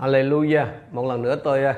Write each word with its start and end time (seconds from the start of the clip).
Hallelujah. 0.00 0.66
Một 0.90 1.06
lần 1.06 1.22
nữa 1.22 1.36
tôi 1.44 1.64
à, 1.64 1.74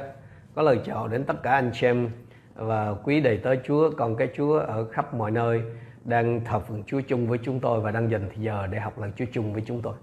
có 0.54 0.62
lời 0.62 0.80
chào 0.84 1.08
đến 1.08 1.24
tất 1.24 1.42
cả 1.42 1.50
anh 1.50 1.70
chị 1.74 1.86
em 1.86 2.10
và 2.54 2.94
quý 3.04 3.20
đầy 3.20 3.36
tớ 3.36 3.54
Chúa, 3.64 3.90
con 3.96 4.16
cái 4.16 4.28
Chúa 4.36 4.58
ở 4.58 4.84
khắp 4.84 5.14
mọi 5.14 5.30
nơi 5.30 5.62
đang 6.04 6.40
thờ 6.44 6.60
phượng 6.60 6.82
Chúa 6.86 7.00
chung 7.00 7.26
với 7.26 7.38
chúng 7.42 7.60
tôi 7.60 7.80
và 7.80 7.90
đang 7.90 8.10
dành 8.10 8.28
thời 8.28 8.44
giờ 8.44 8.66
để 8.66 8.80
học 8.80 8.98
lời 9.00 9.10
Chúa 9.16 9.24
chung 9.32 9.52
với 9.52 9.62
chúng 9.66 9.82
tôi. 9.82 9.94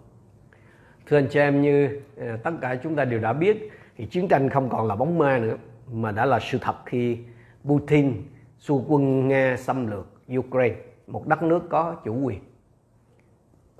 Thưa 1.07 1.17
anh 1.17 1.27
chị 1.29 1.39
em 1.39 1.61
như 1.61 2.01
à, 2.17 2.37
tất 2.43 2.51
cả 2.61 2.75
chúng 2.83 2.95
ta 2.95 3.05
đều 3.05 3.19
đã 3.19 3.33
biết 3.33 3.71
thì 3.97 4.05
chiến 4.05 4.27
tranh 4.27 4.49
không 4.49 4.69
còn 4.69 4.87
là 4.87 4.95
bóng 4.95 5.17
ma 5.17 5.37
nữa 5.37 5.55
mà 5.91 6.11
đã 6.11 6.25
là 6.25 6.39
sự 6.39 6.57
thật 6.61 6.75
khi 6.85 7.17
Putin 7.65 8.23
xu 8.57 8.85
quân 8.87 9.27
Nga 9.27 9.55
xâm 9.57 9.87
lược 9.87 10.07
Ukraine, 10.37 10.75
một 11.07 11.27
đất 11.27 11.43
nước 11.43 11.69
có 11.69 11.95
chủ 12.05 12.15
quyền. 12.23 12.39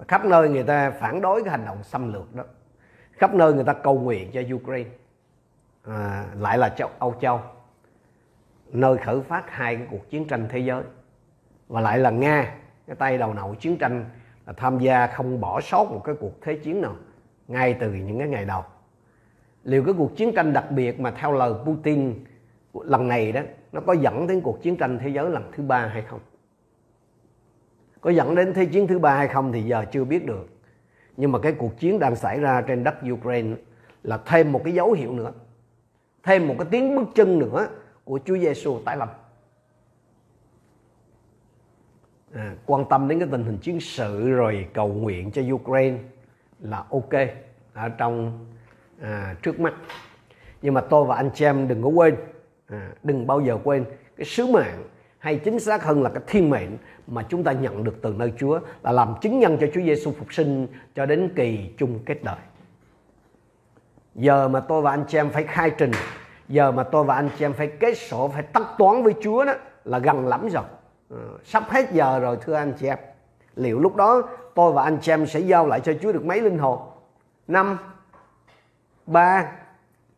Khắp 0.07 0.25
nơi 0.25 0.49
người 0.49 0.63
ta 0.63 0.91
phản 0.91 1.21
đối 1.21 1.43
cái 1.43 1.51
hành 1.51 1.65
động 1.65 1.83
xâm 1.83 2.13
lược 2.13 2.35
đó 2.35 2.43
khắp 3.19 3.33
nơi 3.33 3.53
người 3.53 3.63
ta 3.63 3.73
cầu 3.73 3.99
nguyện 3.99 4.31
cho 4.31 4.41
Ukraine. 4.55 4.89
À, 5.83 6.25
lại 6.39 6.57
là 6.57 6.69
châu 6.69 6.89
Âu 6.99 7.15
Châu 7.21 7.41
nơi 8.71 8.97
khởi 8.97 9.21
phát 9.21 9.43
hai 9.47 9.75
cái 9.75 9.87
cuộc 9.91 10.09
chiến 10.09 10.27
tranh 10.27 10.47
thế 10.49 10.59
giới. 10.59 10.83
Và 11.67 11.81
lại 11.81 11.97
là 11.97 12.09
Nga 12.09 12.55
cái 12.87 12.95
tay 12.95 13.17
đầu 13.17 13.33
nậu 13.33 13.55
chiến 13.55 13.77
tranh 13.77 14.05
là 14.45 14.53
tham 14.53 14.79
gia 14.79 15.07
không 15.07 15.41
bỏ 15.41 15.61
sót 15.61 15.91
một 15.91 16.01
cái 16.03 16.15
cuộc 16.19 16.41
thế 16.41 16.55
chiến 16.55 16.81
nào 16.81 16.95
ngay 17.47 17.77
từ 17.79 17.93
những 17.93 18.19
cái 18.19 18.27
ngày 18.27 18.45
đầu. 18.45 18.63
Liệu 19.63 19.83
cái 19.83 19.93
cuộc 19.97 20.15
chiến 20.15 20.35
tranh 20.35 20.53
đặc 20.53 20.71
biệt 20.71 20.99
mà 20.99 21.11
theo 21.11 21.31
lời 21.31 21.53
Putin 21.65 22.25
lần 22.73 23.07
này 23.07 23.31
đó 23.31 23.41
nó 23.71 23.81
có 23.81 23.93
dẫn 23.93 24.27
đến 24.27 24.41
cuộc 24.41 24.61
chiến 24.61 24.77
tranh 24.77 24.99
thế 24.99 25.09
giới 25.09 25.29
lần 25.29 25.51
thứ 25.51 25.63
ba 25.63 25.87
hay 25.87 26.01
không? 26.01 26.19
Có 28.01 28.09
dẫn 28.09 28.35
đến 28.35 28.53
thế 28.53 28.65
chiến 28.65 28.87
thứ 28.87 28.99
ba 28.99 29.15
hay 29.15 29.27
không 29.27 29.51
thì 29.51 29.63
giờ 29.63 29.85
chưa 29.91 30.03
biết 30.03 30.25
được 30.25 30.47
nhưng 31.19 31.31
mà 31.31 31.39
cái 31.39 31.51
cuộc 31.51 31.79
chiến 31.79 31.99
đang 31.99 32.15
xảy 32.15 32.39
ra 32.39 32.61
trên 32.61 32.83
đất 32.83 32.95
Ukraine 33.11 33.55
là 34.03 34.19
thêm 34.25 34.51
một 34.51 34.61
cái 34.63 34.73
dấu 34.73 34.91
hiệu 34.91 35.13
nữa 35.13 35.31
thêm 36.23 36.47
một 36.47 36.55
cái 36.59 36.67
tiếng 36.71 36.95
bước 36.95 37.07
chân 37.15 37.39
nữa 37.39 37.67
của 38.03 38.19
Chúa 38.25 38.37
Giêsu 38.37 38.79
tái 38.85 38.97
lâm 38.97 39.09
à, 42.33 42.55
quan 42.65 42.85
tâm 42.89 43.07
đến 43.07 43.19
cái 43.19 43.27
tình 43.31 43.43
hình 43.43 43.57
chiến 43.57 43.79
sự 43.79 44.29
rồi 44.29 44.67
cầu 44.73 44.87
nguyện 44.87 45.31
cho 45.31 45.41
Ukraine 45.53 45.97
là 46.59 46.83
ok 46.89 47.13
ở 47.73 47.89
trong 47.89 48.45
à, 49.01 49.35
trước 49.41 49.59
mắt. 49.59 49.73
Nhưng 50.61 50.73
mà 50.73 50.81
tôi 50.81 51.05
và 51.05 51.15
anh 51.15 51.29
chị 51.33 51.45
em 51.45 51.67
đừng 51.67 51.83
có 51.83 51.89
quên 51.89 52.15
à, 52.67 52.91
đừng 53.03 53.27
bao 53.27 53.41
giờ 53.41 53.57
quên 53.63 53.85
cái 54.17 54.25
sứ 54.25 54.47
mạng 54.47 54.83
hay 55.19 55.35
chính 55.35 55.59
xác 55.59 55.83
hơn 55.83 56.03
là 56.03 56.09
cái 56.09 56.23
thiên 56.27 56.49
mệnh 56.49 56.77
mà 57.07 57.23
chúng 57.29 57.43
ta 57.43 57.51
nhận 57.51 57.83
được 57.83 57.95
từ 58.01 58.13
nơi 58.17 58.33
Chúa 58.37 58.59
là 58.81 58.91
làm 58.91 59.15
chứng 59.21 59.39
nhân 59.39 59.57
cho 59.61 59.67
Chúa 59.73 59.81
Giêsu 59.81 60.11
phục 60.11 60.33
sinh 60.33 60.67
cho 60.95 61.05
đến 61.05 61.33
kỳ 61.35 61.73
chung 61.77 61.99
kết 62.05 62.23
đời. 62.23 62.35
Giờ 64.15 64.47
mà 64.47 64.59
tôi 64.59 64.81
và 64.81 64.91
anh 64.91 65.05
chị 65.07 65.17
em 65.17 65.29
phải 65.29 65.43
khai 65.43 65.71
trình, 65.77 65.91
giờ 66.47 66.71
mà 66.71 66.83
tôi 66.83 67.03
và 67.03 67.15
anh 67.15 67.29
chị 67.37 67.45
em 67.45 67.53
phải 67.53 67.67
kết 67.67 67.97
sổ, 67.97 68.27
phải 68.27 68.43
tất 68.43 68.63
toán 68.77 69.03
với 69.03 69.13
Chúa 69.21 69.45
đó 69.45 69.53
là 69.85 69.99
gần 69.99 70.27
lắm 70.27 70.47
rồi. 70.49 70.63
Ờ, 71.09 71.17
sắp 71.43 71.63
hết 71.69 71.91
giờ 71.91 72.19
rồi 72.19 72.37
thưa 72.41 72.53
anh 72.53 72.73
chị 72.79 72.87
em. 72.87 72.97
Liệu 73.55 73.79
lúc 73.79 73.95
đó 73.95 74.21
tôi 74.55 74.71
và 74.71 74.83
anh 74.83 74.97
chị 75.01 75.11
em 75.11 75.25
sẽ 75.25 75.39
giao 75.39 75.67
lại 75.67 75.79
cho 75.79 75.93
Chúa 76.01 76.11
được 76.11 76.25
mấy 76.25 76.41
linh 76.41 76.57
hồn? 76.57 76.79
Năm, 77.47 77.77
ba, 79.05 79.51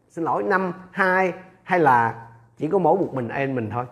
xin 0.10 0.24
lỗi, 0.24 0.44
năm, 0.44 0.74
hai 0.92 1.34
hay 1.64 1.80
là 1.80 2.28
chỉ 2.58 2.68
có 2.68 2.78
mỗi 2.78 2.98
một 3.00 3.14
mình 3.14 3.28
em 3.28 3.56
mình 3.56 3.70
thôi? 3.70 3.86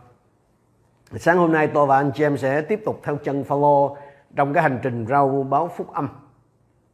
Sáng 1.18 1.38
hôm 1.38 1.52
nay 1.52 1.68
tôi 1.74 1.86
và 1.86 1.98
anh 1.98 2.12
chị 2.16 2.24
em 2.24 2.38
sẽ 2.38 2.62
tiếp 2.62 2.82
tục 2.86 3.00
theo 3.04 3.16
chân 3.16 3.44
Phaolô 3.44 3.98
trong 4.36 4.54
cái 4.54 4.64
hành 4.64 4.80
trình 4.84 5.06
rao 5.10 5.48
báo 5.50 5.68
phúc 5.68 5.88
âm 5.94 6.10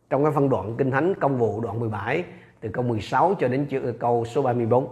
trong 0.09 0.23
cái 0.23 0.33
phân 0.33 0.49
đoạn 0.49 0.75
kinh 0.77 0.91
thánh 0.91 1.13
công 1.19 1.37
vụ 1.37 1.61
đoạn 1.61 1.79
17 1.79 2.23
từ 2.59 2.69
câu 2.69 2.83
16 2.83 3.33
cho 3.39 3.47
đến 3.47 3.67
câu 3.99 4.25
số 4.25 4.41
34. 4.41 4.87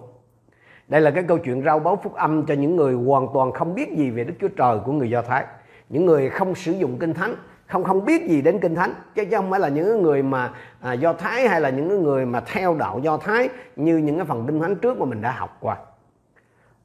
Đây 0.88 1.02
là 1.02 1.12
cái 1.12 1.24
câu 1.24 1.38
chuyện 1.38 1.64
rao 1.64 1.80
báo 1.80 2.00
phúc 2.04 2.16
âm 2.16 2.46
cho 2.46 2.54
những 2.54 2.76
người 2.76 2.94
hoàn 2.94 3.28
toàn 3.33 3.52
không 3.52 3.76
biết 3.76 3.92
gì 3.98 4.10
về 4.10 4.23
Đức 4.23 4.33
Chúa 4.42 4.48
Trời 4.48 4.78
của 4.86 4.92
người 4.92 5.10
Do 5.10 5.22
Thái. 5.22 5.45
Những 5.89 6.06
người 6.06 6.30
không 6.30 6.56
sử 6.56 6.72
dụng 6.72 6.98
kinh 7.00 7.14
thánh, 7.14 7.36
không 7.67 7.83
không 7.83 8.06
biết 8.06 8.30
gì 8.30 8.42
đến 8.42 8.60
kinh 8.60 8.76
thánh 8.76 8.94
chứ 9.16 9.23
không 9.32 9.50
phải 9.52 9.60
là 9.60 9.70
những 9.70 10.02
người 10.02 10.23
mà 10.23 10.54
à, 10.82 10.94
Do 10.94 11.14
Thái 11.14 11.48
hay 11.48 11.62
là 11.62 11.70
những 11.70 12.04
người 12.04 12.26
mà 12.26 12.39
theo 12.39 12.76
đạo 12.76 13.00
Do 13.04 13.17
Thái 13.17 13.50
như 13.76 13.98
những 13.98 14.16
cái 14.16 14.26
phần 14.26 14.45
kinh 14.48 14.60
thánh 14.60 14.76
trước 14.76 15.00
mà 15.00 15.06
mình 15.06 15.22
đã 15.22 15.32
học 15.32 15.58
qua. 15.60 15.78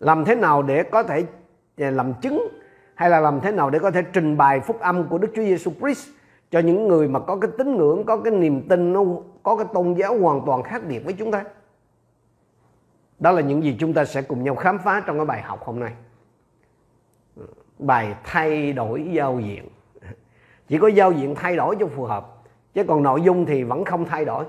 Làm 0.01 0.25
thế 0.25 0.35
nào 0.35 0.63
để 0.63 0.83
có 0.83 1.03
thể 1.03 1.25
làm 1.79 2.15
chứng 2.15 2.49
hay 2.95 3.11
là 3.11 3.21
làm 3.21 3.41
thế 3.41 3.53
nào 3.53 3.71
để 3.71 3.79
có 3.79 3.91
thể 3.91 4.03
trình 4.13 4.37
bày 4.37 4.61
phúc 4.61 4.81
âm 4.81 5.09
của 5.09 5.19
Đức 5.19 5.29
Chúa 5.37 5.43
Giêsu 5.43 5.71
Christ 5.81 6.09
cho 6.51 6.59
những 6.59 6.89
người 6.89 7.09
mà 7.09 7.21
có 7.21 7.37
cái 7.37 7.51
tín 7.59 7.77
ngưỡng, 7.77 8.05
có 8.05 8.17
cái 8.17 8.33
niềm 8.33 8.69
tin, 8.69 8.93
nó 8.93 9.05
có 9.43 9.57
cái 9.57 9.67
tôn 9.75 9.95
giáo 9.95 10.19
hoàn 10.19 10.41
toàn 10.47 10.63
khác 10.63 10.83
biệt 10.89 10.99
với 11.05 11.13
chúng 11.13 11.31
ta. 11.31 11.45
Đó 13.19 13.31
là 13.31 13.41
những 13.41 13.63
gì 13.63 13.77
chúng 13.81 13.95
ta 13.95 14.05
sẽ 14.05 14.23
cùng 14.23 14.45
nhau 14.45 14.55
khám 14.55 14.79
phá 14.79 15.03
trong 15.07 15.17
cái 15.17 15.27
bài 15.27 15.43
học 15.43 15.65
hôm 15.65 15.81
nay. 15.81 15.93
Bài 17.79 18.15
thay 18.25 18.73
đổi 18.73 19.09
giao 19.13 19.41
diện. 19.41 19.69
Chỉ 20.69 20.79
có 20.79 20.89
giao 20.89 21.13
diện 21.13 21.35
thay 21.35 21.57
đổi 21.57 21.77
cho 21.81 21.87
phù 21.87 22.05
hợp. 22.05 22.35
Chứ 22.75 22.85
còn 22.85 23.03
nội 23.03 23.23
dung 23.23 23.47
thì 23.47 23.63
vẫn 23.63 23.85
không 23.85 24.05
thay 24.05 24.25
đổi. 24.25 24.45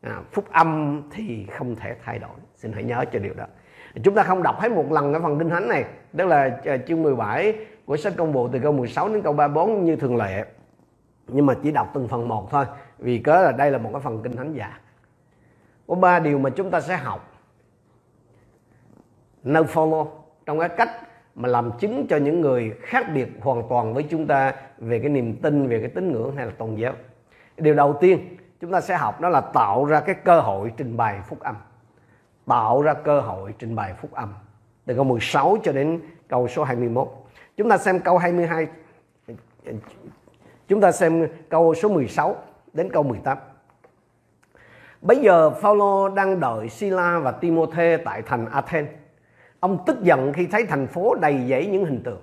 À, 0.00 0.20
phúc 0.32 0.44
âm 0.50 1.02
thì 1.10 1.46
không 1.46 1.76
thể 1.76 1.96
thay 2.04 2.18
đổi. 2.18 2.30
Xin 2.54 2.72
hãy 2.72 2.84
nhớ 2.84 3.04
cho 3.12 3.18
điều 3.18 3.34
đó 3.34 3.44
chúng 4.02 4.14
ta 4.14 4.22
không 4.22 4.42
đọc 4.42 4.60
hết 4.60 4.72
một 4.72 4.92
lần 4.92 5.12
cái 5.12 5.22
phần 5.22 5.38
kinh 5.38 5.50
thánh 5.50 5.68
này 5.68 5.84
tức 6.16 6.26
là 6.26 6.60
à, 6.64 6.76
chương 6.76 7.02
17 7.02 7.54
của 7.84 7.96
sách 7.96 8.12
công 8.16 8.32
vụ 8.32 8.48
từ 8.48 8.58
câu 8.58 8.72
16 8.72 9.08
đến 9.08 9.22
câu 9.22 9.32
34 9.32 9.84
như 9.84 9.96
thường 9.96 10.16
lệ. 10.16 10.44
Nhưng 11.28 11.46
mà 11.46 11.54
chỉ 11.62 11.70
đọc 11.70 11.90
từng 11.94 12.08
phần 12.08 12.28
một 12.28 12.50
thôi, 12.50 12.64
vì 12.98 13.18
cớ 13.18 13.42
là 13.42 13.52
đây 13.52 13.70
là 13.70 13.78
một 13.78 13.90
cái 13.92 14.00
phần 14.00 14.22
kinh 14.22 14.36
thánh 14.36 14.52
giả. 14.52 14.80
Có 15.86 15.94
ba 15.94 16.18
điều 16.18 16.38
mà 16.38 16.50
chúng 16.50 16.70
ta 16.70 16.80
sẽ 16.80 16.96
học. 16.96 17.28
No 19.44 19.60
follow 19.60 20.06
trong 20.46 20.58
cái 20.58 20.68
cách 20.68 20.90
mà 21.34 21.48
làm 21.48 21.70
chứng 21.78 22.06
cho 22.06 22.16
những 22.16 22.40
người 22.40 22.72
khác 22.80 23.06
biệt 23.14 23.28
hoàn 23.40 23.62
toàn 23.68 23.94
với 23.94 24.02
chúng 24.02 24.26
ta 24.26 24.54
về 24.78 24.98
cái 24.98 25.08
niềm 25.08 25.36
tin, 25.36 25.68
về 25.68 25.80
cái 25.80 25.88
tín 25.88 26.12
ngưỡng 26.12 26.36
hay 26.36 26.46
là 26.46 26.52
tôn 26.58 26.74
giáo. 26.74 26.92
Điều 27.56 27.74
đầu 27.74 27.96
tiên 28.00 28.36
chúng 28.60 28.72
ta 28.72 28.80
sẽ 28.80 28.96
học 28.96 29.20
đó 29.20 29.28
là 29.28 29.40
tạo 29.40 29.84
ra 29.84 30.00
cái 30.00 30.14
cơ 30.14 30.40
hội 30.40 30.72
trình 30.76 30.96
bày 30.96 31.20
phúc 31.28 31.40
âm. 31.40 31.56
Tạo 32.46 32.82
ra 32.82 32.94
cơ 32.94 33.20
hội 33.20 33.54
trình 33.58 33.74
bày 33.74 33.94
phúc 33.94 34.12
âm 34.12 34.34
từ 34.86 34.94
câu 34.94 35.04
16 35.04 35.56
cho 35.62 35.72
đến 35.72 36.00
câu 36.28 36.48
số 36.48 36.64
21 36.64 37.08
chúng 37.56 37.70
ta 37.70 37.78
xem 37.78 38.00
câu 38.00 38.18
22 38.18 38.66
chúng 40.68 40.80
ta 40.80 40.92
xem 40.92 41.28
câu 41.48 41.74
số 41.74 41.88
16 41.88 42.36
đến 42.72 42.90
câu 42.92 43.02
18 43.02 43.38
Bây 45.02 45.16
giờ 45.16 45.50
Phaolô 45.50 46.08
đang 46.08 46.40
đợi 46.40 46.68
Sila 46.68 47.18
và 47.18 47.30
Timôthê 47.30 47.96
tại 48.04 48.22
thành 48.22 48.46
Athens. 48.46 48.88
Ông 49.60 49.78
tức 49.86 50.02
giận 50.02 50.32
khi 50.32 50.46
thấy 50.46 50.66
thành 50.66 50.86
phố 50.86 51.14
đầy 51.14 51.40
dẫy 51.48 51.66
những 51.66 51.84
hình 51.84 52.02
tượng. 52.02 52.20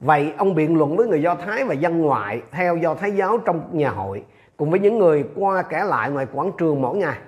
Vậy 0.00 0.32
ông 0.38 0.54
biện 0.54 0.76
luận 0.76 0.96
với 0.96 1.06
người 1.06 1.22
Do 1.22 1.34
Thái 1.34 1.64
và 1.64 1.74
dân 1.74 2.00
ngoại 2.00 2.42
theo 2.50 2.76
Do 2.76 2.94
Thái 2.94 3.12
giáo 3.12 3.38
trong 3.38 3.68
nhà 3.72 3.90
hội, 3.90 4.24
cùng 4.56 4.70
với 4.70 4.80
những 4.80 4.98
người 4.98 5.24
qua 5.36 5.62
kẻ 5.62 5.84
lại 5.84 6.10
ngoài 6.10 6.26
quảng 6.32 6.50
trường 6.58 6.82
mỗi 6.82 6.96
ngày. 6.96 7.18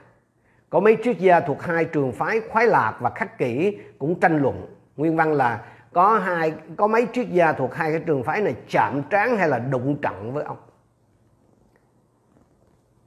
Có 0.75 0.81
mấy 0.81 0.97
triết 1.05 1.19
gia 1.19 1.41
thuộc 1.41 1.63
hai 1.63 1.85
trường 1.85 2.13
phái 2.13 2.41
khoái 2.51 2.67
lạc 2.67 2.97
và 3.01 3.11
khắc 3.11 3.39
kỷ 3.39 3.79
cũng 3.99 4.21
tranh 4.21 4.43
luận. 4.43 4.67
Nguyên 4.97 5.17
văn 5.17 5.33
là 5.33 5.65
có 5.93 6.19
hai 6.19 6.55
có 6.77 6.87
mấy 6.87 7.07
triết 7.13 7.29
gia 7.29 7.53
thuộc 7.53 7.75
hai 7.75 7.91
cái 7.91 8.01
trường 8.07 8.23
phái 8.23 8.41
này 8.41 8.55
chạm 8.69 9.03
trán 9.11 9.37
hay 9.37 9.49
là 9.49 9.59
đụng 9.59 9.97
trận 10.03 10.33
với 10.33 10.45
ông. 10.45 10.57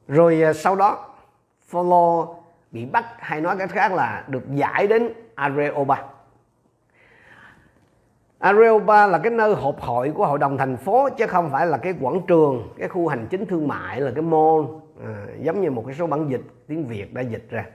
Rồi 0.08 0.44
à, 0.44 0.54
sau 0.54 0.76
đó 0.76 1.06
pholo 1.68 2.28
bị 2.72 2.86
bắt 2.86 3.06
hay 3.18 3.42
nói 3.42 3.56
cách 3.58 3.70
khác 3.70 3.94
là 3.94 4.24
được 4.28 4.44
giải 4.54 4.88
đến 4.88 5.14
Areopa. 5.36 5.96
Areopa 8.40 9.08
là 9.08 9.18
cái 9.18 9.32
nơi 9.32 9.56
họp 9.56 9.82
hội 9.82 10.12
của 10.16 10.26
hội 10.26 10.40
đồng 10.40 10.58
thành 10.58 10.78
phố 10.78 11.10
chứ 11.18 11.28
không 11.28 11.50
phải 11.52 11.68
là 11.68 11.78
cái 11.78 11.94
quảng 12.02 12.22
trường, 12.28 12.74
cái 12.78 12.88
khu 12.90 13.08
hành 13.08 13.28
chính 13.30 13.46
thương 13.46 13.68
mại 13.68 14.02
là 14.02 14.12
cái 14.16 14.22
mall 14.22 14.66
à, 15.04 15.26
giống 15.42 15.62
như 15.62 15.72
một 15.72 15.84
cái 15.86 15.96
số 15.96 16.08
bản 16.08 16.30
dịch 16.30 16.42
tiếng 16.68 16.86
Việt 16.86 17.14
đã 17.14 17.22
dịch 17.22 17.48
ra. 17.50 17.66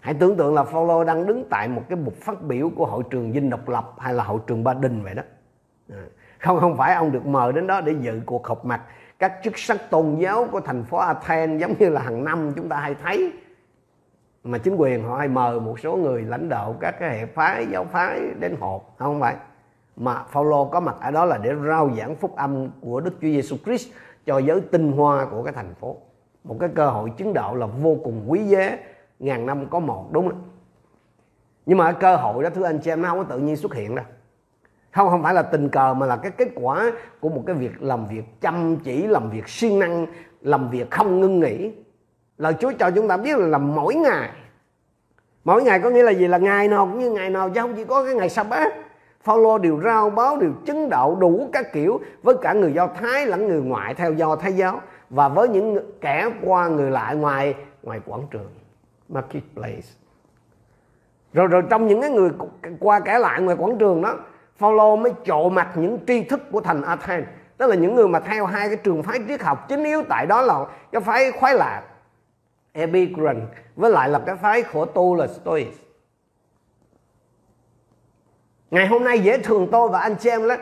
Hãy 0.00 0.14
tưởng 0.14 0.36
tượng 0.36 0.54
là 0.54 0.64
Phaolô 0.64 1.04
đang 1.04 1.26
đứng 1.26 1.44
tại 1.50 1.68
một 1.68 1.82
cái 1.88 1.96
bục 1.96 2.14
phát 2.14 2.42
biểu 2.42 2.70
của 2.76 2.86
hội 2.86 3.02
trường 3.10 3.32
dinh 3.32 3.50
độc 3.50 3.68
lập 3.68 3.94
hay 3.98 4.14
là 4.14 4.24
hội 4.24 4.40
trường 4.46 4.64
Ba 4.64 4.74
Đình 4.74 5.02
vậy 5.02 5.14
đó. 5.14 5.22
À, 5.92 6.02
không 6.38 6.60
không 6.60 6.76
phải 6.76 6.94
ông 6.94 7.12
được 7.12 7.26
mời 7.26 7.52
đến 7.52 7.66
đó 7.66 7.80
để 7.80 7.94
dự 8.00 8.20
cuộc 8.26 8.46
họp 8.46 8.64
mặt. 8.64 8.82
Các 9.18 9.32
chức 9.44 9.58
sắc 9.58 9.90
tôn 9.90 10.16
giáo 10.16 10.48
của 10.52 10.60
thành 10.60 10.84
phố 10.84 10.98
Athens 10.98 11.60
giống 11.60 11.74
như 11.78 11.88
là 11.88 12.00
hàng 12.00 12.24
năm 12.24 12.52
chúng 12.56 12.68
ta 12.68 12.76
hay 12.76 12.94
thấy. 13.02 13.32
Mà 14.44 14.58
chính 14.58 14.76
quyền 14.76 15.04
họ 15.04 15.16
hay 15.16 15.28
mời 15.28 15.60
một 15.60 15.80
số 15.80 15.96
người 15.96 16.22
lãnh 16.22 16.48
đạo 16.48 16.76
các 16.80 16.94
cái 17.00 17.18
hệ 17.18 17.26
phái 17.26 17.66
giáo 17.66 17.84
phái 17.84 18.20
đến 18.40 18.56
họp 18.60 18.94
không 18.98 19.20
phải. 19.20 19.36
Mà 19.96 20.24
Phaolô 20.28 20.64
có 20.64 20.80
mặt 20.80 20.96
ở 21.00 21.10
đó 21.10 21.24
là 21.24 21.38
để 21.38 21.54
rao 21.66 21.90
giảng 21.96 22.16
phúc 22.16 22.36
âm 22.36 22.70
của 22.80 23.00
Đức 23.00 23.10
Chúa 23.10 23.28
Giêsu 23.28 23.56
Christ 23.64 23.88
cho 24.26 24.38
giới 24.38 24.60
tinh 24.60 24.92
hoa 24.92 25.26
của 25.30 25.42
cái 25.42 25.52
thành 25.52 25.74
phố 25.74 25.96
một 26.44 26.56
cái 26.60 26.68
cơ 26.74 26.90
hội 26.90 27.12
chứng 27.16 27.34
đạo 27.34 27.56
là 27.56 27.66
vô 27.66 27.96
cùng 28.04 28.24
quý 28.28 28.40
giá. 28.42 28.78
Ngàn 29.18 29.46
năm 29.46 29.66
có 29.70 29.80
một, 29.80 30.12
đúng 30.12 30.28
không? 30.28 30.42
Nhưng 31.66 31.78
mà 31.78 31.92
cái 31.92 32.00
cơ 32.00 32.16
hội 32.16 32.44
đó, 32.44 32.50
thưa 32.50 32.64
anh 32.64 32.78
chị 32.78 32.90
em, 32.90 33.02
nó 33.02 33.08
không 33.08 33.18
có 33.18 33.24
tự 33.24 33.38
nhiên 33.38 33.56
xuất 33.56 33.74
hiện 33.74 33.94
đâu. 33.94 34.04
Không 34.92 35.08
không 35.10 35.22
phải 35.22 35.34
là 35.34 35.42
tình 35.42 35.68
cờ, 35.68 35.94
mà 35.94 36.06
là 36.06 36.16
cái 36.16 36.30
kết 36.30 36.48
quả 36.54 36.92
của 37.20 37.28
một 37.28 37.42
cái 37.46 37.56
việc 37.56 37.82
làm 37.82 38.06
việc 38.06 38.40
chăm 38.40 38.76
chỉ, 38.76 39.06
làm 39.06 39.30
việc 39.30 39.48
siêng 39.48 39.78
năng, 39.78 40.06
làm 40.40 40.70
việc 40.70 40.90
không 40.90 41.20
ngưng 41.20 41.40
nghỉ. 41.40 41.72
Lời 42.38 42.54
Chúa 42.60 42.72
cho 42.78 42.90
chúng 42.90 43.08
ta 43.08 43.16
biết 43.16 43.38
là 43.38 43.46
làm 43.46 43.74
mỗi 43.74 43.94
ngày. 43.94 44.30
Mỗi 45.44 45.62
ngày 45.62 45.80
có 45.80 45.90
nghĩa 45.90 46.02
là 46.02 46.10
gì? 46.10 46.28
Là 46.28 46.38
ngày 46.38 46.68
nào 46.68 46.86
cũng 46.86 46.98
như 46.98 47.10
ngày 47.10 47.30
nào, 47.30 47.50
chứ 47.50 47.60
không 47.60 47.74
chỉ 47.76 47.84
có 47.84 48.04
cái 48.04 48.14
ngày 48.14 48.28
sa 48.28 48.42
bát. 48.42 48.72
Phaolô 49.22 49.58
đều 49.58 49.80
rao 49.84 50.10
báo, 50.10 50.36
đều 50.36 50.52
chứng 50.66 50.88
đạo 50.90 51.14
đủ 51.14 51.48
các 51.52 51.72
kiểu, 51.72 52.00
với 52.22 52.34
cả 52.42 52.52
người 52.52 52.72
Do 52.72 52.86
Thái 52.86 53.26
lẫn 53.26 53.48
người 53.48 53.62
ngoại 53.62 53.94
theo 53.94 54.12
do 54.12 54.36
Thái 54.36 54.52
giáo 54.52 54.80
và 55.12 55.28
với 55.28 55.48
những 55.48 55.78
kẻ 56.00 56.30
qua 56.42 56.68
người 56.68 56.90
lại 56.90 57.16
ngoài 57.16 57.54
ngoài 57.82 58.00
quảng 58.06 58.26
trường. 58.30 58.54
Marketplace 59.08 59.88
rồi 61.32 61.46
rồi 61.46 61.62
trong 61.70 61.86
những 61.86 62.00
cái 62.00 62.10
người 62.10 62.30
qua 62.80 63.00
kẻ 63.00 63.18
lại 63.18 63.42
ngoài 63.42 63.56
quảng 63.56 63.78
trường 63.78 64.02
đó, 64.02 64.18
Phaolô 64.56 64.96
mới 64.96 65.12
trộ 65.24 65.48
mặt 65.48 65.72
những 65.76 65.98
tri 66.06 66.24
thức 66.24 66.40
của 66.52 66.60
thành 66.60 66.82
Athens. 66.82 67.26
Tức 67.56 67.66
là 67.66 67.76
những 67.76 67.94
người 67.94 68.08
mà 68.08 68.20
theo 68.20 68.46
hai 68.46 68.68
cái 68.68 68.76
trường 68.76 69.02
phái 69.02 69.18
triết 69.28 69.42
học 69.42 69.68
chính 69.68 69.84
yếu 69.84 70.02
tại 70.08 70.26
đó 70.26 70.42
là 70.42 70.66
cái 70.92 71.00
phái 71.00 71.32
khoái 71.32 71.54
lạc, 71.54 71.82
Epicurean, 72.72 73.46
với 73.76 73.90
lại 73.90 74.08
là 74.08 74.18
cái 74.26 74.36
phái 74.36 74.62
khổ 74.62 74.84
tu 74.84 75.14
là 75.14 75.26
stoic. 75.26 75.68
Ngày 78.70 78.86
hôm 78.86 79.04
nay 79.04 79.20
dễ 79.20 79.38
thường 79.38 79.68
tôi 79.72 79.88
và 79.88 79.98
anh 79.98 80.14
chị 80.20 80.30
em 80.30 80.48
đó 80.48 80.56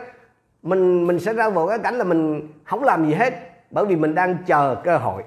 mình 0.61 1.07
mình 1.07 1.19
sẽ 1.19 1.33
ra 1.33 1.49
vào 1.49 1.67
cái 1.67 1.79
cảnh 1.79 1.95
là 1.95 2.03
mình 2.03 2.47
không 2.63 2.83
làm 2.83 3.05
gì 3.05 3.13
hết 3.13 3.50
bởi 3.71 3.85
vì 3.85 3.95
mình 3.95 4.15
đang 4.15 4.37
chờ 4.45 4.75
cơ 4.83 4.97
hội. 4.97 5.23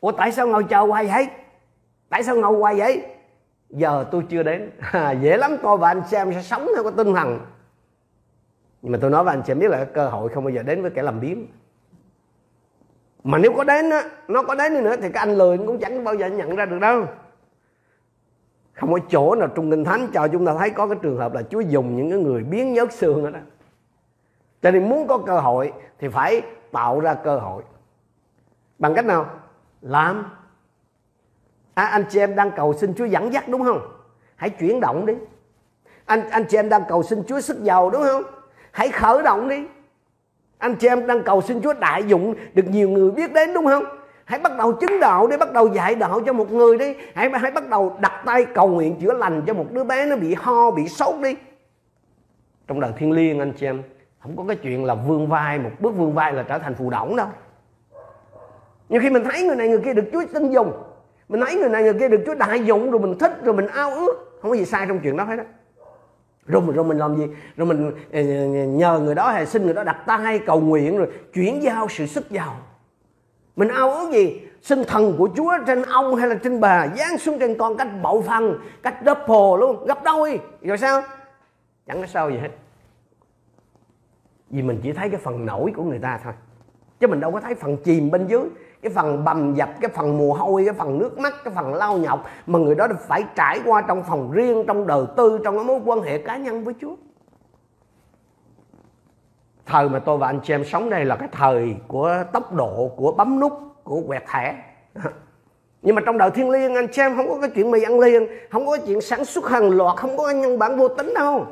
Ủa 0.00 0.12
tại 0.12 0.32
sao 0.32 0.46
ngồi 0.46 0.64
chờ 0.64 0.80
hoài 0.80 1.06
vậy? 1.06 1.28
Tại 2.08 2.22
sao 2.22 2.36
ngồi 2.36 2.58
hoài 2.58 2.74
vậy? 2.74 3.06
Giờ 3.70 4.04
tôi 4.10 4.22
chưa 4.28 4.42
đến. 4.42 4.70
Dễ 5.20 5.36
lắm 5.36 5.56
tôi 5.62 5.76
và 5.76 5.88
anh 5.88 6.02
xem 6.06 6.32
sẽ 6.32 6.42
sống 6.42 6.68
theo 6.74 6.82
cái 6.82 6.92
tinh 6.96 7.14
thần. 7.14 7.40
Nhưng 8.82 8.92
mà 8.92 8.98
tôi 9.00 9.10
nói 9.10 9.24
với 9.24 9.34
anh 9.34 9.42
chị 9.46 9.54
biết 9.54 9.70
là 9.70 9.84
cơ 9.84 10.08
hội 10.08 10.28
không 10.28 10.44
bao 10.44 10.50
giờ 10.50 10.62
đến 10.62 10.82
với 10.82 10.90
kẻ 10.90 11.02
làm 11.02 11.20
biếng. 11.20 11.46
Mà 13.24 13.38
nếu 13.38 13.52
có 13.56 13.64
đến 13.64 13.90
á 13.90 14.02
nó 14.28 14.42
có 14.42 14.54
đến 14.54 14.74
đi 14.74 14.80
nữa 14.80 14.96
thì 14.96 15.12
cái 15.12 15.26
anh 15.26 15.34
lười 15.34 15.58
cũng 15.58 15.78
chẳng 15.78 16.04
bao 16.04 16.14
giờ 16.14 16.26
nhận 16.26 16.56
ra 16.56 16.66
được 16.66 16.78
đâu. 16.78 17.04
Không 18.72 18.92
có 18.92 18.98
chỗ 19.08 19.34
nào 19.34 19.48
trong 19.48 19.70
kinh 19.70 19.84
thánh 19.84 20.06
cho 20.14 20.28
chúng 20.28 20.46
ta 20.46 20.54
thấy 20.58 20.70
có 20.70 20.86
cái 20.86 20.98
trường 21.02 21.18
hợp 21.18 21.34
là 21.34 21.42
Chúa 21.42 21.60
dùng 21.60 21.96
những 21.96 22.10
cái 22.10 22.18
người 22.18 22.42
biến 22.42 22.72
nhớt 22.72 22.92
xương 22.92 23.24
đó, 23.24 23.30
đó. 23.30 23.40
Cho 24.62 24.70
nên 24.70 24.88
muốn 24.88 25.06
có 25.06 25.18
cơ 25.18 25.40
hội 25.40 25.72
thì 25.98 26.08
phải 26.08 26.42
tạo 26.72 27.00
ra 27.00 27.14
cơ 27.14 27.38
hội. 27.38 27.62
Bằng 28.78 28.94
cách 28.94 29.04
nào? 29.04 29.30
Làm. 29.82 30.24
À, 31.74 31.84
anh 31.84 32.04
chị 32.10 32.18
em 32.18 32.36
đang 32.36 32.50
cầu 32.56 32.74
xin 32.74 32.94
Chúa 32.94 33.04
dẫn 33.04 33.32
dắt 33.32 33.48
đúng 33.48 33.64
không? 33.64 33.80
Hãy 34.36 34.50
chuyển 34.50 34.80
động 34.80 35.06
đi. 35.06 35.14
Anh 36.04 36.30
anh 36.30 36.44
chị 36.48 36.58
em 36.58 36.68
đang 36.68 36.82
cầu 36.88 37.02
xin 37.02 37.22
Chúa 37.28 37.40
sức 37.40 37.62
giàu 37.62 37.90
đúng 37.90 38.02
không? 38.02 38.22
Hãy 38.70 38.88
khởi 38.88 39.22
động 39.22 39.48
đi. 39.48 39.66
Anh 40.58 40.76
chị 40.76 40.88
em 40.88 41.06
đang 41.06 41.22
cầu 41.22 41.42
xin 41.42 41.62
Chúa 41.62 41.72
đại 41.72 42.04
dụng 42.04 42.34
được 42.54 42.64
nhiều 42.68 42.88
người 42.88 43.10
biết 43.10 43.32
đến 43.32 43.54
đúng 43.54 43.66
không? 43.66 43.84
hãy 44.26 44.38
bắt 44.38 44.52
đầu 44.58 44.72
chứng 44.72 45.00
đạo 45.00 45.26
đi 45.26 45.36
bắt 45.36 45.52
đầu 45.52 45.68
dạy 45.68 45.94
đạo 45.94 46.20
cho 46.26 46.32
một 46.32 46.52
người 46.52 46.78
đi 46.78 46.94
hãy 47.14 47.30
hãy 47.30 47.50
bắt 47.50 47.68
đầu 47.68 47.96
đặt 48.00 48.22
tay 48.24 48.46
cầu 48.54 48.68
nguyện 48.68 48.96
chữa 49.00 49.12
lành 49.12 49.42
cho 49.46 49.54
một 49.54 49.66
đứa 49.72 49.84
bé 49.84 50.06
nó 50.06 50.16
bị 50.16 50.34
ho 50.34 50.70
bị 50.70 50.88
sốt 50.88 51.20
đi 51.22 51.36
trong 52.66 52.80
đời 52.80 52.92
thiên 52.96 53.12
liêng 53.12 53.38
anh 53.38 53.52
chị 53.52 53.66
em 53.66 53.82
không 54.18 54.36
có 54.36 54.44
cái 54.48 54.56
chuyện 54.56 54.84
là 54.84 54.94
vươn 54.94 55.26
vai 55.26 55.58
một 55.58 55.70
bước 55.80 55.96
vươn 55.96 56.14
vai 56.14 56.32
là 56.32 56.42
trở 56.42 56.58
thành 56.58 56.74
phù 56.74 56.90
đổng 56.90 57.16
đâu 57.16 57.28
nhưng 58.88 59.02
khi 59.02 59.10
mình 59.10 59.24
thấy 59.24 59.42
người 59.42 59.56
này 59.56 59.68
người 59.68 59.80
kia 59.84 59.94
được 59.94 60.04
Chúa 60.12 60.22
tin 60.34 60.50
dùng. 60.50 60.72
Mình 61.28 61.40
thấy 61.46 61.56
người 61.56 61.68
này 61.68 61.82
người 61.82 61.94
kia 61.94 62.08
được 62.08 62.22
Chúa 62.26 62.34
đại 62.34 62.64
dụng 62.64 62.90
rồi 62.90 63.00
mình 63.00 63.18
thích 63.18 63.32
rồi 63.44 63.54
mình 63.54 63.66
ao 63.66 63.90
ước. 63.90 64.38
Không 64.42 64.50
có 64.50 64.56
gì 64.56 64.64
sai 64.64 64.86
trong 64.88 65.00
chuyện 65.02 65.16
đó 65.16 65.24
hết 65.24 65.36
đó 65.36 65.44
rồi 66.46 66.62
rồi 66.74 66.84
mình 66.84 66.98
làm 66.98 67.16
gì? 67.16 67.26
Rồi 67.56 67.66
mình 67.66 67.84
ờ, 67.84 67.90
ờ, 68.12 68.20
ờ, 68.20 68.66
nhờ 68.66 68.98
người 68.98 69.14
đó 69.14 69.30
hay 69.30 69.46
xin 69.46 69.64
người 69.64 69.74
đó 69.74 69.84
đặt 69.84 70.02
tay, 70.06 70.38
cầu 70.38 70.60
nguyện 70.60 70.98
rồi 70.98 71.08
chuyển 71.34 71.62
giao 71.62 71.88
sự 71.88 72.06
sức 72.06 72.30
giàu. 72.30 72.56
Mình 73.56 73.68
ao 73.68 73.92
ước 73.92 74.12
gì? 74.12 74.40
Xin 74.62 74.84
thần 74.84 75.14
của 75.18 75.28
Chúa 75.36 75.52
trên 75.66 75.82
ông 75.82 76.14
hay 76.14 76.28
là 76.28 76.34
trên 76.34 76.60
bà, 76.60 76.88
giáng 76.98 77.18
xuống 77.18 77.38
trên 77.38 77.58
con 77.58 77.76
cách 77.76 77.88
bậu 78.02 78.22
phần 78.22 78.58
cách 78.82 78.96
double 79.06 79.60
luôn, 79.60 79.86
gấp 79.86 80.04
đôi. 80.04 80.40
Rồi 80.62 80.78
sao? 80.78 81.02
Chẳng 81.86 82.00
có 82.00 82.06
sao 82.06 82.30
gì 82.30 82.38
hết. 82.38 82.50
Vì 84.50 84.62
mình 84.62 84.80
chỉ 84.82 84.92
thấy 84.92 85.08
cái 85.08 85.20
phần 85.20 85.46
nổi 85.46 85.72
của 85.76 85.82
người 85.82 85.98
ta 85.98 86.20
thôi. 86.24 86.32
Chứ 87.00 87.06
mình 87.06 87.20
đâu 87.20 87.32
có 87.32 87.40
thấy 87.40 87.54
phần 87.54 87.76
chìm 87.76 88.10
bên 88.10 88.26
dưới 88.26 88.42
cái 88.86 88.94
phần 88.94 89.24
bầm 89.24 89.54
dập, 89.54 89.68
cái 89.80 89.90
phần 89.94 90.18
mồ 90.18 90.32
hôi, 90.32 90.64
cái 90.64 90.74
phần 90.74 90.98
nước 90.98 91.18
mắt, 91.18 91.34
cái 91.44 91.54
phần 91.54 91.74
lao 91.74 91.98
nhọc 91.98 92.26
mà 92.46 92.58
người 92.58 92.74
đó 92.74 92.86
phải 93.00 93.24
trải 93.34 93.60
qua 93.64 93.82
trong 93.82 94.02
phòng 94.02 94.30
riêng, 94.30 94.64
trong 94.66 94.86
đời 94.86 95.04
tư, 95.16 95.38
trong 95.44 95.56
cái 95.56 95.64
mối 95.64 95.80
quan 95.84 96.00
hệ 96.00 96.18
cá 96.18 96.36
nhân 96.36 96.64
với 96.64 96.74
Chúa. 96.80 96.94
Thời 99.66 99.88
mà 99.88 99.98
tôi 99.98 100.18
và 100.18 100.26
anh 100.26 100.40
chị 100.42 100.54
em 100.54 100.64
sống 100.64 100.90
đây 100.90 101.04
là 101.04 101.16
cái 101.16 101.28
thời 101.32 101.76
của 101.88 102.24
tốc 102.32 102.52
độ, 102.52 102.90
của 102.96 103.12
bấm 103.12 103.40
nút, 103.40 103.52
của 103.84 104.02
quẹt 104.06 104.22
thẻ. 104.32 104.56
Nhưng 105.82 105.94
mà 105.94 106.02
trong 106.06 106.18
đời 106.18 106.30
thiên 106.30 106.50
liêng, 106.50 106.74
anh 106.74 106.88
chị 106.92 107.02
em 107.02 107.16
không 107.16 107.28
có 107.28 107.38
cái 107.40 107.50
chuyện 107.54 107.70
mì 107.70 107.82
ăn 107.82 108.00
liền, 108.00 108.26
không 108.50 108.66
có 108.66 108.76
cái 108.76 108.86
chuyện 108.86 109.00
sản 109.00 109.24
xuất 109.24 109.48
hàng 109.48 109.70
loạt, 109.70 109.96
không 109.96 110.16
có 110.16 110.26
cái 110.26 110.34
nhân 110.34 110.58
bản 110.58 110.76
vô 110.76 110.88
tính 110.88 111.12
đâu. 111.14 111.46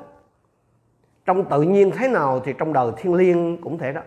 Trong 1.26 1.44
tự 1.44 1.62
nhiên 1.62 1.90
thế 1.90 2.08
nào 2.08 2.40
thì 2.44 2.54
trong 2.58 2.72
đời 2.72 2.92
thiên 2.96 3.14
liêng 3.14 3.60
cũng 3.60 3.78
thế 3.78 3.92
đó. 3.92 4.00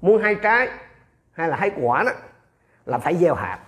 Muốn 0.00 0.22
hai 0.22 0.34
trái 0.34 0.68
hay 1.32 1.48
là 1.48 1.56
hái 1.56 1.70
quả 1.80 2.02
đó, 2.04 2.12
là 2.86 2.98
phải 2.98 3.16
gieo 3.16 3.34
hạt. 3.34 3.58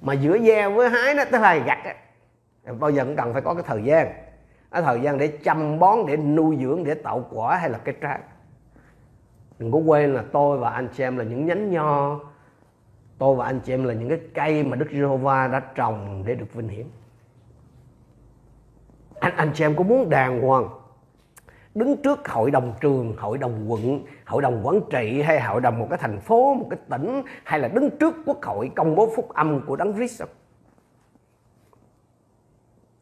Mà 0.00 0.12
giữa 0.12 0.38
gieo 0.38 0.72
với 0.72 0.90
hái 0.90 1.14
đó, 1.14 1.24
tức 1.32 1.38
là 1.38 1.56
gặt 1.56 1.78
bao 2.78 2.90
giờ 2.90 3.04
cũng 3.04 3.16
cần 3.16 3.32
phải 3.32 3.42
có 3.42 3.54
cái 3.54 3.62
thời 3.66 3.82
gian. 3.82 4.12
Cái 4.70 4.82
thời 4.82 5.00
gian 5.00 5.18
để 5.18 5.38
chăm 5.44 5.78
bón, 5.78 5.98
để 6.06 6.16
nuôi 6.16 6.58
dưỡng, 6.60 6.84
để 6.84 6.94
tạo 6.94 7.26
quả 7.30 7.56
hay 7.56 7.70
là 7.70 7.78
cái 7.78 7.94
trái. 8.00 8.18
Đừng 9.58 9.72
có 9.72 9.78
quên 9.78 10.14
là 10.14 10.24
tôi 10.32 10.58
và 10.58 10.70
anh 10.70 10.88
chị 10.94 11.02
em 11.02 11.16
là 11.16 11.24
những 11.24 11.46
nhánh 11.46 11.70
nho. 11.70 12.20
Tôi 13.18 13.36
và 13.36 13.44
anh 13.44 13.60
chị 13.60 13.74
em 13.74 13.84
là 13.84 13.94
những 13.94 14.08
cái 14.08 14.20
cây 14.34 14.64
mà 14.64 14.76
Đức 14.76 14.86
Giê-hô-va 14.92 15.48
đã 15.48 15.60
trồng 15.74 16.22
để 16.26 16.34
được 16.34 16.54
vinh 16.54 16.68
hiển. 16.68 16.86
Anh 19.20 19.36
anh 19.36 19.50
chị 19.54 19.64
em 19.64 19.76
có 19.76 19.84
muốn 19.84 20.10
đàng 20.10 20.40
hoàng 20.42 20.68
đứng 21.76 21.96
trước 21.96 22.28
hội 22.28 22.50
đồng 22.50 22.72
trường, 22.80 23.14
hội 23.18 23.38
đồng 23.38 23.72
quận, 23.72 24.04
hội 24.24 24.42
đồng 24.42 24.60
quản 24.66 24.80
trị 24.90 25.22
hay 25.22 25.40
hội 25.40 25.60
đồng 25.60 25.78
một 25.78 25.86
cái 25.90 25.98
thành 25.98 26.20
phố, 26.20 26.54
một 26.54 26.66
cái 26.70 26.78
tỉnh 26.88 27.22
hay 27.44 27.60
là 27.60 27.68
đứng 27.68 27.90
trước 27.98 28.14
quốc 28.26 28.44
hội 28.44 28.70
công 28.74 28.94
bố 28.94 29.12
phúc 29.16 29.28
âm 29.34 29.60
của 29.66 29.76
Đấng 29.76 29.94
Christ 29.94 30.20
không? 30.20 30.28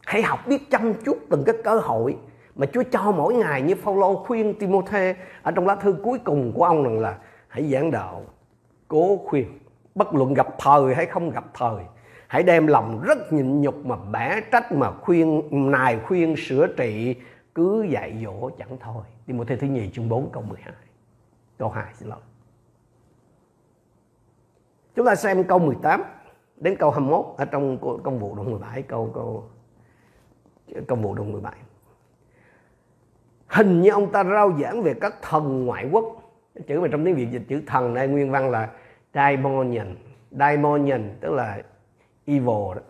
Hãy 0.07 0.23
học 0.23 0.39
biết 0.47 0.71
chăm 0.71 0.95
chút 1.05 1.19
từng 1.31 1.43
cái 1.47 1.55
cơ 1.65 1.79
hội 1.79 2.17
mà 2.57 2.67
Chúa 2.73 2.83
cho 2.91 3.13
mỗi 3.13 3.35
ngày 3.35 3.63
như 3.63 3.75
Phaolô 3.75 4.25
khuyên 4.25 4.55
Timôthê 4.59 5.15
ở 5.43 5.51
trong 5.51 5.67
lá 5.67 5.75
thư 5.75 5.97
cuối 6.03 6.19
cùng 6.25 6.53
của 6.53 6.65
ông 6.65 6.85
rằng 6.85 7.01
là 7.01 7.19
hãy 7.49 7.71
giảng 7.73 7.91
đạo 7.91 8.23
cố 8.89 9.17
khuyên 9.17 9.59
bất 9.95 10.15
luận 10.15 10.35
gặp 10.35 10.47
thời 10.59 10.95
hay 10.95 11.07
không 11.07 11.31
gặp 11.31 11.45
thời 11.55 11.85
hãy 12.27 12.43
đem 12.43 12.67
lòng 12.67 13.03
rất 13.03 13.33
nhịn 13.33 13.61
nhục 13.61 13.87
mà 13.87 13.97
bẻ 14.13 14.41
trách 14.53 14.73
mà 14.73 14.91
khuyên 14.91 15.43
nài 15.71 15.99
khuyên 16.07 16.37
sửa 16.37 16.67
trị 16.67 17.17
cứ 17.55 17.83
dạy 17.83 18.23
dỗ 18.25 18.51
chẳng 18.51 18.77
thôi. 18.81 19.05
Đi 19.27 19.35
một 19.35 19.45
thế 19.49 19.57
thứ 19.57 19.67
nhì 19.67 19.91
chương 19.91 20.09
4 20.09 20.31
câu 20.33 20.43
12 20.43 20.75
câu 21.59 21.69
2 21.69 21.95
xin 21.95 22.09
lỗi. 22.09 22.21
Chúng 24.95 25.07
ta 25.07 25.15
xem 25.15 25.45
câu 25.45 25.59
18 25.59 26.03
đến 26.57 26.77
câu 26.79 26.91
21 26.91 27.25
ở 27.37 27.45
trong 27.45 27.79
công 28.03 28.19
vụ 28.19 28.35
đoạn 28.35 28.51
17 28.51 28.83
câu 28.83 29.11
câu 29.15 29.45
công 30.89 31.03
vụ 31.03 31.15
đoạn 31.15 31.33
17 31.33 31.55
hình 33.55 33.83
như 33.83 33.91
ông 33.91 34.13
ta 34.13 34.25
rao 34.25 34.53
giảng 34.61 34.83
về 34.83 34.95
các 35.01 35.15
thần 35.23 35.67
ngoại 35.67 35.89
quốc. 35.93 36.05
Chữ 36.67 36.81
mà 36.81 36.89
trong 36.93 37.05
tiếng 37.05 37.15
việt 37.15 37.31
dịch 37.31 37.43
chữ 37.49 37.63
thần 37.67 37.95
này 37.95 38.09
nguyên 38.09 38.31
văn 38.31 38.51
là 38.51 38.71
daimonian. 39.15 39.97
Daimonian 40.31 41.17
tức 41.21 41.33
là 41.33 41.63
evil 42.25 42.75
đó. 42.75 42.83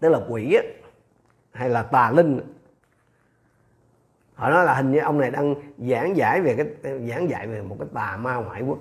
Tức 0.00 0.08
là 0.08 0.20
quỷ 0.28 0.54
á, 0.54 0.62
hay 1.52 1.68
là 1.68 1.82
tà 1.82 2.10
linh 2.10 2.40
họ 4.38 4.50
nói 4.50 4.64
là 4.64 4.74
hình 4.74 4.92
như 4.92 4.98
ông 4.98 5.18
này 5.18 5.30
đang 5.30 5.54
giảng 5.78 6.16
giải 6.16 6.40
về 6.40 6.54
cái 6.54 6.66
giảng 7.08 7.30
dạy 7.30 7.46
về 7.46 7.62
một 7.62 7.76
cái 7.78 7.88
tà 7.94 8.16
ma 8.16 8.36
ngoại 8.36 8.62
quốc 8.62 8.78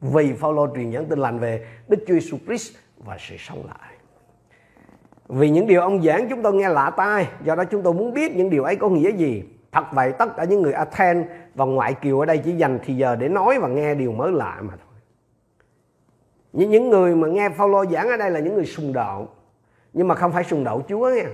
vì 0.00 0.32
Phaolô 0.32 0.68
truyền 0.74 0.90
dẫn 0.90 1.06
tin 1.06 1.18
lành 1.18 1.38
về 1.38 1.66
Đức 1.88 2.04
Chúa 2.06 2.14
Jesus 2.14 2.38
Christ 2.46 2.76
và 2.98 3.16
sự 3.20 3.36
sống 3.38 3.62
lại 3.66 3.92
vì 5.28 5.50
những 5.50 5.66
điều 5.66 5.80
ông 5.80 6.02
giảng 6.02 6.28
chúng 6.30 6.42
tôi 6.42 6.54
nghe 6.54 6.68
lạ 6.68 6.90
tai 6.96 7.28
do 7.44 7.54
đó 7.54 7.64
chúng 7.64 7.82
tôi 7.82 7.94
muốn 7.94 8.14
biết 8.14 8.36
những 8.36 8.50
điều 8.50 8.64
ấy 8.64 8.76
có 8.76 8.88
nghĩa 8.88 9.12
gì 9.12 9.44
Thật 9.74 9.84
vậy 9.92 10.12
tất 10.18 10.36
cả 10.36 10.44
những 10.44 10.62
người 10.62 10.72
Athens 10.72 11.26
và 11.54 11.64
ngoại 11.64 11.94
kiều 11.94 12.20
ở 12.20 12.26
đây 12.26 12.38
chỉ 12.38 12.52
dành 12.52 12.78
thì 12.84 12.96
giờ 12.96 13.16
để 13.16 13.28
nói 13.28 13.58
và 13.58 13.68
nghe 13.68 13.94
điều 13.94 14.12
mới 14.12 14.32
lạ 14.32 14.58
mà 14.60 14.74
thôi. 14.76 15.00
Những, 16.52 16.70
những 16.70 16.90
người 16.90 17.16
mà 17.16 17.28
nghe 17.28 17.48
Phaolô 17.48 17.84
giảng 17.84 18.08
ở 18.08 18.16
đây 18.16 18.30
là 18.30 18.40
những 18.40 18.54
người 18.54 18.66
sùng 18.66 18.92
đạo 18.92 19.28
nhưng 19.92 20.08
mà 20.08 20.14
không 20.14 20.32
phải 20.32 20.44
sùng 20.44 20.64
đạo 20.64 20.82
Chúa 20.88 21.10
nha. 21.10 21.24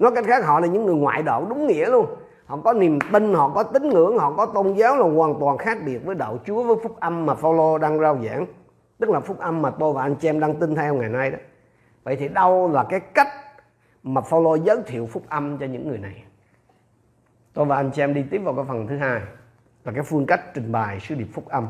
Nói 0.00 0.12
cách 0.14 0.24
khác 0.26 0.44
họ 0.44 0.60
là 0.60 0.66
những 0.66 0.86
người 0.86 0.94
ngoại 0.94 1.22
đạo 1.22 1.46
đúng 1.48 1.66
nghĩa 1.66 1.90
luôn. 1.90 2.06
Họ 2.46 2.56
có 2.56 2.72
niềm 2.72 2.98
tin, 3.12 3.34
họ 3.34 3.52
có 3.54 3.62
tín 3.62 3.88
ngưỡng, 3.88 4.18
họ 4.18 4.34
có 4.36 4.46
tôn 4.46 4.72
giáo 4.72 4.96
là 4.96 5.16
hoàn 5.16 5.34
toàn 5.40 5.58
khác 5.58 5.78
biệt 5.86 5.98
với 6.04 6.14
đạo 6.14 6.38
Chúa 6.46 6.62
với 6.62 6.76
phúc 6.82 7.00
âm 7.00 7.26
mà 7.26 7.34
Phaolô 7.34 7.78
đang 7.78 8.00
rao 8.00 8.18
giảng. 8.24 8.46
Tức 8.98 9.10
là 9.10 9.20
phúc 9.20 9.38
âm 9.38 9.62
mà 9.62 9.70
tôi 9.70 9.92
và 9.92 10.02
anh 10.02 10.14
chị 10.14 10.28
em 10.28 10.40
đang 10.40 10.54
tin 10.54 10.74
theo 10.74 10.94
ngày 10.94 11.08
nay 11.08 11.30
đó. 11.30 11.38
Vậy 12.04 12.16
thì 12.16 12.28
đâu 12.28 12.70
là 12.72 12.84
cái 12.84 13.00
cách 13.00 13.28
mà 14.02 14.20
Phaolô 14.20 14.54
giới 14.54 14.82
thiệu 14.86 15.06
phúc 15.06 15.22
âm 15.28 15.58
cho 15.58 15.66
những 15.66 15.88
người 15.88 15.98
này? 15.98 16.24
tôi 17.52 17.66
và 17.66 17.76
anh 17.76 17.90
chị 17.94 18.02
em 18.02 18.14
đi 18.14 18.24
tiếp 18.30 18.38
vào 18.38 18.54
cái 18.54 18.64
phần 18.68 18.86
thứ 18.86 18.96
hai 18.96 19.20
là 19.84 19.92
cái 19.92 20.02
phương 20.02 20.26
cách 20.26 20.40
trình 20.54 20.72
bày 20.72 21.00
sứ 21.00 21.14
điệp 21.14 21.28
phúc 21.32 21.48
âm 21.48 21.68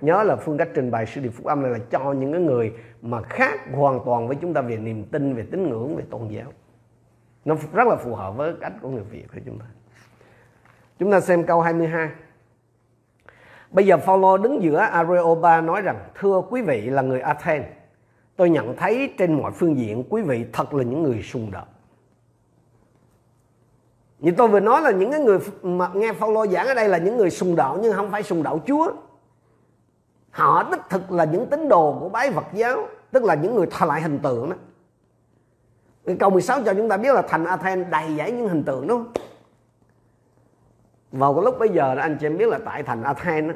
nhớ 0.00 0.22
là 0.22 0.36
phương 0.36 0.58
cách 0.58 0.68
trình 0.74 0.90
bày 0.90 1.06
sứ 1.06 1.20
điệp 1.20 1.30
phúc 1.30 1.46
âm 1.46 1.62
này 1.62 1.70
là 1.70 1.78
cho 1.90 2.12
những 2.12 2.32
cái 2.32 2.40
người 2.40 2.72
mà 3.02 3.22
khác 3.22 3.60
hoàn 3.72 4.00
toàn 4.04 4.28
với 4.28 4.36
chúng 4.40 4.54
ta 4.54 4.60
về 4.60 4.76
niềm 4.76 5.04
tin 5.04 5.34
về 5.34 5.46
tín 5.50 5.68
ngưỡng 5.68 5.96
về 5.96 6.04
tôn 6.10 6.28
giáo 6.28 6.52
nó 7.46 7.54
rất 7.72 7.88
là 7.88 7.96
phù 7.96 8.14
hợp 8.14 8.36
với 8.36 8.54
cách 8.60 8.72
của 8.82 8.88
người 8.88 9.02
Việt 9.02 9.24
của 9.34 9.40
chúng 9.46 9.58
ta. 9.58 9.66
Chúng 10.98 11.12
ta 11.12 11.20
xem 11.20 11.46
câu 11.46 11.60
22 11.60 12.10
bây 13.70 13.86
giờ 13.86 13.96
Phaolô 13.96 14.38
đứng 14.38 14.62
giữa 14.62 14.78
Areopa 14.78 15.60
nói 15.60 15.82
rằng, 15.82 16.08
thưa 16.14 16.42
quý 16.50 16.62
vị 16.62 16.90
là 16.90 17.02
người 17.02 17.20
Athens, 17.20 17.66
tôi 18.36 18.50
nhận 18.50 18.76
thấy 18.76 19.14
trên 19.18 19.32
mọi 19.32 19.52
phương 19.52 19.76
diện 19.76 20.04
quý 20.10 20.22
vị 20.22 20.46
thật 20.52 20.74
là 20.74 20.82
những 20.82 21.02
người 21.02 21.22
sùng 21.22 21.50
đạo 21.52 21.66
như 24.18 24.32
tôi 24.36 24.48
vừa 24.48 24.60
nói 24.60 24.82
là 24.82 24.90
những 24.90 25.10
cái 25.10 25.20
người 25.20 25.38
mà 25.62 25.90
nghe 25.94 26.12
Phaolô 26.12 26.46
giảng 26.46 26.66
ở 26.66 26.74
đây 26.74 26.88
là 26.88 26.98
những 26.98 27.16
người 27.16 27.30
sùng 27.30 27.56
đạo 27.56 27.78
nhưng 27.82 27.92
không 27.92 28.10
phải 28.10 28.22
sùng 28.22 28.42
đạo 28.42 28.60
Chúa. 28.66 28.92
Họ 30.30 30.68
đích 30.70 30.80
thực 30.90 31.12
là 31.12 31.24
những 31.24 31.46
tín 31.46 31.68
đồ 31.68 31.96
của 32.00 32.08
bái 32.08 32.30
Phật 32.30 32.44
giáo, 32.52 32.88
tức 33.12 33.24
là 33.24 33.34
những 33.34 33.54
người 33.54 33.66
thờ 33.70 33.86
lại 33.86 34.00
hình 34.00 34.18
tượng 34.18 34.50
đó 34.50 34.56
câu 36.14 36.30
16 36.30 36.62
cho 36.64 36.74
chúng 36.74 36.88
ta 36.88 36.96
biết 36.96 37.14
là 37.14 37.22
thành 37.22 37.44
Athens 37.44 37.88
đầy 37.90 38.16
dẫy 38.16 38.32
những 38.32 38.48
hình 38.48 38.64
tượng 38.64 38.86
đó 38.86 39.04
vào 41.12 41.34
cái 41.34 41.44
lúc 41.44 41.58
bây 41.58 41.68
giờ 41.68 41.94
đó 41.94 42.02
anh 42.02 42.16
chị 42.20 42.26
em 42.26 42.38
biết 42.38 42.48
là 42.48 42.58
tại 42.64 42.82
thành 42.82 43.02
Athens 43.02 43.48
đó, 43.48 43.54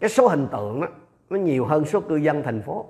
cái 0.00 0.10
số 0.10 0.28
hình 0.28 0.48
tượng 0.52 0.80
đó 0.80 0.86
nó 1.30 1.38
nhiều 1.38 1.64
hơn 1.64 1.84
số 1.84 2.00
cư 2.00 2.16
dân 2.16 2.42
thành 2.42 2.62
phố. 2.62 2.86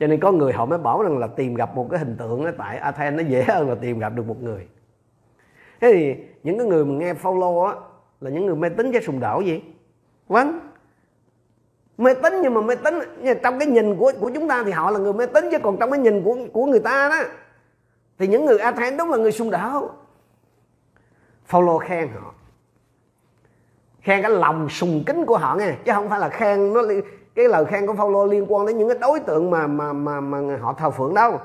Cho 0.00 0.06
nên 0.06 0.20
có 0.20 0.32
người 0.32 0.52
họ 0.52 0.66
mới 0.66 0.78
bảo 0.78 1.02
rằng 1.02 1.18
là 1.18 1.26
tìm 1.26 1.54
gặp 1.54 1.74
một 1.74 1.88
cái 1.90 1.98
hình 1.98 2.16
tượng 2.16 2.44
ở 2.44 2.52
tại 2.58 2.78
Athens 2.78 3.16
nó 3.16 3.28
dễ 3.28 3.44
hơn 3.48 3.68
là 3.68 3.74
tìm 3.74 3.98
gặp 3.98 4.12
được 4.14 4.26
một 4.26 4.42
người. 4.42 4.66
Thế 5.80 5.92
thì 5.92 6.24
những 6.42 6.58
cái 6.58 6.66
người 6.66 6.84
mà 6.84 6.94
nghe 6.94 7.14
follow 7.14 7.64
á 7.64 7.74
là 8.20 8.30
những 8.30 8.46
người 8.46 8.56
mê 8.56 8.68
tín 8.68 8.92
cái 8.92 9.02
sùng 9.02 9.20
đạo 9.20 9.40
gì? 9.40 9.62
Vâng 10.28 10.65
mê 11.98 12.14
tín 12.14 12.32
nhưng 12.42 12.54
mà 12.54 12.60
mê 12.60 12.74
tín 12.74 12.94
trong 13.42 13.58
cái 13.58 13.68
nhìn 13.68 13.96
của 13.96 14.12
của 14.20 14.30
chúng 14.34 14.48
ta 14.48 14.62
thì 14.64 14.70
họ 14.70 14.90
là 14.90 14.98
người 14.98 15.12
mê 15.12 15.26
tín 15.26 15.44
chứ 15.50 15.58
còn 15.62 15.76
trong 15.76 15.90
cái 15.90 16.00
nhìn 16.00 16.22
của 16.22 16.36
của 16.52 16.66
người 16.66 16.80
ta 16.80 17.08
đó, 17.08 17.28
thì 18.18 18.26
những 18.26 18.44
người 18.44 18.58
Athens 18.58 18.98
đúng 18.98 19.10
là 19.10 19.16
người 19.16 19.32
sùng 19.32 19.50
đạo 19.50 19.90
Phaolô 21.44 21.78
khen 21.78 22.08
họ. 22.08 22.34
Khen 24.00 24.22
cái 24.22 24.30
lòng 24.30 24.68
sùng 24.68 25.02
kính 25.06 25.26
của 25.26 25.36
họ 25.36 25.56
nghe, 25.56 25.72
chứ 25.84 25.92
không 25.94 26.08
phải 26.08 26.20
là 26.20 26.28
khen 26.28 26.72
nó 26.72 26.82
cái 27.34 27.48
lời 27.48 27.64
khen 27.64 27.86
của 27.86 27.94
Phaolô 27.94 28.26
liên 28.26 28.46
quan 28.48 28.66
đến 28.66 28.78
những 28.78 28.88
cái 28.88 28.98
đối 29.00 29.20
tượng 29.20 29.50
mà 29.50 29.66
mà 29.66 29.92
mà 29.92 30.20
mà 30.20 30.56
họ 30.60 30.72
thờ 30.72 30.90
phượng 30.90 31.14
đâu. 31.14 31.40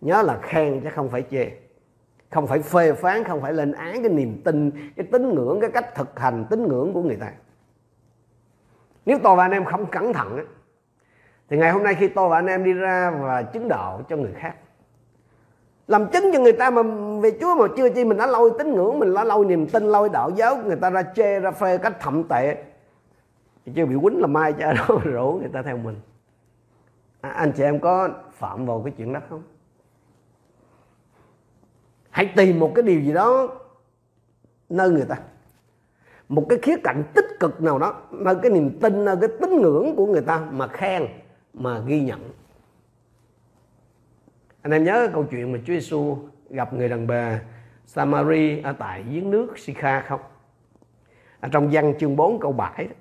Nhớ 0.00 0.22
là 0.22 0.38
khen 0.42 0.80
chứ 0.80 0.88
không 0.94 1.08
phải 1.08 1.24
chê. 1.30 1.50
Không 2.30 2.46
phải 2.46 2.58
phê 2.58 2.92
phán, 2.92 3.24
không 3.24 3.40
phải 3.40 3.52
lên 3.52 3.72
án 3.72 4.02
cái 4.02 4.12
niềm 4.12 4.42
tin, 4.44 4.70
cái 4.96 5.06
tín 5.12 5.34
ngưỡng, 5.34 5.60
cái 5.60 5.70
cách 5.70 5.94
thực 5.94 6.18
hành 6.18 6.46
tín 6.50 6.68
ngưỡng 6.68 6.92
của 6.92 7.02
người 7.02 7.16
ta 7.16 7.32
nếu 9.10 9.18
tôi 9.22 9.36
và 9.36 9.44
anh 9.44 9.50
em 9.50 9.64
không 9.64 9.86
cẩn 9.86 10.12
thận 10.12 10.36
ấy, 10.36 10.46
thì 11.48 11.56
ngày 11.56 11.70
hôm 11.70 11.82
nay 11.82 11.94
khi 11.94 12.08
tôi 12.08 12.28
và 12.28 12.38
anh 12.38 12.46
em 12.46 12.64
đi 12.64 12.72
ra 12.72 13.10
và 13.10 13.42
chứng 13.42 13.68
đạo 13.68 14.02
cho 14.08 14.16
người 14.16 14.32
khác 14.36 14.54
làm 15.86 16.06
chứng 16.10 16.30
cho 16.32 16.40
người 16.40 16.52
ta 16.52 16.70
mà 16.70 16.82
về 17.22 17.38
Chúa 17.40 17.54
mà 17.54 17.66
chưa 17.76 17.90
chi 17.90 18.04
mình 18.04 18.18
đã 18.18 18.26
lôi 18.26 18.50
tín 18.58 18.74
ngưỡng 18.74 18.98
mình 18.98 19.14
đã 19.14 19.24
lôi 19.24 19.44
niềm 19.44 19.66
tin 19.66 19.84
lôi 19.84 20.08
đạo 20.08 20.30
giáo 20.36 20.56
người 20.56 20.76
ta 20.76 20.90
ra 20.90 21.02
chê 21.02 21.40
ra 21.40 21.50
phê 21.50 21.78
cách 21.78 21.96
thậm 22.00 22.24
tệ 22.28 22.64
thì 23.66 23.72
chưa 23.76 23.86
bị 23.86 23.96
quýnh 24.02 24.20
là 24.20 24.26
mai 24.26 24.52
cha 24.52 24.72
đó 24.72 24.98
rủ 25.04 25.38
người 25.40 25.50
ta 25.52 25.62
theo 25.62 25.76
mình. 25.76 26.00
À, 27.20 27.30
anh 27.30 27.52
chị 27.52 27.62
em 27.62 27.80
có 27.80 28.08
phạm 28.32 28.66
vào 28.66 28.82
cái 28.84 28.94
chuyện 28.96 29.12
đó 29.12 29.20
không? 29.30 29.42
Hãy 32.10 32.32
tìm 32.36 32.60
một 32.60 32.72
cái 32.74 32.82
điều 32.82 33.00
gì 33.00 33.12
đó 33.12 33.48
nơi 34.68 34.90
người 34.90 35.06
ta 35.08 35.16
một 36.30 36.46
cái 36.48 36.58
khía 36.62 36.76
cạnh 36.84 37.02
tích 37.14 37.26
cực 37.40 37.62
nào 37.62 37.78
đó 37.78 38.02
nơi 38.10 38.34
cái 38.42 38.50
niềm 38.50 38.78
tin 38.80 39.04
nơi 39.04 39.16
cái 39.20 39.30
tín 39.40 39.50
ngưỡng 39.62 39.96
của 39.96 40.06
người 40.06 40.22
ta 40.22 40.48
mà 40.52 40.66
khen, 40.66 41.06
mà 41.54 41.78
ghi 41.86 42.00
nhận 42.00 42.30
anh 44.62 44.72
em 44.72 44.84
nhớ 44.84 45.08
câu 45.12 45.24
chuyện 45.30 45.52
mà 45.52 45.58
Chúa 45.58 45.72
Giêsu 45.72 46.18
gặp 46.50 46.74
người 46.74 46.88
đàn 46.88 47.06
bà 47.06 47.40
Samari 47.86 48.60
ở 48.60 48.72
tại 48.72 49.04
giếng 49.10 49.30
nước 49.30 49.58
Sikha 49.58 50.00
không? 50.00 50.20
Ở 51.40 51.48
trong 51.52 51.68
văn 51.72 51.94
chương 52.00 52.16
4 52.16 52.40
câu 52.40 52.52
7 52.52 52.84
đó. 52.84 52.94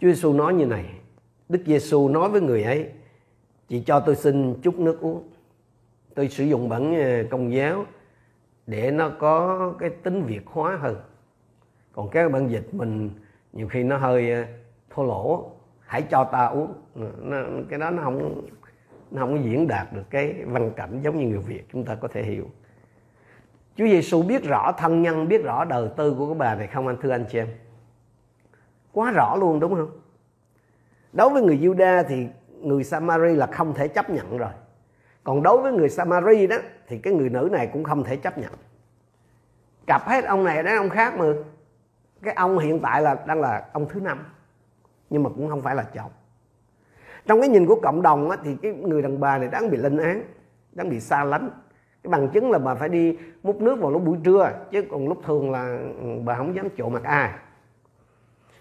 Chúa 0.00 0.08
Giêsu 0.08 0.32
nói 0.32 0.54
như 0.54 0.66
này. 0.66 0.84
Đức 1.48 1.62
Giêsu 1.66 2.08
nói 2.08 2.28
với 2.28 2.40
người 2.40 2.62
ấy: 2.62 2.92
"Chị 3.68 3.82
cho 3.86 4.00
tôi 4.00 4.16
xin 4.16 4.60
chút 4.62 4.78
nước 4.78 5.00
uống." 5.00 5.28
Tôi 6.14 6.28
sử 6.28 6.44
dụng 6.44 6.68
bản 6.68 6.94
à, 6.94 7.22
công 7.30 7.52
giáo 7.52 7.84
để 8.66 8.90
nó 8.90 9.08
có 9.18 9.74
cái 9.78 9.90
tính 9.90 10.22
việt 10.22 10.42
hóa 10.46 10.76
hơn. 10.76 10.96
Còn 11.92 12.10
cái 12.10 12.28
bản 12.28 12.48
dịch 12.48 12.74
mình 12.74 13.10
nhiều 13.52 13.68
khi 13.68 13.82
nó 13.82 13.96
hơi 13.96 14.32
ờ, 14.32 14.44
thô 14.90 15.04
lỗ, 15.04 15.50
hãy 15.80 16.02
cho 16.02 16.24
ta 16.24 16.46
uống. 16.46 16.74
Ờ, 16.94 17.10
nó, 17.18 17.36
cái 17.68 17.78
đó 17.78 17.90
nó 17.90 18.02
không 18.02 18.46
nó 19.10 19.20
không 19.20 19.36
có 19.36 19.42
diễn 19.44 19.68
đạt 19.68 19.92
được 19.92 20.10
cái 20.10 20.34
văn 20.46 20.70
cảnh 20.76 21.00
giống 21.02 21.18
như 21.18 21.26
người 21.26 21.38
Việt 21.38 21.64
chúng 21.72 21.84
ta 21.84 21.94
có 21.94 22.08
thể 22.08 22.22
hiểu. 22.22 22.50
Chúa 23.76 23.86
Giêsu 23.86 24.22
biết 24.22 24.44
rõ 24.44 24.72
thân 24.78 25.02
nhân, 25.02 25.28
biết 25.28 25.44
rõ 25.44 25.64
đời 25.64 25.88
tư 25.96 26.14
của 26.18 26.26
cái 26.26 26.34
bà 26.38 26.54
này 26.54 26.66
không 26.66 26.86
anh 26.86 26.96
thưa 27.02 27.10
anh 27.10 27.24
chị 27.30 27.38
em? 27.38 27.48
Quá 28.92 29.10
rõ 29.10 29.36
luôn 29.36 29.60
đúng 29.60 29.74
không? 29.74 29.90
Đối 31.12 31.30
với 31.30 31.42
người 31.42 31.58
Juda 31.58 32.04
thì 32.08 32.26
người 32.60 32.84
Samari 32.84 33.34
là 33.34 33.46
không 33.46 33.74
thể 33.74 33.88
chấp 33.88 34.10
nhận 34.10 34.38
rồi. 34.38 34.50
Còn 35.24 35.42
đối 35.42 35.62
với 35.62 35.72
người 35.72 35.88
Samari 35.88 36.46
đó 36.46 36.56
thì 36.88 36.98
cái 36.98 37.14
người 37.14 37.28
nữ 37.28 37.48
này 37.52 37.70
cũng 37.72 37.84
không 37.84 38.04
thể 38.04 38.16
chấp 38.16 38.38
nhận. 38.38 38.52
Cặp 39.86 40.02
hết 40.08 40.24
ông 40.24 40.44
này 40.44 40.62
đến 40.62 40.76
ông 40.76 40.90
khác 40.90 41.18
mà. 41.18 41.24
Cái 42.22 42.34
ông 42.34 42.58
hiện 42.58 42.80
tại 42.80 43.02
là 43.02 43.24
đang 43.26 43.40
là 43.40 43.68
ông 43.72 43.88
thứ 43.88 44.00
năm. 44.00 44.24
Nhưng 45.10 45.22
mà 45.22 45.30
cũng 45.30 45.48
không 45.48 45.62
phải 45.62 45.74
là 45.74 45.82
chồng. 45.82 46.10
Trong 47.26 47.40
cái 47.40 47.48
nhìn 47.48 47.66
của 47.66 47.80
cộng 47.82 48.02
đồng 48.02 48.30
á, 48.30 48.36
thì 48.44 48.56
cái 48.62 48.72
người 48.72 49.02
đàn 49.02 49.20
bà 49.20 49.38
này 49.38 49.48
đáng 49.48 49.70
bị 49.70 49.76
lên 49.76 49.96
án 49.96 50.22
đáng 50.72 50.88
bị 50.88 51.00
xa 51.00 51.24
lánh. 51.24 51.50
Cái 52.02 52.10
bằng 52.10 52.28
chứng 52.28 52.50
là 52.50 52.58
bà 52.58 52.74
phải 52.74 52.88
đi 52.88 53.18
múc 53.42 53.60
nước 53.60 53.80
vào 53.80 53.90
lúc 53.90 54.04
buổi 54.04 54.18
trưa 54.24 54.50
chứ 54.70 54.84
còn 54.90 55.08
lúc 55.08 55.18
thường 55.24 55.50
là 55.50 55.78
ừ, 56.02 56.08
bà 56.24 56.34
không 56.34 56.54
dám 56.54 56.68
trộn 56.76 56.92
mặt 56.92 57.02
ai. 57.04 57.32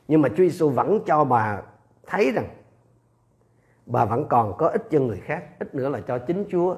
Nhưng 0.08 0.22
mà 0.22 0.30
Chúa 0.30 0.36
Giêsu 0.36 0.70
vẫn 0.70 1.00
cho 1.06 1.24
bà 1.24 1.62
thấy 2.08 2.32
rằng 2.32 2.48
bà 3.86 4.06
vẫn 4.06 4.26
còn 4.30 4.58
có 4.58 4.68
ích 4.68 4.88
cho 4.92 5.00
người 5.00 5.18
khác 5.18 5.44
ít 5.60 5.76
nữa 5.76 5.90
là 5.90 6.02
cho 6.08 6.18
chính 6.18 6.46
Chúa 6.52 6.76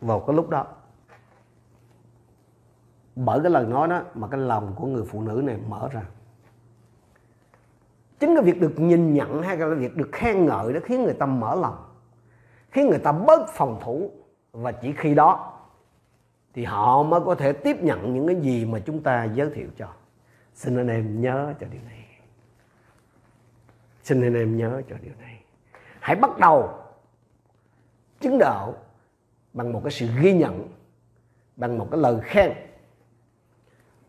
vào 0.00 0.20
cái 0.20 0.36
lúc 0.36 0.48
đó. 0.48 0.66
Bởi 3.16 3.40
cái 3.42 3.50
lời 3.50 3.66
nói 3.66 3.88
đó 3.88 4.02
mà 4.14 4.28
cái 4.28 4.40
lòng 4.40 4.72
của 4.76 4.86
người 4.86 5.04
phụ 5.04 5.22
nữ 5.22 5.42
này 5.44 5.58
mở 5.68 5.88
ra 5.92 6.02
chính 8.20 8.34
cái 8.34 8.44
việc 8.44 8.60
được 8.60 8.80
nhìn 8.80 9.14
nhận 9.14 9.42
hay 9.42 9.56
là 9.56 9.74
việc 9.74 9.96
được 9.96 10.08
khen 10.12 10.46
ngợi 10.46 10.72
đó 10.72 10.80
khiến 10.84 11.02
người 11.04 11.14
ta 11.14 11.26
mở 11.26 11.54
lòng, 11.54 11.76
khiến 12.70 12.88
người 12.88 12.98
ta 12.98 13.12
bớt 13.12 13.48
phòng 13.48 13.80
thủ. 13.84 14.10
Và 14.52 14.72
chỉ 14.72 14.92
khi 14.96 15.14
đó 15.14 15.60
thì 16.54 16.64
họ 16.64 17.02
mới 17.02 17.20
có 17.20 17.34
thể 17.34 17.52
tiếp 17.52 17.82
nhận 17.82 18.14
những 18.14 18.26
cái 18.26 18.36
gì 18.36 18.64
mà 18.64 18.78
chúng 18.86 19.02
ta 19.02 19.24
giới 19.24 19.50
thiệu 19.54 19.68
cho. 19.76 19.88
Xin 20.54 20.76
anh 20.76 20.88
em 20.88 21.20
nhớ 21.20 21.54
cho 21.60 21.66
điều 21.70 21.80
này. 21.86 22.04
Xin 24.02 24.22
anh 24.22 24.34
em 24.34 24.56
nhớ 24.56 24.82
cho 24.88 24.96
điều 25.02 25.12
này. 25.20 25.42
Hãy 26.00 26.16
bắt 26.16 26.38
đầu 26.38 26.70
chứng 28.20 28.38
đạo 28.38 28.74
bằng 29.52 29.72
một 29.72 29.80
cái 29.84 29.90
sự 29.90 30.06
ghi 30.20 30.32
nhận, 30.32 30.68
bằng 31.56 31.78
một 31.78 31.88
cái 31.90 32.00
lời 32.00 32.20
khen, 32.22 32.52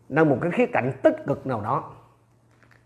bằng 0.08 0.28
một 0.28 0.38
cái 0.42 0.50
khía 0.50 0.66
cạnh 0.72 0.92
tích 1.02 1.16
cực 1.26 1.46
nào 1.46 1.60
đó 1.60 1.94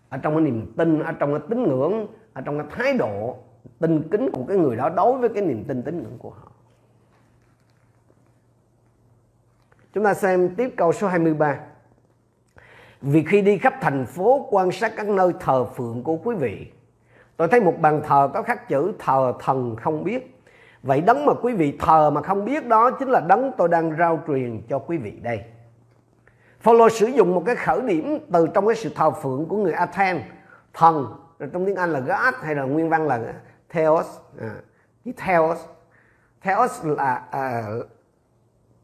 ở 0.09 0.19
trong 0.19 0.35
cái 0.35 0.45
niềm 0.45 0.73
tin, 0.77 1.03
ở 1.03 1.13
trong 1.13 1.31
cái 1.33 1.41
tín 1.49 1.63
ngưỡng, 1.63 2.07
ở 2.33 2.43
trong 2.43 2.59
cái 2.59 2.67
thái 2.71 2.95
độ 2.99 3.37
tin 3.81 4.09
kính 4.11 4.31
của 4.33 4.45
cái 4.49 4.57
người 4.57 4.77
đó 4.77 4.89
đối 4.89 5.19
với 5.19 5.29
cái 5.29 5.43
niềm 5.43 5.65
tin, 5.65 5.83
tín 5.83 6.03
ngưỡng 6.03 6.19
của 6.19 6.31
họ. 6.31 6.53
Chúng 9.93 10.05
ta 10.05 10.15
xem 10.15 10.55
tiếp 10.57 10.75
câu 10.77 10.93
số 10.93 11.09
23 11.09 11.59
vì 13.01 13.25
khi 13.25 13.43
đi 13.43 13.59
khắp 13.59 13.75
thành 13.81 14.07
phố 14.07 14.49
quan 14.51 14.73
sát 14.73 14.93
các 14.97 15.09
nơi 15.09 15.33
thờ 15.41 15.65
phượng 15.65 16.03
của 16.03 16.17
quý 16.17 16.37
vị, 16.37 16.67
tôi 17.37 17.49
thấy 17.49 17.61
một 17.61 17.75
bàn 17.81 18.01
thờ 18.05 18.31
có 18.35 18.43
khắc 18.43 18.69
chữ 18.69 18.93
thờ 18.99 19.33
thần 19.41 19.77
không 19.77 20.05
biết 20.05 20.41
vậy 20.83 21.01
đấng 21.01 21.27
mà 21.27 21.33
quý 21.43 21.53
vị 21.53 21.77
thờ 21.81 22.11
mà 22.11 22.23
không 22.23 22.45
biết 22.45 22.67
đó 22.67 22.91
chính 22.91 23.09
là 23.09 23.21
đấng 23.21 23.53
tôi 23.59 23.69
đang 23.69 23.97
rao 23.99 24.23
truyền 24.27 24.63
cho 24.69 24.79
quý 24.79 24.97
vị 24.97 25.11
đây. 25.23 25.41
Phaolô 26.67 26.89
sử 26.89 27.07
dụng 27.07 27.35
một 27.35 27.43
cái 27.47 27.57
khởi 27.57 27.81
điểm 27.81 28.19
từ 28.33 28.47
trong 28.55 28.67
cái 28.67 28.77
sự 28.77 28.91
thờ 28.95 29.11
phượng 29.11 29.47
của 29.49 29.57
người 29.57 29.73
Athens. 29.73 30.23
Thần 30.75 31.15
trong 31.53 31.67
tiếng 31.67 31.77
Anh 31.77 31.93
là 31.93 32.01
God 32.01 32.35
hay 32.43 32.55
là 32.55 32.63
nguyên 32.63 32.89
văn 32.89 33.07
là 33.07 33.35
Theos? 33.69 34.07
À, 34.41 34.55
cái 35.05 35.15
Theos. 35.17 35.59
Theos 36.43 36.85
là 36.85 37.23
à, 37.31 37.65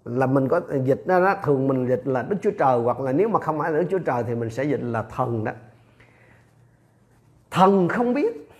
là 0.04 0.26
mình 0.26 0.48
có 0.48 0.60
dịch 0.84 1.06
đó, 1.06 1.20
đó 1.20 1.34
thường 1.44 1.68
mình 1.68 1.88
dịch 1.88 2.02
là 2.04 2.22
Đức 2.22 2.36
Chúa 2.42 2.50
Trời 2.58 2.78
hoặc 2.78 3.00
là 3.00 3.12
nếu 3.12 3.28
mà 3.28 3.40
không 3.40 3.58
phải 3.58 3.72
là 3.72 3.78
Đức 3.78 3.86
Chúa 3.90 3.98
Trời 3.98 4.22
thì 4.26 4.34
mình 4.34 4.50
sẽ 4.50 4.64
dịch 4.64 4.80
là 4.82 5.02
thần 5.02 5.44
đó. 5.44 5.52
Thần 7.50 7.88
không 7.88 8.14
biết. 8.14 8.50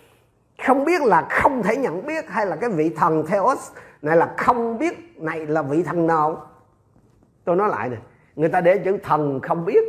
Không 0.65 0.85
biết 0.85 1.01
là 1.01 1.27
không 1.29 1.63
thể 1.63 1.77
nhận 1.77 2.05
biết 2.05 2.29
hay 2.29 2.45
là 2.45 2.55
cái 2.55 2.69
vị 2.69 2.89
thần 2.95 3.25
Theos 3.25 3.71
này 4.01 4.17
là 4.17 4.33
không 4.37 4.77
biết 4.77 5.21
này 5.21 5.45
là 5.45 5.61
vị 5.61 5.83
thần 5.83 6.07
nào. 6.07 6.47
Tôi 7.43 7.55
nói 7.55 7.69
lại 7.69 7.89
này 7.89 7.99
người 8.35 8.49
ta 8.49 8.61
để 8.61 8.77
chữ 8.77 8.97
thần 9.03 9.39
không 9.43 9.65
biết. 9.65 9.83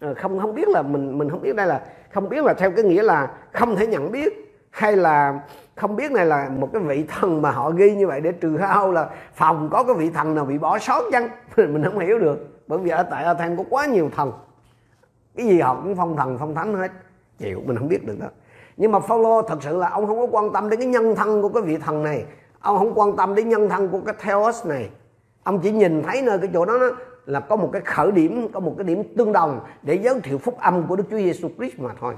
Ờ, 0.00 0.14
không 0.14 0.40
không 0.40 0.54
biết 0.54 0.68
là 0.68 0.82
mình 0.82 1.18
mình 1.18 1.30
không 1.30 1.42
biết 1.42 1.56
đây 1.56 1.66
là 1.66 1.80
không 2.12 2.28
biết 2.28 2.44
là 2.44 2.54
theo 2.54 2.70
cái 2.70 2.84
nghĩa 2.84 3.02
là 3.02 3.30
không 3.52 3.76
thể 3.76 3.86
nhận 3.86 4.12
biết 4.12 4.54
hay 4.70 4.96
là 4.96 5.40
không 5.76 5.96
biết 5.96 6.12
này 6.12 6.26
là 6.26 6.50
một 6.58 6.68
cái 6.72 6.82
vị 6.82 7.04
thần 7.08 7.42
mà 7.42 7.50
họ 7.50 7.70
ghi 7.70 7.94
như 7.94 8.06
vậy 8.06 8.20
để 8.20 8.32
trừ 8.32 8.56
hao 8.56 8.92
là 8.92 9.10
phòng 9.34 9.68
có 9.72 9.84
cái 9.84 9.94
vị 9.94 10.10
thần 10.10 10.34
nào 10.34 10.44
bị 10.44 10.58
bỏ 10.58 10.78
sót 10.78 11.02
chăng? 11.12 11.28
Mình 11.56 11.84
không 11.84 11.98
hiểu 11.98 12.18
được. 12.18 12.58
Bởi 12.66 12.78
vì 12.78 12.90
ở 12.90 13.02
tại 13.02 13.24
ở 13.24 13.34
có 13.56 13.64
quá 13.70 13.86
nhiều 13.86 14.10
thần. 14.16 14.32
Cái 15.36 15.46
gì 15.46 15.60
họ 15.60 15.74
cũng 15.74 15.96
phong 15.96 16.16
thần 16.16 16.36
phong 16.38 16.54
thánh 16.54 16.74
hết. 16.74 16.90
Chịu 17.38 17.62
mình 17.66 17.76
không 17.76 17.88
biết 17.88 18.06
được 18.06 18.16
đó. 18.20 18.26
Nhưng 18.76 18.92
mà 18.92 19.00
Phaolô 19.00 19.42
thật 19.42 19.58
sự 19.62 19.76
là 19.76 19.88
ông 19.88 20.06
không 20.06 20.18
có 20.18 20.26
quan 20.30 20.52
tâm 20.52 20.70
đến 20.70 20.80
cái 20.80 20.88
nhân 20.88 21.14
thân 21.14 21.42
của 21.42 21.48
cái 21.48 21.62
vị 21.62 21.76
thần 21.76 22.02
này. 22.02 22.24
Ông 22.60 22.78
không 22.78 22.94
quan 22.94 23.16
tâm 23.16 23.34
đến 23.34 23.48
nhân 23.48 23.68
thân 23.68 23.88
của 23.88 24.00
cái 24.06 24.14
Theos 24.18 24.66
này. 24.66 24.90
Ông 25.42 25.60
chỉ 25.60 25.70
nhìn 25.70 26.02
thấy 26.02 26.22
nơi 26.22 26.38
cái 26.38 26.50
chỗ 26.52 26.64
đó, 26.64 26.78
đó 26.78 26.90
là 27.28 27.40
có 27.40 27.56
một 27.56 27.70
cái 27.72 27.82
khởi 27.84 28.12
điểm, 28.12 28.48
có 28.52 28.60
một 28.60 28.74
cái 28.78 28.84
điểm 28.84 29.02
tương 29.16 29.32
đồng 29.32 29.60
để 29.82 29.94
giới 29.94 30.20
thiệu 30.20 30.38
phúc 30.38 30.58
âm 30.58 30.86
của 30.86 30.96
Đức 30.96 31.04
Chúa 31.10 31.18
Giêsu 31.18 31.48
Christ 31.56 31.78
mà 31.78 31.90
thôi. 32.00 32.14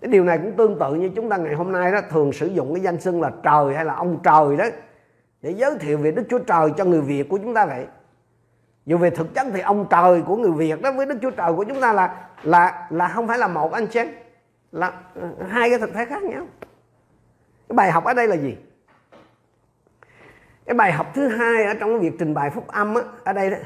Cái 0.00 0.10
điều 0.10 0.24
này 0.24 0.38
cũng 0.38 0.56
tương 0.56 0.78
tự 0.78 0.94
như 0.94 1.10
chúng 1.16 1.28
ta 1.28 1.36
ngày 1.36 1.54
hôm 1.54 1.72
nay 1.72 1.92
đó, 1.92 2.00
thường 2.10 2.32
sử 2.32 2.46
dụng 2.46 2.74
cái 2.74 2.82
danh 2.82 3.00
xưng 3.00 3.22
là 3.22 3.30
trời 3.42 3.74
hay 3.74 3.84
là 3.84 3.94
ông 3.94 4.18
trời 4.22 4.56
đó, 4.56 4.64
để 5.42 5.50
giới 5.50 5.78
thiệu 5.78 5.98
về 5.98 6.12
Đức 6.12 6.22
Chúa 6.30 6.38
Trời 6.38 6.70
cho 6.76 6.84
người 6.84 7.00
Việt 7.00 7.28
của 7.28 7.38
chúng 7.38 7.54
ta 7.54 7.66
vậy. 7.66 7.86
Dù 8.86 8.98
về 8.98 9.10
thực 9.10 9.34
chất 9.34 9.46
thì 9.54 9.60
ông 9.60 9.86
trời 9.90 10.22
của 10.22 10.36
người 10.36 10.52
Việt 10.52 10.82
đó 10.82 10.92
với 10.92 11.06
Đức 11.06 11.18
Chúa 11.22 11.30
Trời 11.30 11.52
của 11.52 11.64
chúng 11.64 11.80
ta 11.80 11.92
là 11.92 12.28
là 12.42 12.86
là 12.90 13.08
không 13.08 13.28
phải 13.28 13.38
là 13.38 13.48
một 13.48 13.72
anh 13.72 13.86
chị, 13.86 14.00
là 14.72 14.92
ờ, 15.14 15.28
hai 15.48 15.70
cái 15.70 15.78
thực 15.78 15.94
thể 15.94 16.04
khác 16.04 16.22
nhau. 16.22 16.46
Cái 17.68 17.76
bài 17.76 17.90
học 17.90 18.04
ở 18.04 18.14
đây 18.14 18.28
là 18.28 18.36
gì? 18.36 18.56
Cái 20.66 20.74
bài 20.74 20.92
học 20.92 21.06
thứ 21.14 21.28
hai 21.28 21.64
ở 21.64 21.74
trong 21.80 22.00
việc 22.00 22.12
trình 22.18 22.34
bày 22.34 22.50
phúc 22.50 22.68
âm 22.68 22.94
á, 22.94 23.02
ở 23.24 23.32
đây 23.32 23.50
đó 23.50 23.56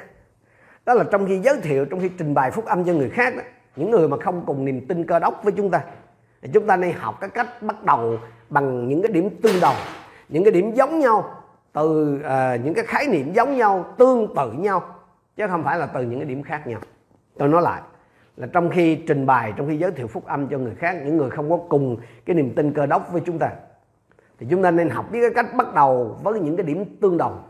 đó 0.86 0.94
là 0.94 1.04
trong 1.04 1.26
khi 1.26 1.38
giới 1.38 1.60
thiệu 1.60 1.84
trong 1.84 2.00
khi 2.00 2.10
trình 2.18 2.34
bày 2.34 2.50
phúc 2.50 2.64
âm 2.64 2.84
cho 2.84 2.92
người 2.92 3.10
khác 3.10 3.36
đó, 3.36 3.42
những 3.76 3.90
người 3.90 4.08
mà 4.08 4.16
không 4.20 4.42
cùng 4.46 4.64
niềm 4.64 4.86
tin 4.86 5.04
cơ 5.04 5.18
đốc 5.18 5.44
với 5.44 5.52
chúng 5.56 5.70
ta 5.70 5.82
thì 6.42 6.50
chúng 6.54 6.66
ta 6.66 6.76
nên 6.76 6.92
học 6.92 7.18
cái 7.20 7.30
cách 7.30 7.62
bắt 7.62 7.84
đầu 7.84 8.18
bằng 8.48 8.88
những 8.88 9.02
cái 9.02 9.12
điểm 9.12 9.30
tương 9.42 9.60
đồng 9.60 9.76
những 10.28 10.44
cái 10.44 10.52
điểm 10.52 10.74
giống 10.74 10.98
nhau 10.98 11.34
từ 11.72 12.16
uh, 12.16 12.64
những 12.64 12.74
cái 12.74 12.84
khái 12.84 13.06
niệm 13.06 13.32
giống 13.32 13.56
nhau 13.56 13.94
tương 13.98 14.34
tự 14.36 14.52
nhau 14.52 14.94
chứ 15.36 15.46
không 15.48 15.64
phải 15.64 15.78
là 15.78 15.86
từ 15.86 16.02
những 16.02 16.18
cái 16.18 16.28
điểm 16.28 16.42
khác 16.42 16.66
nhau. 16.66 16.80
Tôi 17.38 17.48
nói 17.48 17.62
lại 17.62 17.82
là 18.36 18.46
trong 18.52 18.70
khi 18.70 18.96
trình 18.96 19.26
bày 19.26 19.52
trong 19.56 19.68
khi 19.68 19.76
giới 19.76 19.90
thiệu 19.90 20.06
phúc 20.06 20.24
âm 20.26 20.48
cho 20.48 20.58
người 20.58 20.74
khác 20.74 20.96
những 21.04 21.16
người 21.16 21.30
không 21.30 21.50
có 21.50 21.58
cùng 21.68 21.96
cái 22.26 22.36
niềm 22.36 22.54
tin 22.54 22.72
cơ 22.72 22.86
đốc 22.86 23.12
với 23.12 23.22
chúng 23.26 23.38
ta 23.38 23.50
thì 24.38 24.46
chúng 24.50 24.62
ta 24.62 24.70
nên 24.70 24.90
học 24.90 25.06
biết 25.12 25.20
cái 25.20 25.30
cách 25.34 25.54
bắt 25.54 25.74
đầu 25.74 26.18
với 26.22 26.40
những 26.40 26.56
cái 26.56 26.66
điểm 26.66 26.84
tương 27.00 27.16
đồng 27.16 27.42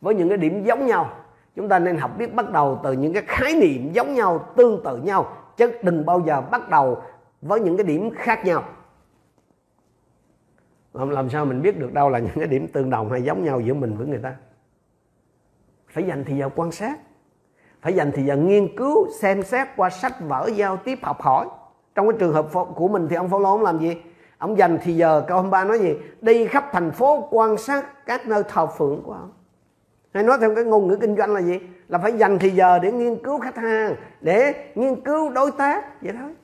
với 0.00 0.14
những 0.14 0.28
cái 0.28 0.38
điểm 0.38 0.64
giống 0.64 0.86
nhau. 0.86 1.10
Chúng 1.56 1.68
ta 1.68 1.78
nên 1.78 1.96
học 1.96 2.18
biết 2.18 2.34
bắt 2.34 2.50
đầu 2.50 2.80
từ 2.84 2.92
những 2.92 3.12
cái 3.12 3.22
khái 3.26 3.54
niệm 3.54 3.92
giống 3.92 4.14
nhau 4.14 4.48
tương 4.56 4.84
tự 4.84 4.96
nhau 4.96 5.32
chứ 5.56 5.72
đừng 5.82 6.06
bao 6.06 6.20
giờ 6.26 6.40
bắt 6.40 6.68
đầu 6.68 7.02
với 7.42 7.60
những 7.60 7.76
cái 7.76 7.86
điểm 7.86 8.10
khác 8.14 8.44
nhau. 8.44 8.64
Làm, 10.92 11.10
làm 11.10 11.30
sao 11.30 11.44
mình 11.44 11.62
biết 11.62 11.78
được 11.78 11.92
đâu 11.92 12.08
là 12.08 12.18
những 12.18 12.34
cái 12.34 12.46
điểm 12.46 12.68
tương 12.68 12.90
đồng 12.90 13.10
hay 13.10 13.22
giống 13.22 13.44
nhau 13.44 13.60
giữa 13.60 13.74
mình 13.74 13.96
với 13.96 14.06
người 14.06 14.20
ta? 14.22 14.34
Phải 15.88 16.04
dành 16.04 16.24
thời 16.24 16.38
giờ 16.38 16.48
quan 16.56 16.72
sát. 16.72 16.98
Phải 17.82 17.92
dành 17.92 18.12
thời 18.12 18.24
giờ 18.24 18.36
nghiên 18.36 18.76
cứu 18.76 19.10
xem 19.20 19.42
xét 19.42 19.68
qua 19.76 19.90
sách 19.90 20.14
vở 20.20 20.50
giao 20.54 20.76
tiếp 20.76 20.98
học 21.02 21.20
hỏi. 21.20 21.46
Trong 21.94 22.10
cái 22.10 22.18
trường 22.20 22.32
hợp 22.32 22.48
của 22.74 22.88
mình 22.88 23.06
thì 23.08 23.16
ông 23.16 23.28
Phaolô 23.28 23.50
ông 23.50 23.62
làm 23.62 23.78
gì? 23.78 23.96
Ông 24.38 24.58
dành 24.58 24.78
thì 24.82 24.96
giờ, 24.96 25.24
câu 25.28 25.42
hôm 25.42 25.50
ba 25.50 25.64
nói 25.64 25.78
gì? 25.78 25.96
Đi 26.20 26.46
khắp 26.46 26.68
thành 26.72 26.92
phố 26.92 27.28
quan 27.30 27.56
sát 27.56 28.06
các 28.06 28.26
nơi 28.26 28.42
thờ 28.48 28.66
phượng 28.66 29.02
của 29.02 29.12
ông. 29.12 29.32
Hay 30.14 30.22
nói 30.22 30.38
theo 30.40 30.54
cái 30.54 30.64
ngôn 30.64 30.88
ngữ 30.88 30.98
kinh 31.00 31.16
doanh 31.16 31.34
là 31.34 31.40
gì? 31.40 31.60
Là 31.88 31.98
phải 31.98 32.12
dành 32.12 32.38
thì 32.38 32.50
giờ 32.50 32.78
để 32.78 32.92
nghiên 32.92 33.22
cứu 33.24 33.38
khách 33.38 33.56
hàng, 33.56 33.94
để 34.20 34.70
nghiên 34.74 35.00
cứu 35.00 35.30
đối 35.30 35.50
tác, 35.50 36.02
vậy 36.02 36.12
thôi 36.20 36.34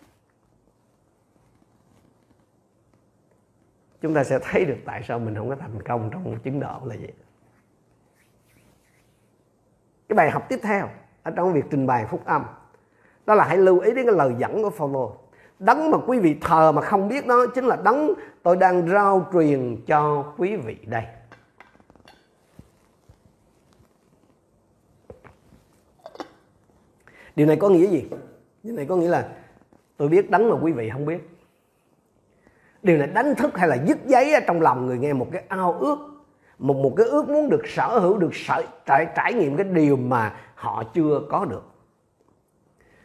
chúng 4.00 4.14
ta 4.14 4.25
sẽ 4.25 4.38
thấy 4.42 4.64
được 4.64 4.76
tại 4.84 5.02
sao 5.08 5.18
mình 5.18 5.34
không 5.34 5.49
có 5.49 5.56
thành 5.56 5.82
công 5.82 6.11
trong 6.12 6.38
chứng 6.44 6.61
độ 6.61 6.80
là 6.84 6.94
gì 6.94 7.08
cái 10.09 10.16
bài 10.16 10.31
học 10.31 10.46
tiếp 10.48 10.59
theo 10.62 10.88
ở 11.22 11.31
trong 11.31 11.52
việc 11.52 11.64
trình 11.70 11.87
bày 11.87 12.07
phúc 12.11 12.22
âm, 12.24 12.44
đó 13.26 13.35
là 13.35 13.44
hãy 13.44 13.57
lưu 13.57 13.81
ý 13.81 13.94
đến 13.94 14.07
cái 14.07 14.14
lời 14.14 14.35
dẫn 14.38 14.62
của 14.62 14.70
Phaolô 14.70 15.16
đấng 15.62 15.90
mà 15.90 15.98
quý 16.07 16.18
vị 16.18 16.37
thờ 16.40 16.72
mà 16.72 16.83
không 16.83 17.09
biết 17.09 17.27
đó 17.27 17.46
chính 17.55 17.64
là 17.64 17.77
đấng 17.85 18.14
tôi 18.42 18.57
đang 18.57 18.88
rao 18.88 19.31
truyền 19.33 19.77
cho 19.87 20.33
quý 20.37 20.57
vị 20.57 20.77
đây. 20.87 21.05
Điều 27.37 27.46
này 27.46 27.57
có 27.57 27.68
nghĩa 27.68 27.87
gì? 27.87 28.05
Điều 28.62 28.77
này 28.77 28.87
có 28.88 28.96
nghĩa 28.96 29.09
là 29.09 29.29
tôi 29.96 30.09
biết 30.09 30.31
đấng 30.31 30.51
mà 30.51 30.57
quý 30.62 30.72
vị 30.72 30.90
không 30.90 31.07
biết. 31.07 31.29
Điều 32.83 32.98
này 32.98 33.07
đánh 33.07 33.35
thức 33.35 33.59
hay 33.59 33.68
là 33.68 33.77
dứt 33.87 33.98
giấy 34.07 34.35
trong 34.46 34.61
lòng 34.61 34.87
người 34.87 34.98
nghe 34.98 35.12
một 35.12 35.29
cái 35.33 35.44
ao 35.48 35.72
ước 35.72 35.98
một 36.59 36.77
một 36.77 36.94
cái 36.96 37.07
ước 37.07 37.29
muốn 37.29 37.48
được 37.48 37.62
sở 37.66 37.98
hữu 37.98 38.18
được 38.18 38.35
sở, 38.35 38.62
trải, 38.87 39.07
trải 39.16 39.35
nghiệm 39.35 39.57
cái 39.57 39.66
điều 39.66 39.96
mà 39.96 40.37
họ 40.55 40.85
chưa 40.94 41.20
có 41.31 41.44
được. 41.44 41.62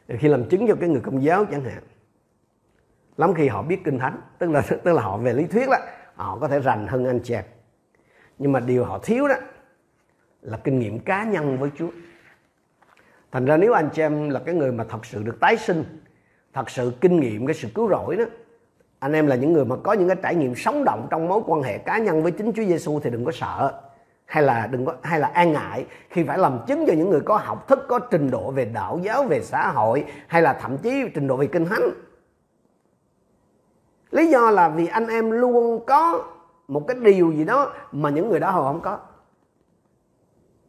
Khi 0.08 0.28
làm 0.28 0.50
chứng 0.50 0.68
cho 0.68 0.76
cái 0.80 0.90
người 0.90 1.02
công 1.02 1.24
giáo 1.24 1.46
chẳng 1.46 1.64
hạn 1.64 1.84
lắm 3.18 3.34
khi 3.34 3.48
họ 3.48 3.62
biết 3.62 3.84
kinh 3.84 4.00
thánh, 4.00 4.22
tức 4.38 4.50
là 4.52 4.62
tức 4.84 4.94
là 4.94 5.02
họ 5.02 5.18
về 5.18 5.34
lý 5.34 5.46
thuyết 5.46 5.70
đó, 5.70 5.78
họ 6.16 6.38
có 6.42 6.48
thể 6.48 6.60
rành 6.60 6.88
hơn 6.88 7.06
anh 7.06 7.20
chị 7.24 7.34
em. 7.34 7.44
Nhưng 8.38 8.52
mà 8.52 8.60
điều 8.60 8.86
họ 8.86 9.00
thiếu 9.00 9.28
đó 9.28 9.36
là 10.42 10.58
kinh 10.58 10.80
nghiệm 10.80 11.00
cá 11.00 11.24
nhân 11.24 11.58
với 11.58 11.70
Chúa. 11.78 11.90
Thành 13.32 13.46
ra 13.46 13.58
nếu 13.58 13.74
anh 13.74 13.90
chị 13.94 14.02
em 14.02 14.30
là 14.30 14.40
cái 14.46 14.56
người 14.56 14.72
mà 14.72 14.84
thật 14.90 15.06
sự 15.06 15.24
được 15.24 15.40
tái 15.40 15.58
sinh, 15.58 15.84
thật 16.54 16.70
sự 16.70 16.94
kinh 17.02 17.20
nghiệm 17.20 17.48
cái 17.48 17.54
sự 17.54 17.68
cứu 17.76 17.90
rỗi 17.90 18.16
đó, 18.16 18.24
anh 19.00 19.14
em 19.14 19.28
là 19.28 19.36
những 19.36 19.54
người 19.54 19.66
mà 19.66 19.76
có 19.84 19.94
những 19.94 20.08
cái 20.08 20.18
trải 20.24 20.36
nghiệm 20.36 20.56
sống 20.56 20.84
động 20.84 21.08
trong 21.10 21.28
mối 21.28 21.42
quan 21.46 21.62
hệ 21.62 21.78
cá 21.78 21.98
nhân 21.98 22.24
với 22.24 22.32
chính 22.32 22.52
Chúa 22.54 22.64
Giêsu 22.64 23.00
thì 23.00 23.10
đừng 23.10 23.26
có 23.26 23.32
sợ, 23.32 23.82
hay 24.26 24.44
là 24.44 24.68
đừng 24.68 24.86
có, 24.86 24.94
hay 25.04 25.20
là 25.20 25.28
an 25.28 25.54
ngại 25.54 25.86
khi 26.10 26.24
phải 26.24 26.38
làm 26.38 26.60
chứng 26.68 26.86
cho 26.88 26.94
những 26.94 27.10
người 27.10 27.22
có 27.22 27.38
học 27.38 27.68
thức, 27.68 27.86
có 27.88 28.00
trình 28.00 28.32
độ 28.32 28.52
về 28.52 28.66
đạo 28.66 29.00
giáo, 29.04 29.24
về 29.24 29.42
xã 29.42 29.72
hội, 29.72 30.06
hay 30.28 30.42
là 30.42 30.54
thậm 30.54 30.78
chí 30.78 31.06
trình 31.14 31.28
độ 31.28 31.38
về 31.38 31.48
kinh 31.48 31.66
thánh 31.66 31.90
lý 34.12 34.28
do 34.28 34.52
là 34.52 34.70
vì 34.70 34.88
anh 34.88 35.08
em 35.08 35.32
luôn 35.32 35.86
có 35.86 36.24
một 36.68 36.88
cái 36.88 36.98
điều 37.02 37.32
gì 37.32 37.46
đó 37.46 37.74
mà 37.92 38.10
những 38.10 38.30
người 38.30 38.40
đó 38.40 38.52
họ 38.52 38.64
không 38.64 38.82
có. 38.82 39.00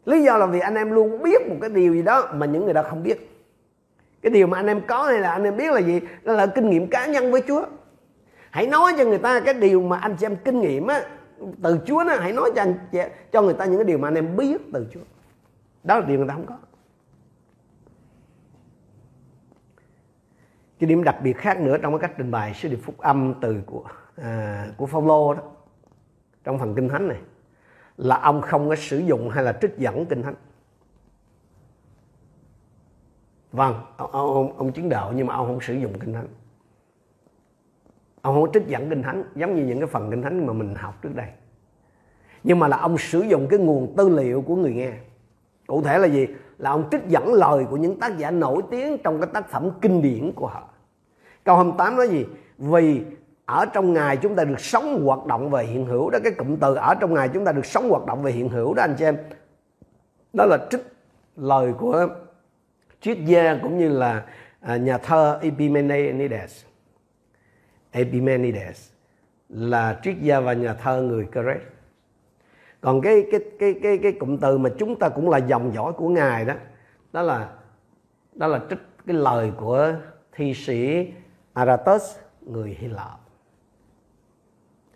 Lý 0.04 0.22
do 0.22 0.36
là 0.36 0.46
vì 0.46 0.60
anh 0.60 0.74
em 0.74 0.90
luôn 0.90 1.22
biết 1.22 1.48
một 1.48 1.56
cái 1.60 1.70
điều 1.70 1.94
gì 1.94 2.02
đó 2.02 2.28
mà 2.34 2.46
những 2.46 2.64
người 2.64 2.74
đó 2.74 2.82
không 2.82 3.02
biết. 3.02 3.34
Cái 4.22 4.30
điều 4.30 4.46
mà 4.46 4.58
anh 4.58 4.66
em 4.66 4.80
có 4.86 5.02
hay 5.02 5.18
là 5.18 5.30
anh 5.30 5.44
em 5.44 5.56
biết 5.56 5.72
là 5.72 5.80
gì? 5.80 6.00
Đó 6.22 6.32
là 6.32 6.46
kinh 6.46 6.70
nghiệm 6.70 6.86
cá 6.86 7.06
nhân 7.06 7.32
với 7.32 7.42
chúa. 7.48 7.64
Hãy 8.50 8.66
nói 8.66 8.92
cho 8.98 9.04
người 9.04 9.18
ta 9.18 9.40
cái 9.40 9.54
điều 9.54 9.82
mà 9.82 9.98
anh 9.98 10.16
chị 10.16 10.26
em 10.26 10.36
kinh 10.44 10.60
nghiệm 10.60 10.86
á, 10.86 11.02
từ 11.62 11.78
chúa 11.86 12.04
đó, 12.04 12.14
hãy 12.18 12.32
nói 12.32 12.52
cho 12.56 12.62
anh 12.62 12.74
cho 13.32 13.42
người 13.42 13.54
ta 13.54 13.64
những 13.64 13.76
cái 13.76 13.84
điều 13.84 13.98
mà 13.98 14.08
anh 14.08 14.14
em 14.14 14.36
biết 14.36 14.60
từ 14.72 14.86
chúa. 14.94 15.00
Đó 15.84 15.98
là 15.98 16.06
điều 16.06 16.18
người 16.18 16.28
ta 16.28 16.34
không 16.34 16.46
có. 16.46 16.54
Cái 20.78 20.88
điểm 20.88 21.04
đặc 21.04 21.16
biệt 21.22 21.36
khác 21.36 21.60
nữa 21.60 21.78
trong 21.78 21.92
cái 21.92 22.00
cách 22.00 22.16
trình 22.18 22.30
bày 22.30 22.54
sứ 22.54 22.68
điệp 22.68 22.80
phúc 22.82 22.98
âm 22.98 23.34
từ 23.40 23.62
của 23.66 23.84
à, 24.16 24.66
của 24.76 24.86
Phaolô 24.86 25.34
đó 25.34 25.42
trong 26.44 26.58
phần 26.58 26.74
kinh 26.74 26.88
thánh 26.88 27.08
này 27.08 27.18
là 27.96 28.16
ông 28.16 28.40
không 28.40 28.68
có 28.68 28.76
sử 28.76 28.98
dụng 28.98 29.30
hay 29.30 29.44
là 29.44 29.58
trích 29.60 29.78
dẫn 29.78 30.06
kinh 30.06 30.22
thánh. 30.22 30.34
Vâng 33.52 33.74
ông, 33.96 34.10
ông, 34.12 34.58
ông 34.58 34.72
chứng 34.72 34.88
đạo 34.88 35.12
nhưng 35.16 35.26
mà 35.26 35.34
ông 35.34 35.46
không 35.46 35.60
sử 35.60 35.74
dụng 35.74 35.98
kinh 35.98 36.12
thánh. 36.12 36.28
Ông 38.22 38.34
không 38.34 38.46
có 38.46 38.50
trích 38.52 38.66
dẫn 38.66 38.90
kinh 38.90 39.02
thánh 39.02 39.24
giống 39.34 39.54
như 39.54 39.64
những 39.64 39.78
cái 39.78 39.86
phần 39.86 40.10
kinh 40.10 40.22
thánh 40.22 40.46
mà 40.46 40.52
mình 40.52 40.74
học 40.74 41.02
trước 41.02 41.14
đây. 41.14 41.28
Nhưng 42.44 42.58
mà 42.58 42.68
là 42.68 42.76
ông 42.76 42.98
sử 42.98 43.20
dụng 43.20 43.46
cái 43.50 43.58
nguồn 43.58 43.94
tư 43.96 44.08
liệu 44.08 44.42
của 44.42 44.56
người 44.56 44.72
nghe. 44.72 44.92
Cụ 45.66 45.82
thể 45.82 45.98
là 45.98 46.06
gì? 46.06 46.26
Là 46.58 46.70
ông 46.70 46.88
trích 46.90 47.08
dẫn 47.08 47.32
lời 47.32 47.66
của 47.70 47.76
những 47.76 48.00
tác 48.00 48.18
giả 48.18 48.30
nổi 48.30 48.62
tiếng 48.70 48.98
trong 49.04 49.20
cái 49.20 49.30
tác 49.34 49.50
phẩm 49.50 49.70
kinh 49.80 50.02
điển 50.02 50.32
của 50.32 50.46
họ 50.46 50.67
câu 51.48 51.56
28 51.56 51.96
nói 51.96 52.08
gì? 52.08 52.26
Vì 52.58 53.02
ở 53.44 53.66
trong 53.66 53.92
ngài 53.92 54.16
chúng 54.16 54.36
ta 54.36 54.44
được 54.44 54.60
sống 54.60 55.04
hoạt 55.04 55.26
động 55.26 55.50
về 55.50 55.64
hiện 55.64 55.86
hữu 55.86 56.10
đó, 56.10 56.18
cái 56.24 56.32
cụm 56.32 56.56
từ 56.56 56.74
ở 56.74 56.94
trong 56.94 57.14
ngài 57.14 57.28
chúng 57.28 57.44
ta 57.44 57.52
được 57.52 57.66
sống 57.66 57.88
hoạt 57.90 58.06
động 58.06 58.22
về 58.22 58.32
hiện 58.32 58.48
hữu 58.48 58.74
đó, 58.74 58.82
anh 58.82 58.94
chị 58.98 59.04
em. 59.04 59.16
Đó 60.32 60.44
là 60.46 60.58
trích 60.70 60.80
lời 61.36 61.72
của 61.78 62.08
triết 63.00 63.18
gia 63.24 63.58
cũng 63.62 63.78
như 63.78 63.88
là 63.88 64.24
à, 64.60 64.76
nhà 64.76 64.98
thơ 64.98 65.38
Epimenides. 65.42 66.64
Epimenides 67.90 68.90
là 69.48 70.00
triết 70.02 70.16
gia 70.20 70.40
và 70.40 70.52
nhà 70.52 70.74
thơ 70.74 71.02
người 71.02 71.26
Crete. 71.32 71.64
Còn 72.80 73.00
cái 73.00 73.26
cái 73.30 73.40
cái 73.58 73.74
cái 73.82 73.98
cái 73.98 74.12
cụm 74.12 74.36
từ 74.36 74.58
mà 74.58 74.70
chúng 74.78 74.98
ta 74.98 75.08
cũng 75.08 75.30
là 75.30 75.38
dòng 75.38 75.74
dõi 75.74 75.92
của 75.92 76.08
ngài 76.08 76.44
đó 76.44 76.54
đó 77.12 77.22
là 77.22 77.48
đó 78.32 78.46
là 78.46 78.60
trích 78.70 78.78
cái 79.06 79.16
lời 79.16 79.52
của 79.56 79.94
thi 80.32 80.54
sĩ 80.54 81.06
Aratus, 81.58 82.16
người 82.46 82.76
Hy 82.78 82.88
Lạp. 82.88 83.18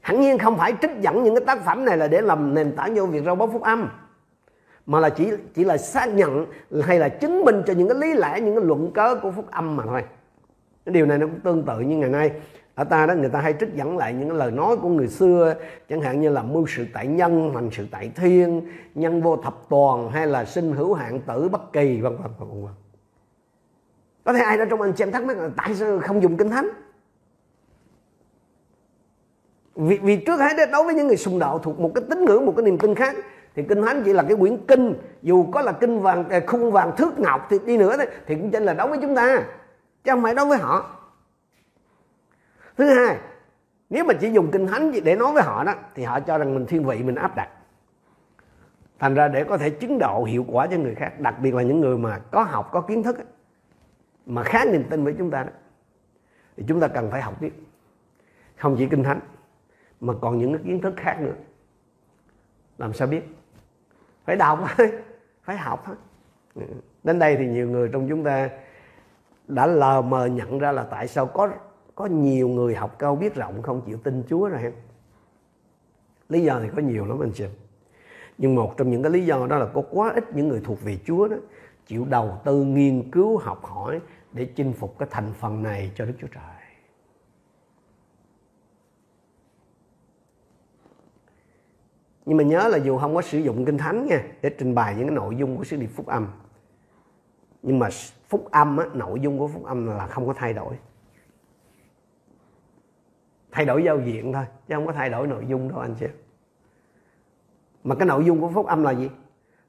Hẳn 0.01 0.21
nhiên 0.21 0.39
không 0.39 0.59
phải 0.59 0.75
trích 0.83 0.91
dẫn 1.01 1.23
những 1.23 1.35
cái 1.35 1.45
tác 1.47 1.65
phẩm 1.65 1.85
này 1.85 1.97
là 1.97 2.09
để 2.09 2.21
làm 2.21 2.55
nền 2.55 2.77
tảng 2.77 2.97
cho 2.97 3.07
việc 3.07 3.25
rao 3.25 3.35
báo 3.35 3.49
phúc 3.49 3.63
âm, 3.63 3.89
mà 4.87 5.01
là 5.01 5.11
chỉ 5.11 5.31
chỉ 5.55 5.65
là 5.65 5.77
xác 5.77 6.07
nhận 6.07 6.47
hay 6.83 6.99
là 6.99 7.09
chứng 7.09 7.45
minh 7.45 7.63
cho 7.67 7.73
những 7.73 7.89
cái 7.89 7.99
lý 7.99 8.15
lẽ, 8.15 8.41
những 8.41 8.57
cái 8.57 8.65
luận 8.65 8.93
cớ 8.95 9.15
của 9.23 9.31
phúc 9.31 9.45
âm 9.51 9.77
mà 9.77 9.85
thôi. 9.87 10.05
Cái 10.85 10.93
điều 10.93 11.07
này 11.07 11.19
nó 11.19 11.27
cũng 11.27 11.41
tương 11.41 11.63
tự 11.63 11.81
như 11.81 11.97
ngày 11.97 12.11
nay. 12.11 12.31
Ở 12.75 12.85
ta 12.85 13.07
đó, 13.07 13.15
người 13.15 13.29
ta 13.29 13.41
hay 13.41 13.55
trích 13.61 13.75
dẫn 13.75 13.97
lại 13.97 14.13
những 14.13 14.29
cái 14.29 14.39
lời 14.39 14.51
nói 14.51 14.77
của 14.77 14.89
người 14.89 15.09
xưa, 15.09 15.55
chẳng 15.89 16.01
hạn 16.01 16.21
như 16.21 16.31
là 16.31 16.43
mưu 16.43 16.67
sự 16.69 16.87
tại 16.95 17.07
nhân 17.07 17.55
hành 17.55 17.71
sự 17.73 17.87
tại 17.91 18.11
thiên, 18.17 18.69
nhân 18.95 19.23
vô 19.23 19.37
thập 19.37 19.55
toàn, 19.69 20.11
hay 20.11 20.27
là 20.27 20.45
sinh 20.45 20.73
hữu 20.73 20.95
hạn 20.95 21.21
tử 21.21 21.49
bất 21.49 21.73
kỳ 21.73 22.01
vân 22.01 22.17
vân 22.17 22.31
vân 22.39 22.65
vân 22.65 22.73
có 24.25 24.33
thể 24.33 24.41
ai 24.41 24.59
đó 24.59 24.65
trong 24.71 24.81
anh 24.81 24.93
chị 24.93 25.05
em 25.05 25.13
thắc 25.13 25.25
mắc 25.25 25.37
là 25.37 25.49
tại 25.57 25.75
sao 25.75 26.01
không 26.01 26.23
dùng 26.23 26.37
kinh 26.37 26.51
thánh? 26.51 26.69
Vì, 29.75 29.99
vì 29.99 30.17
trước 30.17 30.41
hết 30.41 30.71
đối 30.73 30.85
với 30.85 30.95
những 30.95 31.07
người 31.07 31.17
sùng 31.17 31.39
đạo 31.39 31.59
thuộc 31.59 31.81
một 31.81 31.91
cái 31.95 32.05
tín 32.11 32.25
ngưỡng 32.25 32.47
một 32.47 32.55
cái 32.57 32.65
niềm 32.65 32.79
tin 32.79 32.95
khác 32.95 33.17
thì 33.55 33.63
kinh 33.69 33.83
thánh 33.83 34.03
chỉ 34.05 34.13
là 34.13 34.23
cái 34.23 34.37
quyển 34.37 34.67
kinh. 34.67 34.95
Dù 35.23 35.47
có 35.53 35.63
là 35.63 35.73
kinh 35.73 36.01
vàng 36.01 36.29
à, 36.29 36.41
khung 36.47 36.73
vàng 36.73 36.97
thước 36.97 37.19
ngọc 37.19 37.47
thì 37.51 37.59
đi 37.67 37.77
nữa 37.77 37.97
thì 38.27 38.35
cũng 38.35 38.51
chính 38.51 38.63
là 38.63 38.75
đối 38.75 38.89
với 38.89 38.99
chúng 39.03 39.15
ta 39.15 39.43
chứ 40.05 40.11
không 40.11 40.23
phải 40.23 40.35
đối 40.35 40.47
với 40.47 40.59
họ. 40.59 40.99
Thứ 42.77 42.85
hai 42.85 43.17
nếu 43.91 44.05
mà 44.05 44.15
chỉ 44.15 44.31
dùng 44.31 44.51
kinh 44.51 44.67
thánh 44.67 44.93
để 45.05 45.17
nói 45.17 45.33
với 45.33 45.43
họ 45.43 45.65
đó 45.65 45.75
thì 45.95 46.03
họ 46.03 46.21
cho 46.21 46.39
rằng 46.39 46.55
mình 46.55 46.67
thiên 46.67 46.85
vị 46.85 47.03
mình 47.03 47.15
áp 47.15 47.37
đặt. 47.37 47.49
Thành 48.99 49.15
ra 49.15 49.29
để 49.29 49.45
có 49.45 49.59
thể 49.59 49.71
chứng 49.71 49.99
độ 49.99 50.25
hiệu 50.25 50.45
quả 50.49 50.67
cho 50.67 50.77
người 50.77 50.95
khác 50.95 51.21
đặc 51.21 51.35
biệt 51.43 51.55
là 51.55 51.63
những 51.63 51.81
người 51.81 51.99
mà 51.99 52.19
có 52.31 52.43
học 52.43 52.69
có 52.73 52.81
kiến 52.81 53.03
thức 53.03 53.17
mà 54.27 54.43
khá 54.43 54.65
niềm 54.65 54.85
tin 54.91 55.05
với 55.05 55.15
chúng 55.19 55.31
ta 55.31 55.43
đó, 55.43 55.51
thì 56.57 56.65
chúng 56.69 56.81
ta 56.81 56.89
cần 56.89 57.11
phải 57.11 57.23
học 57.23 57.35
tiếp. 57.41 57.53
Không 58.57 58.77
chỉ 58.79 58.87
kinh 58.87 59.03
thánh, 59.03 59.21
mà 60.01 60.13
còn 60.21 60.39
những 60.39 60.53
cái 60.53 60.63
kiến 60.65 60.81
thức 60.81 60.95
khác 60.97 61.21
nữa. 61.21 61.35
Làm 62.79 62.93
sao 62.93 63.09
biết? 63.09 63.23
Phải 64.25 64.37
đọc 64.37 64.59
thôi, 64.77 64.93
phải 65.43 65.57
học 65.57 65.83
thôi. 65.87 65.97
Đến 67.03 67.19
đây 67.19 67.37
thì 67.37 67.47
nhiều 67.47 67.69
người 67.69 67.89
trong 67.93 68.09
chúng 68.09 68.25
ta 68.25 68.51
đã 69.49 69.67
lờ 69.67 70.03
mờ 70.03 70.27
nhận 70.27 70.59
ra 70.59 70.73
là 70.73 70.83
tại 70.83 71.09
sao 71.09 71.27
có 71.27 71.51
có 71.95 72.07
nhiều 72.07 72.49
người 72.49 72.75
học 72.75 72.99
cao 72.99 73.17
biết 73.17 73.35
rộng 73.35 73.63
không 73.63 73.83
chịu 73.87 73.99
tin 73.99 74.23
Chúa 74.29 74.49
rồi 74.49 74.63
em 74.63 74.73
lý 76.29 76.43
do 76.43 76.61
thì 76.61 76.69
có 76.77 76.83
nhiều 76.83 77.07
lắm 77.07 77.21
anh 77.23 77.33
chị 77.33 77.47
nhưng 78.39 78.55
một 78.55 78.75
trong 78.77 78.91
những 78.91 79.03
cái 79.03 79.13
lý 79.13 79.27
do 79.27 79.47
đó 79.47 79.59
là 79.59 79.67
có 79.67 79.83
quá 79.91 80.13
ít 80.15 80.25
những 80.35 80.49
người 80.49 80.61
thuộc 80.65 80.83
về 80.83 80.99
Chúa 81.05 81.29
đó 81.29 81.37
chịu 81.87 82.05
đầu 82.05 82.41
tư 82.45 82.65
nghiên 82.65 83.11
cứu 83.11 83.39
học 83.39 83.65
hỏi 83.65 84.01
để 84.33 84.45
chinh 84.45 84.73
phục 84.73 84.99
cái 84.99 85.09
thành 85.11 85.33
phần 85.39 85.63
này 85.63 85.93
cho 85.95 86.07
Đức 86.07 86.15
Chúa 86.21 86.27
Trời. 86.27 86.63
Nhưng 92.27 92.37
mà 92.37 92.45
nhớ 92.45 92.69
là 92.69 92.79
dù 92.79 92.99
không 92.99 93.15
có 93.15 93.23
sử 93.23 93.39
dụng 93.39 93.65
kinh 93.65 93.79
thánh 93.79 94.07
nha 94.07 94.23
để 94.43 94.51
trình 94.59 94.75
bày 94.75 94.95
những 94.95 95.07
cái 95.07 95.15
nội 95.15 95.37
dung 95.37 95.57
của 95.57 95.65
sứ 95.65 95.77
điệp 95.77 95.87
phúc 95.87 96.07
âm. 96.07 96.29
Nhưng 97.63 97.79
mà 97.79 97.89
phúc 98.29 98.49
âm 98.51 98.77
á, 98.77 98.87
nội 98.93 99.21
dung 99.21 99.39
của 99.39 99.49
phúc 99.49 99.65
âm 99.65 99.87
là 99.87 100.07
không 100.07 100.27
có 100.27 100.33
thay 100.33 100.53
đổi. 100.53 100.79
Thay 103.51 103.65
đổi 103.65 103.85
giao 103.85 104.01
diện 104.01 104.33
thôi 104.33 104.45
chứ 104.69 104.75
không 104.75 104.87
có 104.87 104.93
thay 104.93 105.11
đổi 105.11 105.27
nội 105.27 105.45
dung 105.49 105.69
đâu 105.69 105.79
anh 105.79 105.95
chị. 106.01 106.07
Mà 107.85 107.95
cái 107.95 108.07
nội 108.07 108.25
dung 108.25 108.41
của 108.41 108.51
phúc 108.55 108.67
âm 108.67 108.83
là 108.83 108.91
gì? 108.91 109.11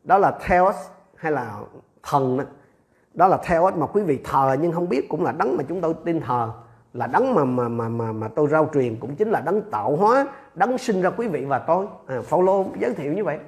Đó 0.04 0.18
là 0.18 0.40
theos 0.42 0.76
hay 1.16 1.32
là 1.32 1.62
thần 2.04 2.38
đó, 2.38 2.44
đó 3.14 3.28
là 3.28 3.38
theo 3.44 3.72
mà 3.76 3.86
quý 3.86 4.02
vị 4.02 4.20
thờ 4.24 4.58
nhưng 4.62 4.72
không 4.72 4.90
biết 4.90 5.10
cũng 5.10 5.24
là 5.24 5.32
đấng 5.32 5.58
mà 5.58 5.64
chúng 5.70 5.82
tôi 5.82 5.94
tin 6.06 6.22
thờ. 6.22 6.52
Là 6.94 7.08
đấng 7.08 7.36
mà 7.36 7.44
mà 7.44 7.68
mà 7.68 7.90
mà 7.90 8.12
mà 8.12 8.28
tôi 8.28 8.48
rao 8.48 8.70
truyền 8.74 9.00
cũng 9.00 9.16
chính 9.16 9.30
là 9.30 9.42
đấng 9.42 9.62
tạo 9.72 9.96
hóa 9.96 10.28
đấng 10.56 10.78
sinh 10.78 11.02
ra 11.02 11.10
quý 11.10 11.28
vị 11.28 11.46
và 11.46 11.60
tôi. 11.60 11.88
À, 12.08 12.22
Phaolô 12.24 12.66
giới 12.80 12.94
thiệu 12.94 13.14
như 13.14 13.24
vậy. 13.24 13.40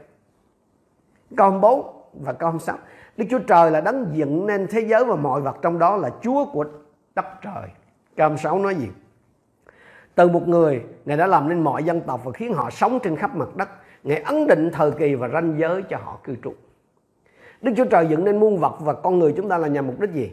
Câu 1.38 1.52
4 1.52 2.04
và 2.14 2.34
câu 2.34 2.60
6 2.60 2.78
Đức 3.18 3.26
Chúa 3.30 3.40
Trời 3.40 3.72
là 3.72 3.82
đấng 3.82 4.08
dựng 4.14 4.46
nên 4.46 4.68
thế 4.68 4.80
giới 4.80 5.06
và 5.06 5.16
mọi 5.16 5.42
vật 5.42 5.58
trong 5.62 5.80
đó 5.80 5.98
là 5.98 6.10
Chúa 6.22 6.46
của 6.46 6.66
đất 7.16 7.26
trời. 7.42 7.70
Câu 8.18 8.38
6 8.38 8.60
nói 8.60 8.76
gì? 8.76 8.88
Từ 10.16 10.28
một 10.28 10.48
người 10.48 10.84
Ngài 11.06 11.18
đã 11.18 11.28
làm 11.28 11.50
nên 11.50 11.64
mọi 11.64 11.84
dân 11.84 12.02
tộc 12.02 12.22
và 12.24 12.32
khiến 12.32 12.54
họ 12.54 12.70
sống 12.70 13.00
trên 13.04 13.16
khắp 13.16 13.36
mặt 13.36 13.56
đất. 13.56 13.70
Ngài 14.04 14.22
ấn 14.22 14.48
định 14.48 14.70
thời 14.74 14.92
kỳ 14.92 15.16
và 15.16 15.28
ranh 15.28 15.56
giới 15.60 15.84
cho 15.84 15.98
họ 15.98 16.20
cư 16.24 16.36
trú. 16.44 16.54
Đức 17.66 17.74
Chúa 17.78 17.86
Trời 17.86 18.08
dựng 18.08 18.26
nên 18.26 18.40
muôn 18.40 18.58
vật 18.58 18.76
và 18.80 18.94
con 18.94 19.20
người 19.20 19.34
chúng 19.38 19.50
ta 19.50 19.58
là 19.58 19.68
nhằm 19.68 19.88
mục 19.88 20.00
đích 20.00 20.12
gì? 20.12 20.32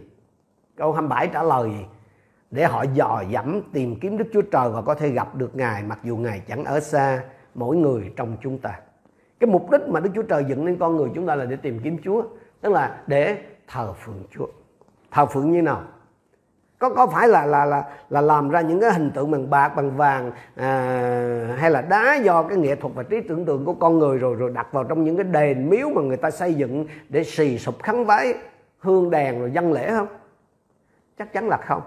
Câu 0.76 0.92
27 0.92 1.28
trả 1.28 1.42
lời 1.42 1.70
gì? 1.70 1.84
Để 2.50 2.64
họ 2.64 2.84
dò 2.94 3.22
dẫm 3.30 3.60
tìm 3.72 4.00
kiếm 4.00 4.18
Đức 4.18 4.24
Chúa 4.32 4.42
Trời 4.42 4.70
và 4.70 4.82
có 4.82 4.94
thể 4.94 5.08
gặp 5.08 5.34
được 5.34 5.56
Ngài, 5.56 5.82
mặc 5.82 5.98
dù 6.04 6.16
Ngài 6.16 6.42
chẳng 6.48 6.64
ở 6.64 6.80
xa 6.80 7.24
mỗi 7.54 7.76
người 7.76 8.12
trong 8.16 8.36
chúng 8.42 8.58
ta. 8.58 8.80
Cái 9.40 9.50
mục 9.50 9.70
đích 9.70 9.80
mà 9.88 10.00
Đức 10.00 10.10
Chúa 10.14 10.22
Trời 10.22 10.44
dựng 10.48 10.64
nên 10.64 10.76
con 10.78 10.96
người 10.96 11.08
chúng 11.14 11.26
ta 11.26 11.34
là 11.34 11.44
để 11.44 11.56
tìm 11.56 11.80
kiếm 11.84 11.96
Chúa. 12.04 12.22
Tức 12.60 12.72
là 12.72 13.02
để 13.06 13.38
thờ 13.68 13.92
phượng 13.92 14.22
Chúa. 14.30 14.46
Thờ 15.10 15.26
phượng 15.26 15.52
như 15.52 15.62
nào? 15.62 15.82
Có 16.82 16.88
có 16.88 17.06
phải 17.06 17.28
là 17.28 17.46
là 17.46 17.64
là 17.64 17.84
là 18.10 18.20
làm 18.20 18.50
ra 18.50 18.60
những 18.60 18.80
cái 18.80 18.92
hình 18.92 19.10
tượng 19.10 19.30
bằng 19.30 19.50
bạc 19.50 19.68
bằng 19.76 19.96
vàng 19.96 20.32
à, 20.56 21.56
hay 21.58 21.70
là 21.70 21.82
đá 21.82 22.14
do 22.14 22.42
cái 22.42 22.58
nghệ 22.58 22.74
thuật 22.76 22.94
và 22.94 23.02
trí 23.02 23.20
tưởng 23.20 23.44
tượng 23.44 23.64
của 23.64 23.74
con 23.74 23.98
người 23.98 24.18
rồi 24.18 24.34
rồi 24.34 24.50
đặt 24.54 24.72
vào 24.72 24.84
trong 24.84 25.04
những 25.04 25.16
cái 25.16 25.24
đền 25.24 25.70
miếu 25.70 25.88
mà 25.88 26.02
người 26.02 26.16
ta 26.16 26.30
xây 26.30 26.54
dựng 26.54 26.86
để 27.08 27.24
xì 27.24 27.58
sụp 27.58 27.82
khấn 27.82 28.04
vái 28.04 28.34
hương 28.78 29.10
đèn 29.10 29.40
rồi 29.40 29.50
dân 29.50 29.72
lễ 29.72 29.90
không? 29.90 30.06
Chắc 31.18 31.32
chắn 31.32 31.48
là 31.48 31.56
không. 31.56 31.82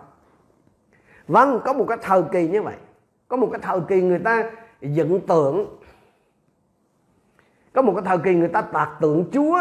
Vâng 1.27 1.59
có 1.65 1.73
một 1.73 1.85
cái 1.87 1.97
thời 2.01 2.21
kỳ 2.31 2.47
như 2.47 2.61
vậy. 2.61 2.75
Có 3.27 3.37
một 3.37 3.49
cái 3.51 3.59
thời 3.63 3.79
kỳ 3.87 4.01
người 4.01 4.19
ta 4.19 4.51
dựng 4.81 5.19
tượng. 5.27 5.77
Có 7.73 7.81
một 7.81 7.93
cái 7.95 8.03
thời 8.05 8.17
kỳ 8.17 8.35
người 8.35 8.47
ta 8.47 8.61
tạc 8.61 8.89
tượng 9.01 9.25
chúa 9.31 9.59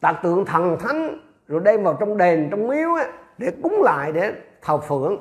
tạc 0.00 0.16
tượng 0.22 0.44
thần 0.44 0.76
thánh 0.80 1.18
rồi 1.48 1.60
đem 1.64 1.82
vào 1.82 1.96
trong 2.00 2.16
đền 2.16 2.48
trong 2.50 2.68
miếu 2.68 2.94
á 2.94 3.06
để 3.40 3.52
cúng 3.62 3.82
lại, 3.82 4.12
để 4.12 4.32
thờ 4.62 4.78
phượng. 4.78 5.16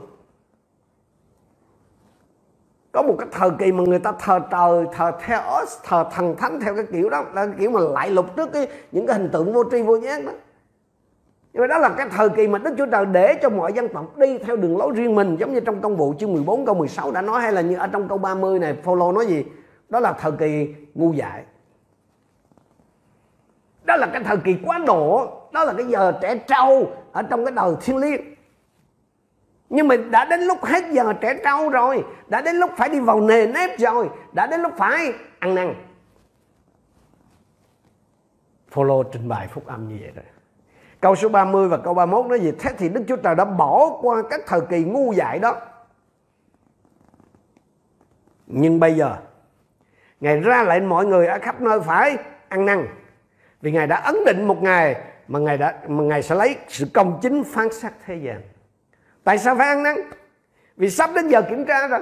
Có 2.91 3.01
một 3.01 3.15
cái 3.19 3.27
thời 3.31 3.49
kỳ 3.59 3.71
mà 3.71 3.83
người 3.87 3.99
ta 3.99 4.11
thờ 4.19 4.39
trời, 4.51 4.85
thờ 4.93 5.11
theo 5.25 5.41
thờ 5.83 6.05
thần 6.11 6.35
thánh 6.35 6.59
theo 6.59 6.75
cái 6.75 6.85
kiểu 6.91 7.09
đó, 7.09 7.23
là 7.33 7.45
cái 7.45 7.55
kiểu 7.59 7.71
mà 7.71 7.79
lại 7.79 8.09
lục 8.09 8.35
trước 8.35 8.49
cái 8.53 8.67
những 8.91 9.07
cái 9.07 9.17
hình 9.17 9.29
tượng 9.31 9.53
vô 9.53 9.63
tri 9.71 9.81
vô 9.81 9.99
giác 9.99 10.25
đó. 10.25 10.31
Nhưng 11.53 11.61
mà 11.61 11.67
đó 11.67 11.77
là 11.77 11.89
cái 11.89 12.07
thời 12.11 12.29
kỳ 12.29 12.47
mà 12.47 12.59
Đức 12.59 12.73
Chúa 12.77 12.85
Trời 12.85 13.05
để 13.05 13.39
cho 13.41 13.49
mọi 13.49 13.73
dân 13.73 13.87
tộc 13.93 14.17
đi 14.17 14.37
theo 14.37 14.55
đường 14.55 14.77
lối 14.77 14.91
riêng 14.95 15.15
mình, 15.15 15.35
giống 15.39 15.53
như 15.53 15.59
trong 15.59 15.81
công 15.81 15.97
vụ 15.97 16.13
chương 16.19 16.33
14 16.33 16.65
câu 16.65 16.75
16 16.75 17.11
đã 17.11 17.21
nói, 17.21 17.41
hay 17.41 17.53
là 17.53 17.61
như 17.61 17.75
ở 17.75 17.87
trong 17.87 18.07
câu 18.07 18.17
30 18.17 18.59
này, 18.59 18.77
Phaolô 18.83 19.11
nói 19.11 19.25
gì? 19.25 19.45
Đó 19.89 19.99
là 19.99 20.13
thời 20.13 20.31
kỳ 20.31 20.75
ngu 20.93 21.13
dại. 21.13 21.43
Đó 23.83 23.95
là 23.95 24.07
cái 24.13 24.23
thời 24.23 24.37
kỳ 24.37 24.57
quá 24.65 24.79
độ 24.87 25.38
đó 25.51 25.63
là 25.63 25.73
cái 25.77 25.85
giờ 25.85 26.13
trẻ 26.21 26.37
trâu 26.37 26.91
ở 27.11 27.21
trong 27.21 27.45
cái 27.45 27.51
đời 27.55 27.73
thiên 27.81 27.97
liêng. 27.97 28.21
Nhưng 29.69 29.87
mà 29.87 29.95
đã 29.95 30.25
đến 30.25 30.39
lúc 30.39 30.65
hết 30.65 30.83
giờ 30.91 31.13
trẻ 31.21 31.39
trâu 31.43 31.69
rồi, 31.69 32.03
đã 32.27 32.41
đến 32.41 32.55
lúc 32.55 32.71
phải 32.77 32.89
đi 32.89 32.99
vào 32.99 33.21
nề 33.21 33.47
nếp 33.47 33.79
rồi, 33.79 34.09
đã 34.31 34.47
đến 34.47 34.61
lúc 34.61 34.71
phải 34.77 35.13
ăn 35.39 35.55
năn. 35.55 35.73
Follow 38.73 39.03
trình 39.03 39.27
bày 39.27 39.47
phúc 39.47 39.63
âm 39.67 39.87
như 39.87 39.97
vậy 40.01 40.11
rồi 40.15 40.25
câu 41.01 41.15
số 41.15 41.29
30 41.29 41.67
và 41.67 41.77
câu 41.77 41.93
31 41.93 42.25
nói 42.25 42.39
gì? 42.39 42.51
Thế 42.59 42.71
thì 42.77 42.89
Đức 42.89 43.03
Chúa 43.07 43.15
Trời 43.15 43.35
đã 43.35 43.45
bỏ 43.45 43.89
qua 44.01 44.23
các 44.29 44.41
thời 44.47 44.61
kỳ 44.61 44.83
ngu 44.83 45.13
dại 45.13 45.39
đó. 45.39 45.55
Nhưng 48.47 48.79
bây 48.79 48.93
giờ, 48.93 49.15
Ngài 50.19 50.39
ra 50.39 50.63
lệnh 50.63 50.89
mọi 50.89 51.05
người 51.05 51.27
ở 51.27 51.39
khắp 51.41 51.61
nơi 51.61 51.81
phải 51.81 52.17
ăn 52.49 52.65
năn. 52.65 52.87
Vì 53.61 53.71
Ngài 53.71 53.87
đã 53.87 53.95
ấn 53.95 54.15
định 54.25 54.47
một 54.47 54.63
ngày 54.63 55.01
mà 55.29 55.39
Ngài 55.39 55.57
đã 55.57 55.75
mà 55.87 56.03
Ngài 56.03 56.23
sẽ 56.23 56.35
lấy 56.35 56.55
sự 56.67 56.85
công 56.93 57.19
chính 57.21 57.43
phán 57.43 57.73
xét 57.73 57.93
thế 58.05 58.15
gian. 58.15 58.41
Tại 59.23 59.37
sao 59.37 59.55
phải 59.55 59.67
ăn 59.67 59.83
năn? 59.83 59.95
Vì 60.77 60.89
sắp 60.89 61.09
đến 61.15 61.27
giờ 61.27 61.41
kiểm 61.41 61.65
tra 61.65 61.87
rồi. 61.87 61.99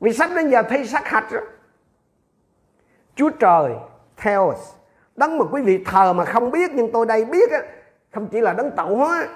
Vì 0.00 0.12
sắp 0.12 0.30
đến 0.36 0.50
giờ 0.50 0.62
thi 0.62 0.86
sát 0.86 1.06
hạch 1.06 1.30
rồi. 1.30 1.42
Chúa 3.14 3.30
Trời 3.30 3.72
theo 4.16 4.54
đấng 5.16 5.38
mà 5.38 5.44
quý 5.52 5.62
vị 5.62 5.84
thờ 5.84 6.12
mà 6.12 6.24
không 6.24 6.50
biết 6.50 6.70
nhưng 6.74 6.92
tôi 6.92 7.06
đây 7.06 7.24
biết 7.24 7.50
á, 7.50 7.58
không 8.12 8.28
chỉ 8.28 8.40
là 8.40 8.52
đấng 8.52 8.70
tạo 8.76 8.96
hóa, 8.96 9.28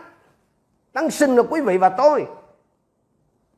đấng 0.92 1.10
sinh 1.10 1.36
được 1.36 1.46
quý 1.50 1.60
vị 1.60 1.78
và 1.78 1.88
tôi. 1.88 2.26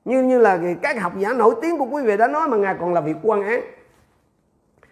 Như 0.04 0.22
như 0.22 0.38
là 0.38 0.58
các 0.82 1.00
học 1.00 1.12
giả 1.18 1.32
nổi 1.32 1.54
tiếng 1.62 1.78
của 1.78 1.86
quý 1.90 2.02
vị 2.02 2.16
đã 2.16 2.28
nói 2.28 2.48
mà 2.48 2.56
Ngài 2.56 2.76
còn 2.80 2.94
là 2.94 3.00
vị 3.00 3.14
quan 3.22 3.42
án. 3.42 3.60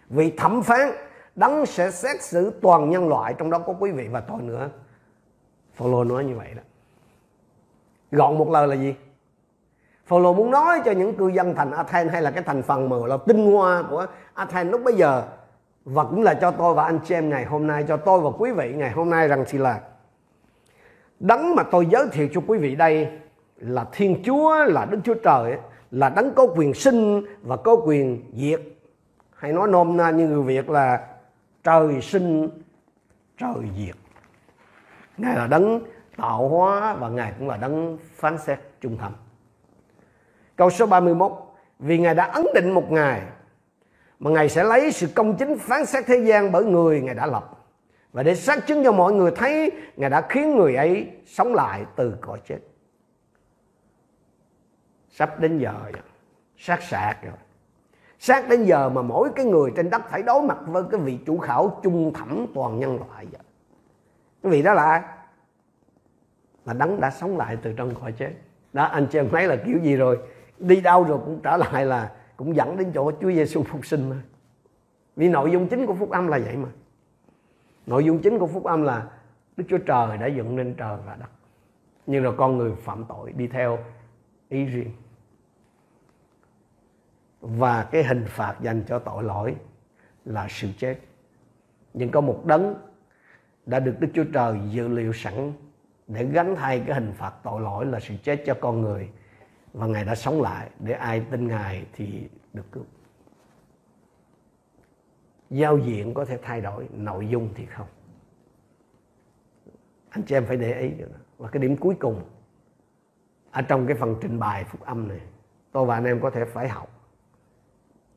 Vị 0.09 0.33
thẩm 0.37 0.62
phán 0.62 0.92
đấng 1.37 1.66
sẽ 1.66 1.90
xét 1.90 2.22
xử 2.22 2.53
toàn 2.62 2.90
nhân 2.90 3.09
loại, 3.09 3.35
trong 3.35 3.51
đó 3.51 3.59
có 3.59 3.75
quý 3.79 3.90
vị 3.90 4.09
và 4.09 4.20
tôi 4.20 4.42
nữa. 4.42 4.68
Phaolô 5.75 6.05
nói 6.05 6.25
như 6.25 6.37
vậy 6.37 6.49
đó. 6.57 6.62
Gọn 8.11 8.38
một 8.38 8.51
lời 8.51 8.68
là 8.68 8.75
gì? 8.75 8.94
Phaolô 10.07 10.35
muốn 10.35 10.51
nói 10.51 10.81
cho 10.85 10.92
những 10.92 11.16
cư 11.16 11.29
dân 11.29 11.55
thành 11.55 11.70
Athens 11.70 12.12
hay 12.12 12.22
là 12.22 12.31
cái 12.31 12.42
thành 12.42 12.62
phần 12.62 12.88
mà 12.88 12.96
là 13.07 13.16
tinh 13.27 13.53
hoa 13.53 13.83
của 13.90 14.07
Athens 14.35 14.70
lúc 14.70 14.81
bây 14.85 14.94
giờ. 14.94 15.22
Và 15.85 16.05
cũng 16.05 16.22
là 16.22 16.35
cho 16.35 16.51
tôi 16.51 16.75
và 16.75 16.85
anh 16.85 16.99
chị 17.05 17.14
em 17.14 17.31
ngày 17.31 17.44
hôm 17.44 17.66
nay, 17.66 17.85
cho 17.88 17.96
tôi 17.96 18.20
và 18.20 18.31
quý 18.38 18.53
vị 18.53 18.72
ngày 18.77 18.90
hôm 18.90 19.11
nay 19.11 19.29
rằng 19.29 19.44
thì 19.49 19.59
là 19.59 19.81
đấng 21.20 21.55
mà 21.55 21.62
tôi 21.62 21.87
giới 21.87 22.07
thiệu 22.12 22.29
cho 22.33 22.40
quý 22.46 22.59
vị 22.59 22.75
đây 22.75 23.09
là 23.57 23.87
Thiên 23.92 24.22
Chúa, 24.25 24.64
là 24.64 24.85
Đức 24.85 24.99
Chúa 25.05 25.14
Trời, 25.14 25.57
là 25.90 26.09
đấng 26.09 26.35
có 26.35 26.46
quyền 26.57 26.75
sinh 26.75 27.25
và 27.42 27.57
có 27.57 27.77
quyền 27.87 28.31
diệt. 28.35 28.61
Hay 29.37 29.53
nói 29.53 29.68
nôm 29.68 29.96
na 29.96 30.11
như 30.11 30.29
người 30.29 30.42
Việt 30.42 30.70
là 30.70 31.07
trời 31.66 32.00
sinh, 32.02 32.48
trời 33.38 33.70
diệt. 33.76 33.96
Ngài 35.16 35.37
là 35.37 35.46
đấng 35.46 35.81
tạo 36.16 36.48
hóa 36.48 36.94
và 36.94 37.09
ngài 37.09 37.33
cũng 37.38 37.48
là 37.48 37.57
đấng 37.57 37.98
phán 38.14 38.38
xét 38.38 38.59
trung 38.81 38.98
thành. 38.98 39.12
Câu 40.57 40.70
số 40.70 40.87
31 40.87 41.33
vì 41.79 41.98
ngài 41.98 42.14
đã 42.14 42.24
ấn 42.24 42.46
định 42.55 42.70
một 42.70 42.92
ngày 42.92 43.22
mà 44.18 44.31
ngài 44.31 44.48
sẽ 44.48 44.64
lấy 44.64 44.92
sự 44.92 45.09
công 45.14 45.37
chính 45.37 45.59
phán 45.59 45.87
xét 45.87 46.07
thế 46.07 46.24
gian 46.24 46.52
bởi 46.52 46.64
người 46.64 47.00
ngài 47.00 47.14
đã 47.14 47.26
lập. 47.26 47.50
Và 48.12 48.22
để 48.22 48.35
xác 48.35 48.66
chứng 48.66 48.85
cho 48.85 48.92
mọi 48.92 49.12
người 49.12 49.31
thấy 49.37 49.70
ngài 49.96 50.11
đã 50.11 50.26
khiến 50.29 50.57
người 50.57 50.74
ấy 50.74 51.11
sống 51.26 51.55
lại 51.55 51.85
từ 51.96 52.16
cõi 52.20 52.40
chết. 52.48 52.59
Sắp 55.11 55.40
đến 55.40 55.59
giờ 55.59 55.74
rồi 55.83 56.02
sát 56.57 56.83
sạc 56.83 57.22
rồi 57.22 57.46
sát 58.18 58.48
đến 58.48 58.64
giờ 58.64 58.88
mà 58.88 59.02
mỗi 59.02 59.31
cái 59.37 59.46
người 59.46 59.72
trên 59.76 59.90
đất 59.90 60.02
phải 60.11 60.22
đối 60.22 60.42
mặt 60.42 60.59
với 60.66 60.83
cái 60.90 61.00
vị 61.00 61.18
chủ 61.26 61.38
khảo 61.38 61.81
trung 61.83 62.12
thẩm 62.14 62.46
toàn 62.55 62.79
nhân 62.79 62.98
loại 62.98 63.26
vậy. 63.33 63.42
Cái 64.42 64.52
vị 64.52 64.62
đó 64.62 64.74
là 64.74 64.83
ai? 64.83 65.02
Là 66.64 66.72
đấng 66.72 67.00
đã 67.00 67.11
sống 67.11 67.37
lại 67.37 67.57
từ 67.62 67.72
trong 67.72 67.94
cõi 67.94 68.12
chết. 68.12 68.31
Đó, 68.72 68.85
anh 68.85 69.07
chị 69.11 69.18
em 69.18 69.29
thấy 69.31 69.46
là 69.48 69.57
kiểu 69.57 69.79
gì 69.79 69.96
rồi? 69.96 70.18
Đi 70.59 70.81
đâu 70.81 71.05
rồi 71.05 71.18
cũng 71.24 71.40
trở 71.42 71.57
lại 71.57 71.87
là 71.87 72.12
cũng 72.37 72.57
dẫn 72.57 72.76
đến 72.76 72.90
chỗ 72.94 73.12
Chúa 73.20 73.33
Giêsu 73.33 73.62
phục 73.62 73.87
sinh 73.87 74.11
mà. 74.11 74.16
Vì 75.16 75.29
nội 75.29 75.50
dung 75.50 75.68
chính 75.68 75.87
của 75.87 75.94
phúc 75.94 76.11
âm 76.11 76.26
là 76.26 76.38
vậy 76.38 76.57
mà. 76.57 76.68
Nội 77.87 78.05
dung 78.05 78.18
chính 78.18 78.38
của 78.38 78.46
phúc 78.46 78.64
âm 78.64 78.83
là 78.83 79.07
Đức 79.57 79.64
Chúa 79.68 79.79
Trời 79.79 80.18
đã 80.18 80.26
dựng 80.26 80.57
nên 80.57 80.74
trời 80.74 80.98
và 81.07 81.16
đất. 81.20 81.31
Nhưng 82.07 82.22
rồi 82.22 82.35
con 82.37 82.59
người 82.59 82.72
phạm 82.81 83.05
tội 83.09 83.33
đi 83.33 83.46
theo 83.46 83.79
ý 84.48 84.64
riêng 84.64 84.90
và 87.47 87.85
cái 87.85 88.05
hình 88.05 88.25
phạt 88.29 88.57
dành 88.61 88.83
cho 88.87 88.99
tội 88.99 89.23
lỗi 89.23 89.57
là 90.25 90.47
sự 90.51 90.69
chết 90.79 90.99
nhưng 91.95 92.11
có 92.11 92.21
một 92.21 92.43
đấng 92.45 92.75
đã 93.67 93.81
được 93.81 93.95
Đức 94.01 94.09
Chúa 94.15 94.25
Trời 94.33 94.61
dự 94.71 94.89
liệu 94.89 95.13
sẵn 95.13 95.53
để 96.07 96.25
gánh 96.25 96.57
thay 96.57 96.83
cái 96.87 96.95
hình 96.95 97.13
phạt 97.17 97.33
tội 97.43 97.61
lỗi 97.61 97.87
là 97.87 98.01
sự 98.01 98.15
chết 98.23 98.43
cho 98.47 98.55
con 98.61 98.81
người 98.81 99.11
và 99.73 99.87
Ngài 99.87 100.05
đã 100.05 100.15
sống 100.15 100.43
lại 100.43 100.71
để 100.79 100.93
ai 100.93 101.21
tin 101.31 101.49
Ngài 101.49 101.87
thì 101.93 102.29
được 102.53 102.73
cứu. 102.73 102.85
Giao 105.51 105.79
diện 105.79 106.15
có 106.15 106.25
thể 106.25 106.39
thay 106.43 106.61
đổi, 106.61 106.89
nội 106.97 107.29
dung 107.29 107.49
thì 107.55 107.67
không. 107.67 107.87
Anh 110.11 110.23
chị 110.23 110.37
em 110.37 110.47
phải 110.47 110.57
để 110.57 110.81
ý 110.81 110.91
Và 111.39 111.49
cái 111.49 111.63
điểm 111.63 111.77
cuối 111.77 111.97
cùng 112.01 112.25
ở 113.51 113.63
trong 113.63 113.87
cái 113.87 113.97
phần 113.97 114.17
trình 114.21 114.39
bày 114.39 114.65
phúc 114.65 114.81
âm 114.85 115.09
này 115.09 115.21
tôi 115.73 115.87
và 115.87 115.95
anh 115.95 116.05
em 116.05 116.21
có 116.21 116.31
thể 116.31 116.45
phải 116.45 116.69
học 116.69 116.96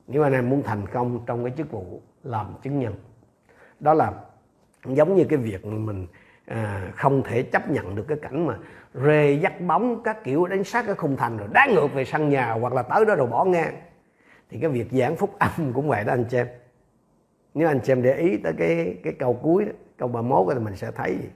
nếu 0.09 0.23
anh 0.23 0.33
em 0.33 0.49
muốn 0.49 0.63
thành 0.63 0.87
công 0.87 1.23
trong 1.25 1.43
cái 1.43 1.53
chức 1.57 1.71
vụ 1.71 2.01
làm 2.23 2.45
chứng 2.63 2.79
nhân 2.79 2.93
đó 3.79 3.93
là 3.93 4.13
giống 4.85 5.15
như 5.15 5.23
cái 5.23 5.39
việc 5.39 5.65
mình 5.65 6.07
à, 6.45 6.91
không 6.95 7.23
thể 7.23 7.43
chấp 7.43 7.69
nhận 7.69 7.95
được 7.95 8.05
cái 8.07 8.17
cảnh 8.21 8.47
mà 8.47 8.57
rê 8.93 9.31
dắt 9.33 9.61
bóng 9.61 10.03
các 10.03 10.23
kiểu 10.23 10.45
đánh 10.45 10.63
sát 10.63 10.85
cái 10.85 10.95
khung 10.95 11.17
thành 11.17 11.37
rồi 11.37 11.47
đá 11.53 11.67
ngược 11.73 11.87
về 11.93 12.05
sân 12.05 12.29
nhà 12.29 12.51
hoặc 12.51 12.73
là 12.73 12.81
tới 12.81 13.05
đó 13.05 13.15
rồi 13.15 13.27
bỏ 13.27 13.45
ngang. 13.45 13.75
Thì 14.49 14.59
cái 14.59 14.69
việc 14.69 14.87
giảng 14.91 15.15
phúc 15.15 15.35
âm 15.39 15.51
cũng 15.73 15.87
vậy 15.87 16.03
đó 16.03 16.13
anh 16.13 16.25
chị 16.29 16.37
em 16.37 16.47
nếu 17.53 17.67
anh 17.67 17.79
chị 17.83 17.91
em 17.91 18.01
để 18.01 18.15
ý 18.15 18.37
tới 18.37 18.53
cái 18.57 18.97
cái 19.03 19.13
câu 19.13 19.33
cuối 19.33 19.65
đó, 19.65 19.71
câu 19.97 20.07
31 20.07 20.53
thì 20.53 20.63
mình 20.63 20.75
sẽ 20.75 20.91
thấy 20.91 21.17
gì? 21.21 21.29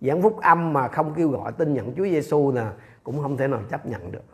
Giảng 0.00 0.22
phúc 0.22 0.40
âm 0.40 0.72
mà 0.72 0.88
không 0.88 1.14
kêu 1.14 1.28
gọi 1.28 1.52
tin 1.52 1.74
nhận 1.74 1.94
Chúa 1.96 2.04
Giêsu 2.04 2.52
là 2.52 2.72
cũng 3.02 3.22
không 3.22 3.36
thể 3.36 3.48
nào 3.48 3.62
chấp 3.70 3.86
nhận 3.86 4.12
được. 4.12 4.24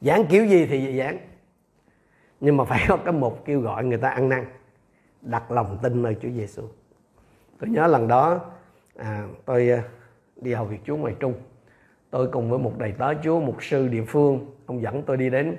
Giảng 0.00 0.26
kiểu 0.26 0.46
gì 0.46 0.66
thì 0.66 0.98
giảng 0.98 1.18
nhưng 2.40 2.56
mà 2.56 2.64
phải 2.64 2.84
có 2.88 2.96
cái 2.96 3.12
một 3.12 3.44
kêu 3.44 3.60
gọi 3.60 3.84
người 3.84 3.98
ta 3.98 4.08
ăn 4.08 4.28
năn 4.28 4.44
đặt 5.22 5.50
lòng 5.50 5.78
tin 5.82 6.02
nơi 6.02 6.16
Chúa 6.22 6.30
Giêsu. 6.30 6.62
Tôi 7.60 7.70
nhớ 7.70 7.86
lần 7.86 8.08
đó 8.08 8.40
à, 8.96 9.26
tôi 9.44 9.70
à, 9.70 9.82
đi 10.36 10.52
hầu 10.52 10.64
việc 10.64 10.78
Chúa 10.84 10.96
ngoài 10.96 11.14
Trung. 11.20 11.34
Tôi 12.10 12.28
cùng 12.32 12.50
với 12.50 12.58
một 12.58 12.72
đầy 12.78 12.92
tớ 12.92 13.14
Chúa 13.22 13.40
một 13.40 13.62
sư 13.62 13.88
địa 13.88 14.04
phương 14.06 14.46
ông 14.66 14.82
dẫn 14.82 15.02
tôi 15.02 15.16
đi 15.16 15.30
đến 15.30 15.56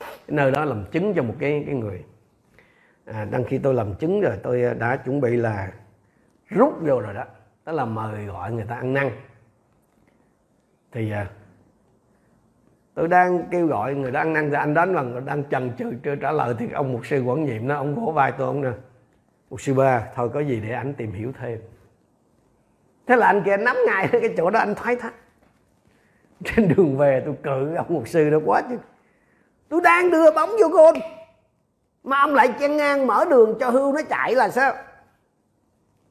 cái 0.00 0.36
nơi 0.36 0.50
đó 0.50 0.64
làm 0.64 0.84
chứng 0.90 1.14
cho 1.14 1.22
một 1.22 1.34
cái 1.38 1.62
cái 1.66 1.74
người. 1.74 2.04
À, 3.04 3.24
đăng 3.24 3.44
khi 3.44 3.58
tôi 3.58 3.74
làm 3.74 3.94
chứng 3.94 4.20
rồi 4.20 4.36
tôi 4.42 4.62
à, 4.62 4.74
đã 4.74 4.96
chuẩn 4.96 5.20
bị 5.20 5.36
là 5.36 5.72
rút 6.48 6.74
vô 6.80 7.00
rồi 7.00 7.14
đó. 7.14 7.24
Đó 7.66 7.72
là 7.72 7.84
mời 7.84 8.24
gọi 8.24 8.52
người 8.52 8.64
ta 8.68 8.74
ăn 8.74 8.92
năn. 8.92 9.10
Thì 10.92 11.10
à, 11.10 11.30
tôi 12.98 13.08
đang 13.08 13.44
kêu 13.50 13.66
gọi 13.66 13.94
người 13.94 14.10
đó 14.10 14.20
ăn 14.20 14.32
năn 14.32 14.50
thì 14.50 14.56
anh 14.56 14.74
đánh 14.74 14.94
là 14.94 15.02
người 15.02 15.20
đang 15.20 15.44
chần 15.50 15.72
chừ 15.78 15.92
chưa 16.02 16.16
trả 16.16 16.32
lời 16.32 16.54
thì 16.58 16.66
ông 16.72 16.92
một 16.92 17.06
sư 17.06 17.22
quản 17.22 17.44
nhiệm 17.44 17.68
nó 17.68 17.76
ông 17.76 17.94
vỗ 17.94 18.12
vai 18.12 18.32
tôi, 18.38 18.46
ông 18.46 18.62
nè 18.62 18.70
một 19.50 19.60
sư 19.60 19.74
ba, 19.74 20.08
thôi 20.14 20.30
có 20.34 20.40
gì 20.40 20.60
để 20.60 20.72
anh 20.72 20.94
tìm 20.94 21.12
hiểu 21.12 21.32
thêm. 21.40 21.58
Thế 23.06 23.16
là 23.16 23.26
anh 23.26 23.42
kia 23.44 23.56
nắm 23.56 23.76
ngay 23.86 24.08
cái 24.12 24.34
chỗ 24.36 24.50
đó, 24.50 24.60
anh 24.60 24.74
thoái 24.74 24.96
thác. 24.96 25.12
Trên 26.44 26.74
đường 26.76 26.98
về 26.98 27.22
tôi 27.24 27.34
cự 27.42 27.74
ông 27.74 27.94
một 27.94 28.08
sư 28.08 28.30
đó 28.30 28.38
quá 28.44 28.62
chứ. 28.68 28.78
Tôi 29.68 29.80
đang 29.84 30.10
đưa 30.10 30.30
bóng 30.30 30.50
vô 30.60 30.68
gôn, 30.68 30.94
mà 32.04 32.20
ông 32.20 32.34
lại 32.34 32.54
chen 32.60 32.76
ngang 32.76 33.06
mở 33.06 33.24
đường 33.30 33.54
cho 33.60 33.70
hưu 33.70 33.92
nó 33.92 34.00
chạy 34.08 34.34
là 34.34 34.48
sao? 34.48 34.74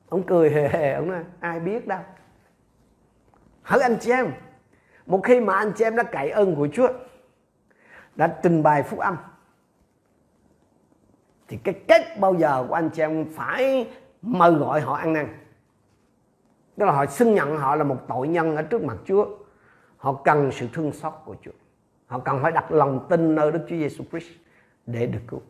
Ông 0.10 0.24
cười 0.24 0.50
hề 0.50 0.68
hề, 0.68 0.94
ông 0.94 1.12
nói, 1.12 1.24
ai 1.40 1.60
biết 1.60 1.88
đâu. 1.88 2.00
Hỡi 3.64 3.82
anh 3.82 3.98
chị 4.00 4.12
em 4.12 4.32
một 5.08 5.22
khi 5.24 5.40
mà 5.40 5.56
anh 5.56 5.72
chị 5.76 5.84
em 5.84 5.96
đã 5.96 6.04
cậy 6.04 6.30
ơn 6.30 6.56
của 6.56 6.68
Chúa 6.74 6.88
đã 8.16 8.40
trình 8.44 8.64
bày 8.64 8.84
phúc 8.84 9.00
âm 9.00 9.18
thì 11.48 11.58
cái 11.58 11.74
kết 11.88 12.20
bao 12.20 12.34
giờ 12.34 12.66
của 12.70 12.74
anh 12.74 12.90
chị 12.90 13.02
em 13.02 13.26
phải 13.34 13.90
mời 14.22 14.52
gọi 14.52 14.82
họ 14.82 14.94
ăn 14.94 15.14
năn. 15.14 15.28
Tức 16.78 16.86
là 16.86 16.92
họ 16.92 17.06
xưng 17.06 17.36
nhận 17.36 17.58
họ 17.58 17.76
là 17.76 17.84
một 17.84 17.98
tội 18.08 18.28
nhân 18.28 18.56
ở 18.56 18.62
trước 18.62 18.84
mặt 18.84 18.98
Chúa. 19.06 19.26
Họ 19.98 20.14
cần 20.14 20.52
sự 20.52 20.68
thương 20.74 20.92
xót 20.92 21.14
của 21.26 21.36
Chúa. 21.42 21.52
Họ 22.08 22.20
cần 22.20 22.40
phải 22.42 22.52
đặt 22.52 22.72
lòng 22.72 23.06
tin 23.10 23.36
nơi 23.36 23.52
Đức 23.52 23.60
Chúa 23.70 23.76
Giêsu 23.76 24.04
Christ 24.12 24.32
để 24.86 25.06
được 25.06 25.20
cứu. 25.28 25.42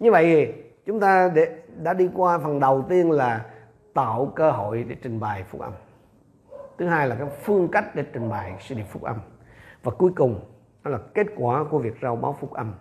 Như 0.00 0.10
vậy 0.10 0.54
chúng 0.86 1.00
ta 1.00 1.30
để, 1.34 1.62
đã 1.82 1.94
đi 1.94 2.10
qua 2.14 2.38
phần 2.38 2.60
đầu 2.60 2.84
tiên 2.88 3.10
là 3.10 3.46
tạo 3.94 4.32
cơ 4.36 4.50
hội 4.50 4.84
để 4.88 4.96
trình 5.02 5.20
bày 5.20 5.44
phúc 5.44 5.60
âm 5.60 5.72
thứ 6.78 6.86
hai 6.86 7.08
là 7.08 7.14
cái 7.14 7.28
phương 7.42 7.68
cách 7.68 7.94
để 7.94 8.04
trình 8.12 8.30
bày 8.30 8.54
sự 8.60 8.74
điệp 8.74 8.86
phúc 8.90 9.02
âm. 9.02 9.16
Và 9.82 9.92
cuối 9.92 10.12
cùng, 10.16 10.40
đó 10.84 10.90
là 10.90 10.98
kết 11.14 11.26
quả 11.36 11.64
của 11.70 11.78
việc 11.78 11.94
rao 12.02 12.16
báo 12.16 12.36
phúc 12.40 12.52
âm. 12.52 12.74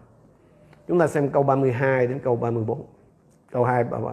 Chúng 0.88 1.00
ta 1.00 1.08
xem 1.08 1.30
câu 1.30 1.44
32 1.44 2.08
đến 2.08 2.20
câu 2.24 2.36
34 2.36 2.86
câu 3.52 3.64
2 3.64 3.84
bà 3.84 3.98
bà 3.98 4.12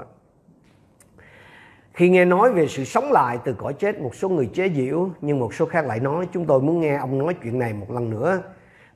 khi 2.00 2.08
nghe 2.08 2.24
nói 2.24 2.52
về 2.52 2.66
sự 2.66 2.84
sống 2.84 3.12
lại 3.12 3.38
từ 3.44 3.54
cõi 3.58 3.72
chết, 3.72 4.00
một 4.00 4.14
số 4.14 4.28
người 4.28 4.50
chế 4.54 4.68
giễu, 4.68 5.08
nhưng 5.20 5.38
một 5.38 5.54
số 5.54 5.66
khác 5.66 5.86
lại 5.86 6.00
nói, 6.00 6.28
chúng 6.32 6.46
tôi 6.46 6.60
muốn 6.60 6.80
nghe 6.80 6.96
ông 6.96 7.18
nói 7.18 7.34
chuyện 7.42 7.58
này 7.58 7.72
một 7.72 7.90
lần 7.90 8.10
nữa. 8.10 8.38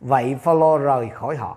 Vậy 0.00 0.36
Phaolô 0.42 0.78
rời 0.78 1.08
khỏi 1.08 1.36
họ. 1.36 1.56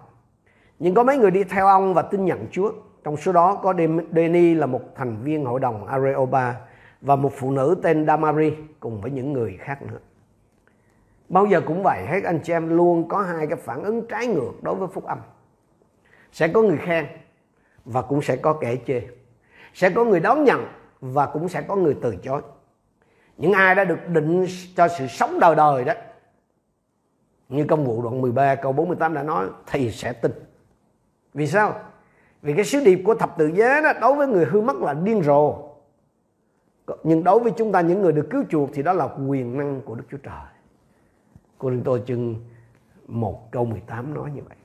Nhưng 0.79 0.93
có 0.93 1.03
mấy 1.03 1.17
người 1.17 1.31
đi 1.31 1.43
theo 1.43 1.67
ông 1.67 1.93
và 1.93 2.01
tin 2.01 2.25
nhận 2.25 2.45
Chúa. 2.51 2.71
Trong 3.03 3.17
số 3.17 3.31
đó 3.31 3.55
có 3.55 3.73
Deni 4.15 4.53
là 4.53 4.65
một 4.65 4.81
thành 4.95 5.17
viên 5.23 5.45
hội 5.45 5.59
đồng 5.59 5.85
Areopa 5.87 6.53
và 7.01 7.15
một 7.15 7.31
phụ 7.35 7.51
nữ 7.51 7.75
tên 7.83 8.05
Damari 8.07 8.53
cùng 8.79 9.01
với 9.01 9.11
những 9.11 9.33
người 9.33 9.57
khác 9.59 9.81
nữa. 9.81 9.99
Bao 11.29 11.45
giờ 11.45 11.61
cũng 11.61 11.83
vậy, 11.83 12.05
hết 12.05 12.23
anh 12.23 12.39
chị 12.43 12.53
em 12.53 12.77
luôn 12.77 13.07
có 13.07 13.21
hai 13.21 13.47
cái 13.47 13.57
phản 13.57 13.83
ứng 13.83 14.07
trái 14.07 14.27
ngược 14.27 14.51
đối 14.61 14.75
với 14.75 14.87
phúc 14.87 15.05
âm. 15.05 15.19
Sẽ 16.31 16.47
có 16.47 16.61
người 16.61 16.77
khen 16.77 17.05
và 17.85 18.01
cũng 18.01 18.21
sẽ 18.21 18.35
có 18.35 18.53
kẻ 18.53 18.75
chê. 18.87 19.01
Sẽ 19.73 19.89
có 19.89 20.03
người 20.03 20.19
đón 20.19 20.43
nhận 20.43 20.67
và 21.01 21.25
cũng 21.25 21.49
sẽ 21.49 21.61
có 21.61 21.75
người 21.75 21.97
từ 22.01 22.15
chối. 22.15 22.41
Những 23.37 23.53
ai 23.53 23.75
đã 23.75 23.83
được 23.83 24.07
định 24.07 24.45
cho 24.75 24.87
sự 24.87 25.07
sống 25.07 25.39
đời 25.39 25.55
đời 25.55 25.83
đó 25.83 25.93
như 27.49 27.65
công 27.69 27.85
vụ 27.85 28.01
đoạn 28.01 28.21
13 28.21 28.55
câu 28.55 28.71
48 28.71 29.13
đã 29.13 29.23
nói 29.23 29.47
thì 29.67 29.91
sẽ 29.91 30.13
tin. 30.13 30.31
Vì 31.33 31.47
sao? 31.47 31.79
Vì 32.41 32.53
cái 32.53 32.65
sứ 32.65 32.79
điệp 32.79 33.01
của 33.05 33.15
thập 33.15 33.37
tự 33.37 33.47
giá 33.47 33.81
đó 33.81 33.93
đối 34.01 34.13
với 34.15 34.27
người 34.27 34.45
hư 34.45 34.61
mất 34.61 34.77
là 34.77 34.93
điên 34.93 35.23
rồ 35.23 35.66
nhưng 37.03 37.23
đối 37.23 37.39
với 37.39 37.51
chúng 37.51 37.71
ta 37.71 37.81
những 37.81 38.01
người 38.01 38.11
được 38.11 38.27
cứu 38.29 38.43
chuộc 38.49 38.69
thì 38.73 38.83
đó 38.83 38.93
là 38.93 39.09
quyền 39.27 39.57
năng 39.57 39.81
của 39.81 39.95
Đức 39.95 40.03
Chúa 40.11 40.17
Trời. 40.17 40.45
Cô 41.57 41.69
Linh 41.69 41.83
Tô 41.83 41.97
chương 42.07 42.35
1 43.07 43.51
câu 43.51 43.65
18 43.65 44.13
nói 44.13 44.31
như 44.35 44.41
vậy. 44.47 44.57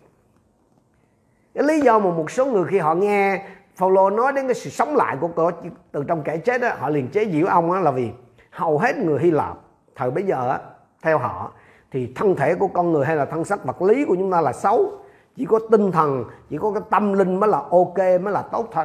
Cái 1.54 1.64
lý 1.64 1.80
do 1.80 1.98
mà 1.98 2.10
một 2.10 2.30
số 2.30 2.46
người 2.46 2.64
khi 2.64 2.78
họ 2.78 2.94
nghe 2.94 3.46
Phaolô 3.74 4.10
nói 4.10 4.32
đến 4.32 4.46
cái 4.46 4.54
sự 4.54 4.70
sống 4.70 4.96
lại 4.96 5.16
của 5.20 5.28
cô 5.28 5.50
từ 5.92 6.04
trong 6.08 6.22
kẻ 6.22 6.36
chết 6.36 6.60
đó, 6.60 6.68
họ 6.78 6.88
liền 6.88 7.08
chế 7.08 7.24
giễu 7.32 7.46
ông 7.46 7.72
đó 7.72 7.80
là 7.80 7.90
vì 7.90 8.10
hầu 8.50 8.78
hết 8.78 8.96
người 8.98 9.20
Hy 9.20 9.30
Lạp 9.30 9.58
thời 9.94 10.10
bấy 10.10 10.24
giờ 10.24 10.48
đó, 10.48 10.58
theo 11.02 11.18
họ 11.18 11.52
thì 11.90 12.12
thân 12.16 12.36
thể 12.36 12.54
của 12.54 12.68
con 12.68 12.92
người 12.92 13.06
hay 13.06 13.16
là 13.16 13.24
thân 13.24 13.44
xác 13.44 13.64
vật 13.64 13.82
lý 13.82 14.04
của 14.04 14.16
chúng 14.16 14.32
ta 14.32 14.40
là 14.40 14.52
xấu 14.52 14.92
chỉ 15.36 15.44
có 15.44 15.60
tinh 15.70 15.92
thần 15.92 16.24
chỉ 16.50 16.58
có 16.58 16.72
cái 16.72 16.82
tâm 16.90 17.12
linh 17.12 17.40
mới 17.40 17.50
là 17.50 17.58
ok 17.58 17.98
mới 17.98 18.32
là 18.32 18.42
tốt 18.42 18.68
thôi 18.72 18.84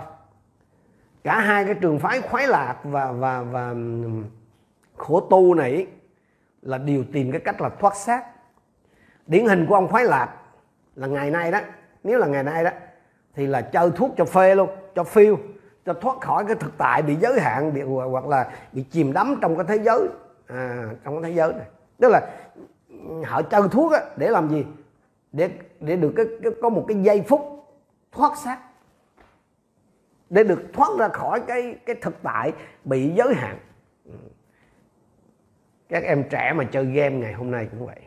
cả 1.27 1.39
hai 1.39 1.65
cái 1.65 1.73
trường 1.73 1.99
phái 1.99 2.21
khoái 2.21 2.47
lạc 2.47 2.75
và 2.83 3.11
và 3.11 3.41
và 3.41 3.75
khổ 4.97 5.19
tu 5.19 5.53
này 5.53 5.87
là 6.61 6.77
đều 6.77 7.03
tìm 7.13 7.31
cái 7.31 7.41
cách 7.41 7.61
là 7.61 7.69
thoát 7.69 7.95
xác. 7.95 8.23
Điển 9.25 9.45
hình 9.45 9.65
của 9.65 9.75
ông 9.75 9.87
khoái 9.87 10.05
lạc 10.05 10.29
là 10.95 11.07
ngày 11.07 11.31
nay 11.31 11.51
đó 11.51 11.59
nếu 12.03 12.19
là 12.19 12.27
ngày 12.27 12.43
nay 12.43 12.63
đó 12.63 12.69
thì 13.35 13.47
là 13.47 13.61
chơi 13.61 13.91
thuốc 13.95 14.11
cho 14.17 14.25
phê 14.25 14.55
luôn 14.55 14.69
cho 14.95 15.03
phiêu 15.03 15.37
cho 15.85 15.93
thoát 15.93 16.21
khỏi 16.21 16.45
cái 16.45 16.55
thực 16.55 16.77
tại 16.77 17.01
bị 17.01 17.15
giới 17.15 17.39
hạn 17.39 17.73
bị 17.73 17.81
hoặc 18.11 18.27
là 18.27 18.51
bị 18.71 18.83
chìm 18.83 19.13
đắm 19.13 19.35
trong 19.41 19.55
cái 19.55 19.65
thế 19.67 19.83
giới 19.83 20.07
à, 20.47 20.83
trong 21.03 21.21
cái 21.21 21.31
thế 21.31 21.37
giới 21.37 21.53
này. 21.53 21.67
Tức 21.99 22.09
là 22.09 22.21
họ 23.25 23.41
chơi 23.41 23.61
thuốc 23.71 23.91
á, 23.91 24.01
để 24.17 24.29
làm 24.29 24.49
gì? 24.49 24.65
Để 25.31 25.49
để 25.79 25.95
được 25.95 26.13
cái, 26.15 26.25
cái 26.43 26.51
có 26.61 26.69
một 26.69 26.85
cái 26.87 26.97
giây 27.03 27.23
phút 27.27 27.41
thoát 28.11 28.37
xác 28.37 28.57
để 30.29 30.43
được 30.43 30.61
thoát 30.73 30.89
ra 30.99 31.07
khỏi 31.07 31.41
cái 31.47 31.79
cái 31.85 31.95
thực 32.01 32.15
tại 32.23 32.53
bị 32.83 33.13
giới 33.15 33.33
hạn. 33.33 33.57
Ừ. 34.05 34.11
Các 35.89 36.03
em 36.03 36.23
trẻ 36.29 36.53
mà 36.53 36.63
chơi 36.63 36.85
game 36.85 37.15
ngày 37.15 37.33
hôm 37.33 37.51
nay 37.51 37.67
cũng 37.71 37.85
vậy. 37.85 38.01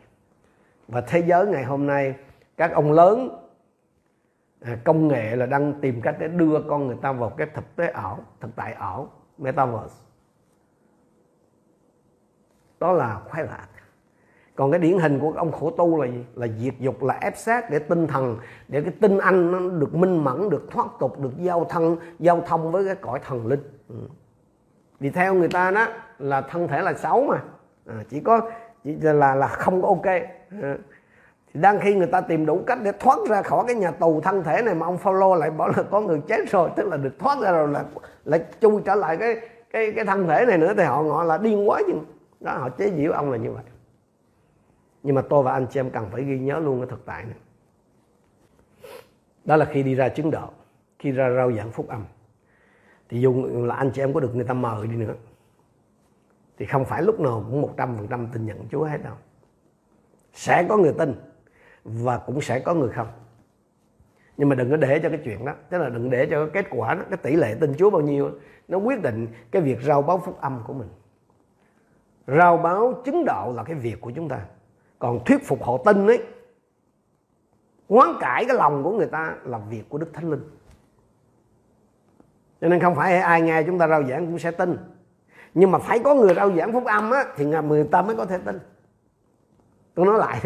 Và 0.87 1.01
thế 1.01 1.19
giới 1.19 1.47
ngày 1.47 1.63
hôm 1.63 1.87
nay 1.87 2.15
các 2.57 2.71
ông 2.71 2.91
lớn 2.91 3.29
à, 4.61 4.77
công 4.83 5.07
nghệ 5.07 5.35
là 5.35 5.45
đang 5.45 5.81
tìm 5.81 6.01
cách 6.01 6.15
để 6.19 6.27
đưa 6.27 6.61
con 6.69 6.87
người 6.87 6.97
ta 7.01 7.11
vào 7.11 7.29
cái 7.29 7.47
thực 7.53 7.75
tế 7.75 7.87
ảo 7.87 8.19
thực 8.39 8.55
tại 8.55 8.73
ảo 8.73 9.09
metaverse. 9.37 9.95
Đó 12.79 12.91
là 12.91 13.19
khoái 13.29 13.43
lạc 13.43 13.67
còn 14.55 14.71
cái 14.71 14.79
điển 14.79 14.99
hình 14.99 15.19
của 15.19 15.33
ông 15.37 15.51
khổ 15.51 15.69
tu 15.69 16.01
là 16.01 16.07
gì? 16.07 16.25
Là 16.35 16.47
diệt 16.59 16.73
dục 16.79 17.03
là 17.03 17.17
ép 17.21 17.37
sát 17.37 17.69
để 17.69 17.79
tinh 17.79 18.07
thần 18.07 18.37
để 18.67 18.81
cái 18.81 18.93
tinh 19.01 19.17
anh 19.17 19.51
nó 19.51 19.79
được 19.79 19.95
minh 19.95 20.23
mẫn 20.23 20.49
được 20.49 20.71
thoát 20.71 20.87
tục 20.99 21.19
được 21.19 21.37
giao 21.37 21.65
thân 21.69 21.97
giao 22.19 22.41
thông 22.47 22.71
với 22.71 22.85
cái 22.85 22.95
cõi 22.95 23.19
thần 23.27 23.47
linh. 23.47 23.63
Ừ. 23.89 23.95
vì 24.99 25.09
theo 25.09 25.33
người 25.33 25.47
ta 25.47 25.71
đó 25.71 25.87
là 26.19 26.41
thân 26.41 26.67
thể 26.67 26.81
là 26.81 26.93
xấu 26.93 27.23
mà. 27.23 27.37
À, 27.85 28.03
chỉ 28.09 28.19
có 28.19 28.41
chỉ 28.83 28.95
là 29.01 29.35
là 29.35 29.47
không 29.47 29.81
có 29.81 29.87
ok. 29.87 30.05
À. 30.61 30.77
thì 31.53 31.61
đang 31.61 31.79
khi 31.79 31.95
người 31.95 32.07
ta 32.07 32.21
tìm 32.21 32.45
đủ 32.45 32.63
cách 32.67 32.79
để 32.83 32.91
thoát 32.99 33.19
ra 33.29 33.41
khỏi 33.41 33.63
cái 33.67 33.75
nhà 33.75 33.91
tù 33.91 34.21
thân 34.21 34.43
thể 34.43 34.61
này 34.61 34.75
mà 34.75 34.85
ông 34.85 34.97
Phaolô 34.97 35.35
lại 35.35 35.51
bảo 35.51 35.67
là 35.67 35.83
có 35.91 36.01
người 36.01 36.21
chết 36.27 36.51
rồi 36.51 36.69
tức 36.75 36.87
là 36.87 36.97
được 36.97 37.19
thoát 37.19 37.39
ra 37.39 37.51
rồi 37.51 37.67
là 37.67 37.83
lại 38.25 38.41
chui 38.61 38.81
trở 38.85 38.95
lại 38.95 39.17
cái 39.17 39.35
cái 39.71 39.91
cái 39.95 40.05
thân 40.05 40.27
thể 40.27 40.45
này 40.45 40.57
nữa 40.57 40.73
thì 40.77 40.83
họ 40.83 41.03
gọi 41.03 41.25
là 41.25 41.37
điên 41.37 41.69
quá 41.69 41.81
chứ 41.87 41.93
đó 42.39 42.53
họ 42.53 42.69
chế 42.69 42.91
giễu 42.97 43.11
ông 43.11 43.31
là 43.31 43.37
như 43.37 43.51
vậy 43.51 43.63
nhưng 45.03 45.15
mà 45.15 45.21
tôi 45.21 45.43
và 45.43 45.51
anh 45.51 45.67
chị 45.69 45.79
em 45.79 45.89
cần 45.89 46.09
phải 46.11 46.23
ghi 46.23 46.39
nhớ 46.39 46.59
luôn 46.59 46.79
cái 46.79 46.87
thực 46.89 47.05
tại 47.05 47.23
này. 47.23 47.37
Đó 49.45 49.55
là 49.55 49.65
khi 49.65 49.83
đi 49.83 49.95
ra 49.95 50.09
chứng 50.09 50.31
đạo 50.31 50.51
khi 50.99 51.11
ra 51.11 51.29
rao 51.35 51.51
giảng 51.51 51.71
phúc 51.71 51.87
âm. 51.87 52.05
Thì 53.09 53.21
dù 53.21 53.45
là 53.65 53.75
anh 53.75 53.91
chị 53.93 54.01
em 54.01 54.13
có 54.13 54.19
được 54.19 54.35
người 54.35 54.45
ta 54.45 54.53
mời 54.53 54.87
đi 54.87 54.95
nữa, 54.95 55.13
thì 56.57 56.65
không 56.65 56.85
phải 56.85 57.03
lúc 57.03 57.19
nào 57.19 57.45
cũng 57.49 57.61
một 57.61 57.73
trăm 57.77 57.97
phần 57.97 58.07
trăm 58.07 58.27
tin 58.33 58.45
nhận 58.45 58.67
Chúa 58.71 58.83
hết 58.83 59.03
đâu. 59.03 59.15
Sẽ 60.33 60.65
có 60.69 60.77
người 60.77 60.93
tin 60.97 61.15
và 61.83 62.17
cũng 62.17 62.41
sẽ 62.41 62.59
có 62.59 62.73
người 62.73 62.89
không. 62.89 63.07
Nhưng 64.37 64.49
mà 64.49 64.55
đừng 64.55 64.69
có 64.69 64.77
để 64.77 64.99
cho 65.03 65.09
cái 65.09 65.19
chuyện 65.23 65.45
đó, 65.45 65.53
tức 65.69 65.77
là 65.77 65.89
đừng 65.89 66.09
để 66.09 66.27
cho 66.31 66.45
cái 66.45 66.63
kết 66.63 66.69
quả 66.71 66.93
đó, 66.95 67.01
cái 67.09 67.17
tỷ 67.17 67.35
lệ 67.35 67.55
tin 67.59 67.73
Chúa 67.77 67.89
bao 67.89 68.01
nhiêu, 68.01 68.31
nó 68.67 68.77
quyết 68.77 69.01
định 69.01 69.27
cái 69.51 69.61
việc 69.61 69.81
rao 69.81 70.01
báo 70.01 70.17
phúc 70.17 70.37
âm 70.41 70.63
của 70.67 70.73
mình. 70.73 70.89
Rao 72.27 72.57
báo 72.57 73.01
chứng 73.05 73.25
đạo 73.25 73.53
là 73.55 73.63
cái 73.63 73.75
việc 73.75 74.01
của 74.01 74.11
chúng 74.11 74.29
ta 74.29 74.45
còn 75.01 75.23
thuyết 75.25 75.47
phục 75.47 75.63
họ 75.63 75.77
tin 75.85 76.07
ấy 76.07 76.23
hoán 77.89 78.09
cải 78.19 78.45
cái 78.45 78.55
lòng 78.57 78.83
của 78.83 78.91
người 78.91 79.07
ta 79.07 79.35
là 79.43 79.57
việc 79.57 79.83
của 79.89 79.97
đức 79.97 80.07
thánh 80.13 80.29
linh. 80.31 80.43
Cho 82.61 82.67
nên 82.67 82.79
không 82.79 82.95
phải 82.95 83.17
ai 83.17 83.41
nghe 83.41 83.63
chúng 83.63 83.79
ta 83.79 83.87
rao 83.87 84.03
giảng 84.03 84.25
cũng 84.25 84.39
sẽ 84.39 84.51
tin. 84.51 84.77
Nhưng 85.53 85.71
mà 85.71 85.79
phải 85.79 85.99
có 85.99 86.15
người 86.15 86.33
rao 86.35 86.51
giảng 86.55 86.73
phúc 86.73 86.85
âm 86.85 87.11
á, 87.11 87.25
thì 87.35 87.45
người 87.45 87.83
ta 87.83 88.01
mới 88.01 88.15
có 88.15 88.25
thể 88.25 88.37
tin. 88.37 88.59
Tôi 89.95 90.05
nói 90.05 90.19
lại 90.19 90.41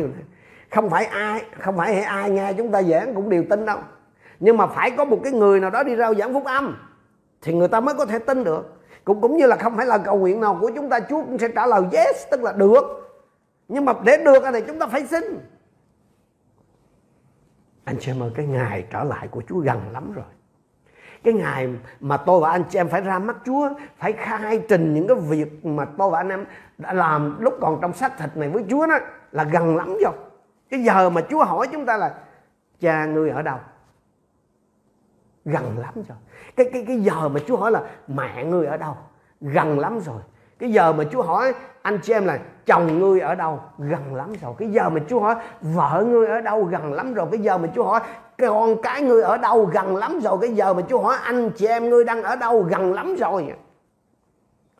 không 0.72 0.90
phải 0.90 1.06
ai, 1.06 1.46
không 1.60 1.78
phải 1.78 2.02
ai 2.02 2.30
nghe 2.30 2.54
chúng 2.54 2.72
ta 2.72 2.84
giảng 2.84 3.16
cũng 3.16 3.30
đều 3.30 3.44
tin 3.50 3.66
đâu. 3.66 3.80
Nhưng 4.40 4.58
mà 4.58 4.68
phải 4.68 4.92
có 4.92 5.06
một 5.06 5.20
cái 5.24 5.34
người 5.34 5.60
nào 5.60 5.70
đó 5.70 5.84
đi 5.84 5.96
rao 5.96 6.16
giảng 6.16 6.34
phúc 6.34 6.46
âm, 6.46 6.78
thì 7.42 7.54
người 7.54 7.68
ta 7.68 7.80
mới 7.80 7.96
có 7.96 8.06
thể 8.06 8.20
tin 8.20 8.44
được. 8.44 8.74
Cũng 9.04 9.22
cũng 9.22 9.38
như 9.38 9.48
là 9.48 9.56
không 9.56 9.78
phải 9.78 9.86
là 9.86 9.98
cầu 9.98 10.18
nguyện 10.18 10.42
nào 10.42 10.58
của 10.62 10.72
chúng 10.76 10.90
ta, 10.90 11.00
Chúa 11.00 11.24
cũng 11.26 11.38
sẽ 11.38 11.48
trả 11.56 11.68
lời 11.68 11.82
yes, 11.92 12.26
tức 12.32 12.44
là 12.44 12.52
được 12.52 13.05
nhưng 13.68 13.86
mà 13.86 13.94
để 14.04 14.18
được 14.26 14.44
thì 14.54 14.60
chúng 14.68 14.80
ta 14.80 14.88
phải 14.88 15.06
xin. 15.06 15.24
Anh 17.84 17.96
chị 18.00 18.12
em 18.12 18.24
ơi, 18.24 18.32
cái 18.36 18.46
ngày 18.46 18.86
trở 18.92 19.04
lại 19.04 19.28
của 19.28 19.42
Chúa 19.48 19.60
gần 19.60 19.82
lắm 19.92 20.12
rồi. 20.14 20.26
Cái 21.24 21.34
ngày 21.34 21.70
mà 22.00 22.18
tôi 22.18 22.40
và 22.40 22.52
anh 22.52 22.64
chị 22.70 22.80
em 22.80 22.90
phải 22.90 23.02
ra 23.02 23.20
mắt 23.20 23.36
Chúa, 23.46 23.70
phải 23.98 24.14
khai 24.14 24.62
trình 24.70 24.94
những 24.94 25.08
cái 25.08 25.18
việc 25.18 25.66
mà 25.66 25.86
tôi 25.98 26.10
và 26.10 26.20
anh 26.20 26.30
em 26.30 26.46
đã 26.78 26.94
làm 26.94 27.38
lúc 27.40 27.54
còn 27.62 27.80
trong 27.82 27.94
xác 27.94 28.18
thịt 28.18 28.38
này 28.38 28.50
với 28.50 28.66
Chúa 28.70 28.88
đó, 28.88 28.98
là 29.32 29.44
gần 29.44 29.76
lắm 29.76 29.98
rồi. 30.04 30.14
Cái 30.70 30.84
giờ 30.84 31.10
mà 31.10 31.22
Chúa 31.30 31.44
hỏi 31.44 31.68
chúng 31.72 31.86
ta 31.86 31.98
là, 31.98 32.16
cha, 32.80 33.06
ngươi 33.06 33.30
ở 33.30 33.42
đâu? 33.42 33.58
Gần 35.46 35.78
lắm 35.78 35.94
rồi. 35.94 36.18
Cái 36.56 36.70
cái 36.74 36.86
cái 36.88 37.00
giờ 37.00 37.30
mà 37.30 37.40
Chúa 37.48 37.58
hỏi 37.58 37.72
là, 37.72 37.82
mẹ 38.08 38.46
ngươi 38.46 38.66
ở 38.66 38.78
đâu? 38.78 38.98
Gần 39.42 39.80
lắm 39.80 40.00
rồi 40.00 40.22
cái 40.60 40.72
giờ 40.72 40.94
mà 40.94 41.04
Chúa 41.12 41.22
hỏi 41.22 41.54
anh 41.82 42.00
chị 42.04 42.14
em 42.14 42.26
là 42.26 42.40
chồng 42.66 43.00
ngươi 43.00 43.20
ở 43.20 43.36
đâu? 43.36 43.60
Gần 43.78 44.16
lắm 44.16 44.34
rồi. 44.42 44.54
Cái 44.58 44.70
giờ 44.72 44.90
mà 44.90 45.02
Chúa 45.10 45.20
hỏi 45.20 45.36
vợ 45.62 46.04
ngươi 46.08 46.28
ở 46.28 46.42
đâu? 46.42 46.64
Gần 46.64 46.94
lắm 46.94 47.14
rồi. 47.14 47.28
Cái 47.32 47.40
giờ 47.40 47.58
mà 47.58 47.68
Chúa 47.76 47.84
hỏi 47.84 48.00
con 48.38 48.82
cái 48.82 49.02
ngươi 49.02 49.24
ở 49.24 49.38
đâu? 49.38 49.70
Gần 49.74 49.96
lắm 49.96 50.20
rồi. 50.20 50.38
Cái 50.42 50.56
giờ 50.56 50.74
mà 50.74 50.82
Chúa 50.90 51.02
hỏi 51.02 51.18
anh 51.24 51.50
chị 51.50 51.66
em 51.66 51.90
ngươi 51.90 52.04
đang 52.04 52.24
ở 52.24 52.36
đâu? 52.36 52.62
Gần 52.62 52.94
lắm 52.94 53.16
rồi. 53.16 53.54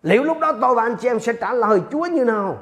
Liệu 0.02 0.24
lúc 0.24 0.40
đó 0.40 0.54
tôi 0.62 0.76
và 0.76 0.84
anh 0.84 0.96
chị 0.96 1.08
em 1.08 1.20
sẽ 1.20 1.34
trả 1.34 1.54
lời 1.54 1.82
Chúa 1.92 2.06
như 2.06 2.26
nào? 2.26 2.58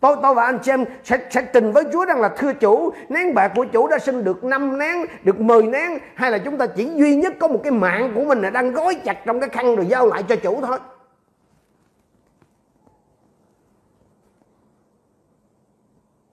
Tôi 0.00 0.16
tôi 0.22 0.34
và 0.34 0.44
anh 0.44 0.58
chị 0.62 0.72
em 0.72 0.84
sẽ 1.04 1.18
sẽ 1.30 1.42
trình 1.52 1.72
với 1.72 1.84
Chúa 1.92 2.04
rằng 2.04 2.20
là, 2.20 2.28
thưa 2.28 2.52
chủ, 2.52 2.92
nén 3.08 3.34
bạc 3.34 3.52
của 3.56 3.64
chủ 3.64 3.88
đã 3.88 3.98
sinh 3.98 4.24
được 4.24 4.44
5 4.44 4.78
nén, 4.78 4.96
được 5.24 5.40
10 5.40 5.62
nén, 5.62 5.98
hay 6.14 6.30
là 6.30 6.38
chúng 6.38 6.58
ta 6.58 6.66
chỉ 6.66 6.90
duy 6.94 7.16
nhất 7.16 7.32
có 7.40 7.48
một 7.48 7.60
cái 7.62 7.72
mạng 7.72 8.12
của 8.14 8.24
mình 8.24 8.42
là 8.42 8.50
đang 8.50 8.72
gói 8.72 8.94
chặt 8.94 9.24
trong 9.24 9.40
cái 9.40 9.48
khăn 9.48 9.76
rồi 9.76 9.86
giao 9.86 10.06
lại 10.06 10.22
cho 10.22 10.36
chủ 10.36 10.60
thôi? 10.62 10.78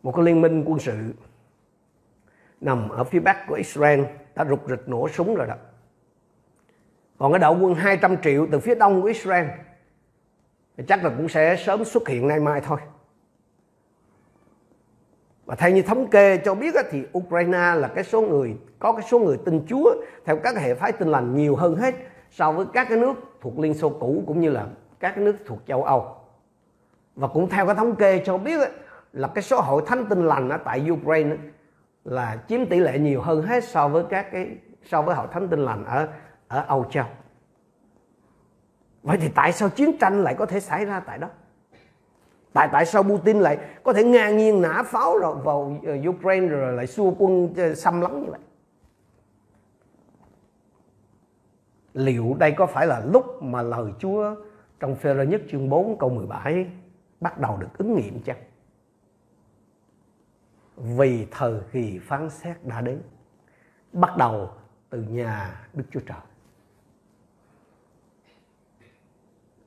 Một 0.03 0.11
cái 0.15 0.25
liên 0.25 0.41
minh 0.41 0.63
quân 0.67 0.79
sự 0.79 0.93
nằm 2.61 2.89
ở 2.89 3.03
phía 3.03 3.19
bắc 3.19 3.47
của 3.47 3.55
Israel 3.55 4.01
đã 4.35 4.45
rục 4.45 4.69
rịch 4.69 4.89
nổ 4.89 5.09
súng 5.09 5.35
rồi 5.35 5.47
đó. 5.47 5.55
Còn 7.17 7.31
cái 7.31 7.39
đạo 7.39 7.57
quân 7.61 7.75
200 7.75 8.21
triệu 8.21 8.47
từ 8.51 8.59
phía 8.59 8.75
đông 8.75 9.01
của 9.01 9.07
Israel 9.07 9.47
thì 10.77 10.83
chắc 10.87 11.03
là 11.03 11.09
cũng 11.09 11.29
sẽ 11.29 11.55
sớm 11.55 11.85
xuất 11.85 12.07
hiện 12.07 12.27
nay 12.27 12.39
mai 12.39 12.61
thôi. 12.61 12.79
Và 15.45 15.55
theo 15.55 15.69
như 15.69 15.81
thống 15.81 16.07
kê 16.07 16.37
cho 16.37 16.55
biết 16.55 16.75
thì 16.91 17.03
Ukraine 17.17 17.75
là 17.75 17.87
cái 17.95 18.03
số 18.03 18.21
người, 18.21 18.57
có 18.79 18.93
cái 18.93 19.01
số 19.11 19.19
người 19.19 19.37
tin 19.45 19.65
Chúa 19.67 19.95
theo 20.25 20.37
các 20.37 20.57
hệ 20.57 20.75
phái 20.75 20.91
tin 20.91 21.07
lành 21.07 21.35
nhiều 21.35 21.55
hơn 21.55 21.75
hết 21.75 21.95
so 22.31 22.51
với 22.51 22.65
các 22.73 22.87
cái 22.89 22.97
nước 22.97 23.13
thuộc 23.41 23.59
Liên 23.59 23.73
Xô 23.73 23.89
cũ 23.89 24.23
cũng 24.27 24.39
như 24.39 24.49
là 24.49 24.67
các 24.99 25.11
cái 25.15 25.25
nước 25.25 25.35
thuộc 25.45 25.59
châu 25.67 25.83
Âu. 25.83 26.15
Và 27.15 27.27
cũng 27.27 27.49
theo 27.49 27.65
cái 27.65 27.75
thống 27.75 27.95
kê 27.95 28.23
cho 28.25 28.37
biết 28.37 28.69
là 29.13 29.27
cái 29.27 29.43
số 29.43 29.61
hội 29.61 29.83
thánh 29.85 30.05
tin 30.09 30.25
lành 30.25 30.49
ở 30.49 30.57
tại 30.57 30.91
Ukraine 30.91 31.37
là 32.03 32.37
chiếm 32.47 32.65
tỷ 32.65 32.79
lệ 32.79 32.99
nhiều 32.99 33.21
hơn 33.21 33.41
hết 33.41 33.63
so 33.63 33.87
với 33.87 34.03
các 34.09 34.31
cái, 34.31 34.57
so 34.83 35.01
với 35.01 35.15
hội 35.15 35.27
thánh 35.31 35.47
tin 35.47 35.59
lành 35.59 35.85
ở 35.85 36.07
ở 36.47 36.65
Âu 36.67 36.85
Châu. 36.91 37.05
Vậy 39.03 39.17
thì 39.21 39.29
tại 39.35 39.51
sao 39.51 39.69
chiến 39.69 39.97
tranh 39.97 40.23
lại 40.23 40.35
có 40.37 40.45
thể 40.45 40.59
xảy 40.59 40.85
ra 40.85 40.99
tại 40.99 41.17
đó? 41.17 41.29
Tại 42.53 42.69
tại 42.71 42.85
sao 42.85 43.03
Putin 43.03 43.39
lại 43.39 43.57
có 43.83 43.93
thể 43.93 44.03
ngang 44.03 44.37
nhiên 44.37 44.61
nã 44.61 44.83
pháo 44.85 45.17
rồi 45.17 45.35
vào 45.43 45.77
ờ, 45.85 45.93
Ukraine 46.09 46.47
rồi 46.47 46.73
lại 46.73 46.87
xua 46.87 47.13
quân 47.19 47.53
ờ, 47.57 47.75
xâm 47.75 48.01
lấn 48.01 48.21
như 48.21 48.31
vậy? 48.31 48.39
Liệu 51.93 52.35
đây 52.39 52.51
có 52.51 52.65
phải 52.65 52.87
là 52.87 53.01
lúc 53.05 53.43
mà 53.43 53.61
lời 53.61 53.91
Chúa 53.99 54.35
trong 54.79 54.95
Phê-rơ 54.95 55.23
nhất 55.23 55.41
chương 55.51 55.69
4 55.69 55.97
câu 55.97 56.09
17 56.09 56.67
bắt 57.21 57.39
đầu 57.39 57.57
được 57.57 57.77
ứng 57.77 57.95
nghiệm 57.95 58.21
chăng? 58.21 58.37
Vì 60.77 61.27
thời 61.31 61.59
kỳ 61.71 61.99
phán 61.99 62.29
xét 62.29 62.65
đã 62.65 62.81
đến, 62.81 63.01
bắt 63.93 64.17
đầu 64.17 64.49
từ 64.89 65.01
nhà 65.01 65.67
Đức 65.73 65.83
Chúa 65.91 65.99
Trời. 65.99 66.17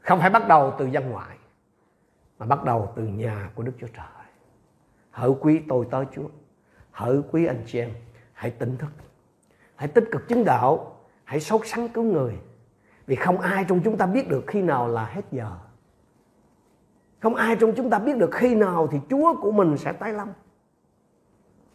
Không 0.00 0.20
phải 0.20 0.30
bắt 0.30 0.48
đầu 0.48 0.74
từ 0.78 0.86
dân 0.86 1.10
ngoại, 1.10 1.36
mà 2.38 2.46
bắt 2.46 2.64
đầu 2.64 2.92
từ 2.96 3.02
nhà 3.02 3.50
của 3.54 3.62
Đức 3.62 3.72
Chúa 3.80 3.88
Trời. 3.96 4.06
Hỡi 5.10 5.30
quý 5.40 5.62
tôi 5.68 5.86
tới 5.90 6.04
Chúa, 6.14 6.28
hỡi 6.90 7.22
quý 7.30 7.46
anh 7.46 7.62
chị 7.66 7.78
em, 7.78 7.90
hãy 8.32 8.50
tỉnh 8.50 8.76
thức, 8.76 8.90
hãy 9.76 9.88
tích 9.88 10.04
cực 10.12 10.28
chứng 10.28 10.44
đạo, 10.44 11.00
hãy 11.24 11.40
sốt 11.40 11.60
sắng 11.64 11.88
cứu 11.88 12.04
người. 12.04 12.38
Vì 13.06 13.16
không 13.16 13.40
ai 13.40 13.64
trong 13.68 13.80
chúng 13.84 13.98
ta 13.98 14.06
biết 14.06 14.28
được 14.28 14.44
khi 14.46 14.62
nào 14.62 14.88
là 14.88 15.06
hết 15.06 15.24
giờ. 15.32 15.50
Không 17.20 17.34
ai 17.34 17.56
trong 17.60 17.72
chúng 17.76 17.90
ta 17.90 17.98
biết 17.98 18.16
được 18.16 18.30
khi 18.32 18.54
nào 18.54 18.88
thì 18.90 18.98
Chúa 19.10 19.40
của 19.40 19.52
mình 19.52 19.78
sẽ 19.78 19.92
tái 19.92 20.12
lâm 20.12 20.28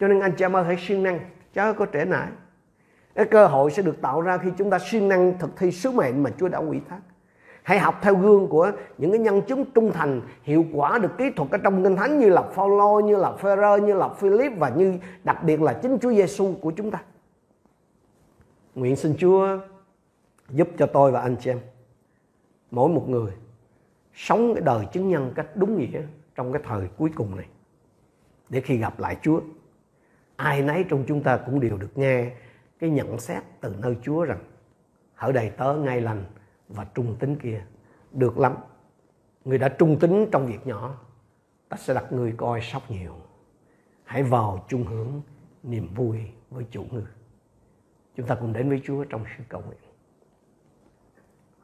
cho 0.02 0.08
nên 0.08 0.20
anh 0.20 0.32
chị 0.36 0.44
em 0.44 0.56
ơi, 0.56 0.64
hãy 0.64 0.76
siêng 0.76 1.02
năng, 1.02 1.20
chớ 1.54 1.72
có 1.72 1.86
trễ 1.92 2.04
nải. 2.04 2.28
Cái 3.14 3.24
cơ 3.24 3.46
hội 3.46 3.70
sẽ 3.70 3.82
được 3.82 4.00
tạo 4.00 4.20
ra 4.20 4.38
khi 4.38 4.48
chúng 4.58 4.70
ta 4.70 4.78
siêng 4.78 5.08
năng 5.08 5.38
thực 5.38 5.56
thi 5.56 5.72
sứ 5.72 5.90
mệnh 5.90 6.22
mà 6.22 6.30
Chúa 6.38 6.48
đã 6.48 6.58
ủy 6.58 6.80
thác. 6.88 7.00
Hãy 7.62 7.78
học 7.78 7.98
theo 8.02 8.14
gương 8.14 8.48
của 8.48 8.72
những 8.98 9.10
cái 9.10 9.20
nhân 9.20 9.42
chứng 9.42 9.64
trung 9.74 9.92
thành, 9.92 10.20
hiệu 10.42 10.64
quả 10.72 10.98
được 10.98 11.18
kỹ 11.18 11.30
thuật 11.36 11.50
ở 11.50 11.58
trong 11.58 11.84
kinh 11.84 11.96
thánh 11.96 12.18
như 12.18 12.28
là 12.28 12.42
Phaolô, 12.42 13.00
như 13.00 13.16
là 13.16 13.32
Phêrô, 13.32 13.76
như 13.76 13.94
là 13.94 14.08
Philip 14.08 14.52
và 14.58 14.68
như 14.68 14.98
đặc 15.24 15.44
biệt 15.44 15.62
là 15.62 15.72
chính 15.72 15.98
Chúa 15.98 16.12
Giêsu 16.12 16.54
của 16.60 16.70
chúng 16.70 16.90
ta. 16.90 17.02
Nguyện 18.74 18.96
xin 18.96 19.14
Chúa 19.18 19.58
giúp 20.50 20.68
cho 20.78 20.86
tôi 20.86 21.12
và 21.12 21.20
anh 21.20 21.36
chị 21.40 21.50
em, 21.50 21.60
mỗi 22.70 22.88
một 22.88 23.08
người, 23.08 23.32
sống 24.14 24.54
cái 24.54 24.62
đời 24.64 24.86
chứng 24.92 25.08
nhân 25.08 25.32
cách 25.34 25.46
đúng 25.54 25.78
nghĩa 25.78 26.00
trong 26.34 26.52
cái 26.52 26.62
thời 26.64 26.88
cuối 26.98 27.10
cùng 27.14 27.36
này, 27.36 27.46
để 28.48 28.60
khi 28.60 28.76
gặp 28.76 29.00
lại 29.00 29.16
Chúa 29.22 29.40
ai 30.42 30.62
nấy 30.62 30.84
trong 30.88 31.04
chúng 31.08 31.22
ta 31.22 31.36
cũng 31.36 31.60
đều 31.60 31.78
được 31.78 31.98
nghe 31.98 32.30
cái 32.78 32.90
nhận 32.90 33.18
xét 33.18 33.42
từ 33.60 33.74
nơi 33.78 33.96
Chúa 34.02 34.24
rằng 34.24 34.44
hỡi 35.14 35.32
đầy 35.32 35.50
tớ 35.50 35.74
ngay 35.74 36.00
lành 36.00 36.24
và 36.68 36.84
trung 36.94 37.16
tính 37.18 37.36
kia. 37.36 37.64
Được 38.12 38.38
lắm. 38.38 38.56
Người 39.44 39.58
đã 39.58 39.68
trung 39.68 39.98
tính 39.98 40.28
trong 40.32 40.46
việc 40.46 40.66
nhỏ, 40.66 41.00
ta 41.68 41.76
sẽ 41.76 41.94
đặt 41.94 42.12
người 42.12 42.34
coi 42.36 42.60
sóc 42.60 42.90
nhiều. 42.90 43.16
Hãy 44.04 44.22
vào 44.22 44.66
chung 44.68 44.84
hưởng 44.84 45.22
niềm 45.62 45.94
vui 45.94 46.18
với 46.50 46.66
chủ 46.70 46.84
ngư. 46.90 47.04
Chúng 48.16 48.26
ta 48.26 48.34
cùng 48.34 48.52
đến 48.52 48.68
với 48.68 48.82
Chúa 48.84 49.04
trong 49.04 49.24
sự 49.38 49.44
cầu 49.48 49.62
nguyện. 49.66 49.80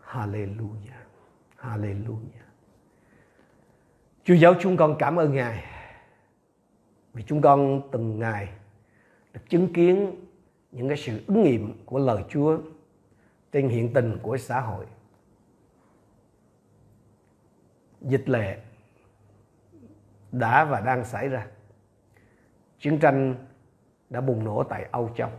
Hallelujah. 0.04 1.04
Hallelujah. 1.56 2.46
Chúa 4.24 4.34
giáo 4.34 4.54
chúng 4.60 4.76
con 4.76 4.96
cảm 4.98 5.16
ơn 5.16 5.34
Ngài 5.34 5.64
vì 7.14 7.22
chúng 7.22 7.40
con 7.40 7.80
từng 7.92 8.18
ngày 8.18 8.48
được 9.32 9.40
chứng 9.48 9.72
kiến 9.72 10.14
những 10.72 10.88
cái 10.88 10.96
sự 10.96 11.20
ứng 11.26 11.42
nghiệm 11.42 11.84
của 11.84 11.98
lời 11.98 12.24
Chúa 12.28 12.58
trên 13.52 13.68
hiện 13.68 13.92
tình 13.92 14.18
của 14.22 14.36
xã 14.36 14.60
hội. 14.60 14.86
Dịch 18.00 18.28
lệ 18.28 18.58
đã 20.32 20.64
và 20.64 20.80
đang 20.80 21.04
xảy 21.04 21.28
ra. 21.28 21.46
Chiến 22.78 22.98
tranh 22.98 23.34
đã 24.10 24.20
bùng 24.20 24.44
nổ 24.44 24.62
tại 24.62 24.88
Âu 24.90 25.10
Châu. 25.16 25.30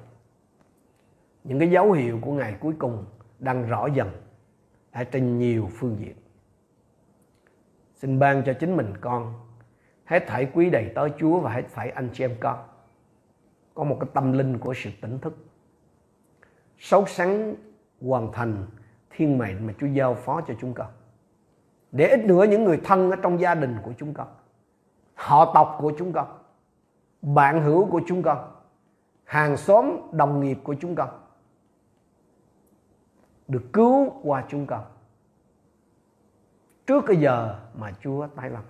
Những 1.44 1.60
cái 1.60 1.72
dấu 1.72 1.92
hiệu 1.92 2.20
của 2.22 2.32
ngày 2.32 2.56
cuối 2.60 2.74
cùng 2.80 3.06
đang 3.40 3.70
rõ 3.70 3.88
dần 3.88 4.12
ở 4.92 5.04
trên 5.04 5.40
nhiều 5.40 5.70
phương 5.74 5.98
diện. 6.00 6.16
Xin 7.96 8.20
ban 8.20 8.44
cho 8.46 8.54
chính 8.54 8.78
mình 8.78 8.94
con 9.02 9.34
hết 10.06 10.24
thảy 10.28 10.52
quý 10.54 10.70
đầy 10.70 10.92
tới 10.96 11.10
Chúa 11.20 11.40
và 11.40 11.54
hết 11.54 11.64
thảy 11.74 11.90
anh 11.90 12.10
chị 12.14 12.24
em 12.24 12.36
con 12.40 12.69
có 13.80 13.86
một 13.86 13.98
cái 14.00 14.10
tâm 14.14 14.32
linh 14.32 14.58
của 14.58 14.74
sự 14.74 14.90
tỉnh 15.02 15.20
thức. 15.20 15.38
Sâu 16.78 17.06
sáng 17.08 17.56
hoàn 18.02 18.32
thành 18.32 18.66
thiên 19.10 19.38
mệnh 19.38 19.68
mà 19.68 19.74
Chúa 19.80 19.88
giao 19.88 20.16
phó 20.16 20.42
cho 20.42 20.54
chúng 20.62 20.74
con. 20.74 20.88
Để 21.92 22.08
ít 22.08 22.26
nữa 22.26 22.44
những 22.44 22.64
người 22.64 22.82
thân 22.84 23.12
ở 23.12 23.16
trong 23.16 23.40
gia 23.40 23.56
đình 23.56 23.78
của 23.84 23.92
chúng 23.98 24.14
con, 24.14 24.28
họ 25.14 25.52
tộc 25.54 25.78
của 25.80 25.94
chúng 25.98 26.14
con, 26.14 26.28
bạn 27.22 27.62
hữu 27.62 27.86
của 27.86 28.02
chúng 28.08 28.24
con, 28.24 28.52
hàng 29.24 29.58
xóm 29.58 29.98
đồng 30.12 30.40
nghiệp 30.40 30.58
của 30.64 30.76
chúng 30.82 30.96
con 30.96 31.10
được 33.48 33.64
cứu 33.74 34.10
qua 34.24 34.44
chúng 34.50 34.66
con 34.66 34.84
trước 36.88 37.04
cái 37.08 37.18
giờ 37.18 37.60
mà 37.76 37.94
Chúa 38.02 38.28
tái 38.28 38.50
lâm 38.50 38.64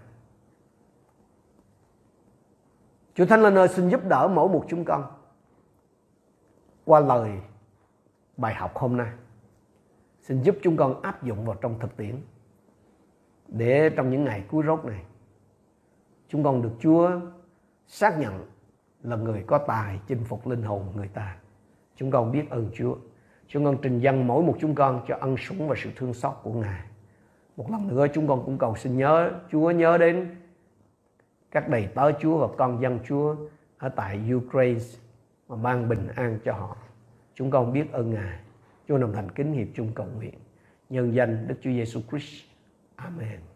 Chúa 3.20 3.26
Thánh 3.26 3.42
Linh 3.42 3.56
ơi, 3.56 3.68
xin 3.68 3.90
giúp 3.90 4.02
đỡ 4.08 4.28
mỗi 4.34 4.50
một 4.50 4.66
chúng 4.68 4.86
con 4.86 5.04
qua 6.86 7.00
lời 7.00 7.32
bài 8.38 8.56
học 8.56 8.78
hôm 8.78 8.98
nay. 8.98 9.10
Xin 10.22 10.42
giúp 10.42 10.56
chúng 10.62 10.78
con 10.78 11.02
áp 11.02 11.24
dụng 11.24 11.46
vào 11.46 11.56
trong 11.62 11.80
thực 11.80 11.98
tiễn 11.98 12.16
để 13.48 13.90
trong 13.90 14.10
những 14.10 14.24
ngày 14.24 14.44
cuối 14.52 14.64
rốt 14.68 14.86
này, 14.86 15.04
chúng 16.28 16.44
con 16.44 16.62
được 16.62 16.72
Chúa 16.80 17.12
xác 17.88 18.20
nhận 18.20 18.46
là 19.04 19.16
người 19.16 19.44
có 19.48 19.58
tài, 19.58 20.00
chinh 20.08 20.24
phục 20.24 20.48
linh 20.48 20.64
hồn 20.64 20.88
người 20.96 21.08
ta. 21.08 21.36
Chúng 21.96 22.12
con 22.12 22.32
biết 22.32 22.50
ơn 22.50 22.70
Chúa. 22.74 22.96
Chúng 23.48 23.66
con 23.66 23.78
trình 23.82 24.00
dân 24.00 24.28
mỗi 24.28 24.44
một 24.44 24.56
chúng 24.60 24.76
con 24.76 25.02
cho 25.08 25.18
ân 25.20 25.38
sủng 25.38 25.68
và 25.68 25.76
sự 25.84 25.90
thương 25.96 26.14
xót 26.14 26.34
của 26.44 26.54
Ngài. 26.54 26.82
Một 27.58 27.72
lần 27.72 27.88
nữa, 27.88 28.06
chúng 28.14 28.28
con 28.28 28.44
cũng 28.46 28.58
cầu 28.58 28.76
xin 28.76 28.98
nhớ, 28.98 29.32
Chúa 29.52 29.72
nhớ 29.72 29.98
đến 29.98 30.36
các 31.52 31.70
đầy 31.70 31.88
tớ 31.96 32.12
Chúa 32.12 32.38
và 32.38 32.56
con 32.58 32.82
dân 32.82 33.00
Chúa 33.08 33.36
ở 33.78 33.90
tại 33.90 34.34
Ukraine 34.36 34.80
mà 35.48 35.56
mang 35.56 35.90
bình 35.90 36.08
an 36.16 36.40
cho 36.46 36.54
họ. 36.54 36.78
Chúng 37.34 37.52
con 37.52 37.74
biết 37.74 37.92
ơn 37.92 38.14
Ngài. 38.14 38.40
Chúa 38.88 38.98
đồng 38.98 39.14
thành 39.14 39.32
kính 39.32 39.54
hiệp 39.54 39.68
chung 39.76 39.92
cầu 39.96 40.08
nguyện. 40.16 40.34
Nhân 40.90 41.16
danh 41.16 41.48
Đức 41.48 41.56
Chúa 41.62 41.72
Giêsu 41.72 42.02
Christ. 42.10 42.46
Amen. 42.96 43.49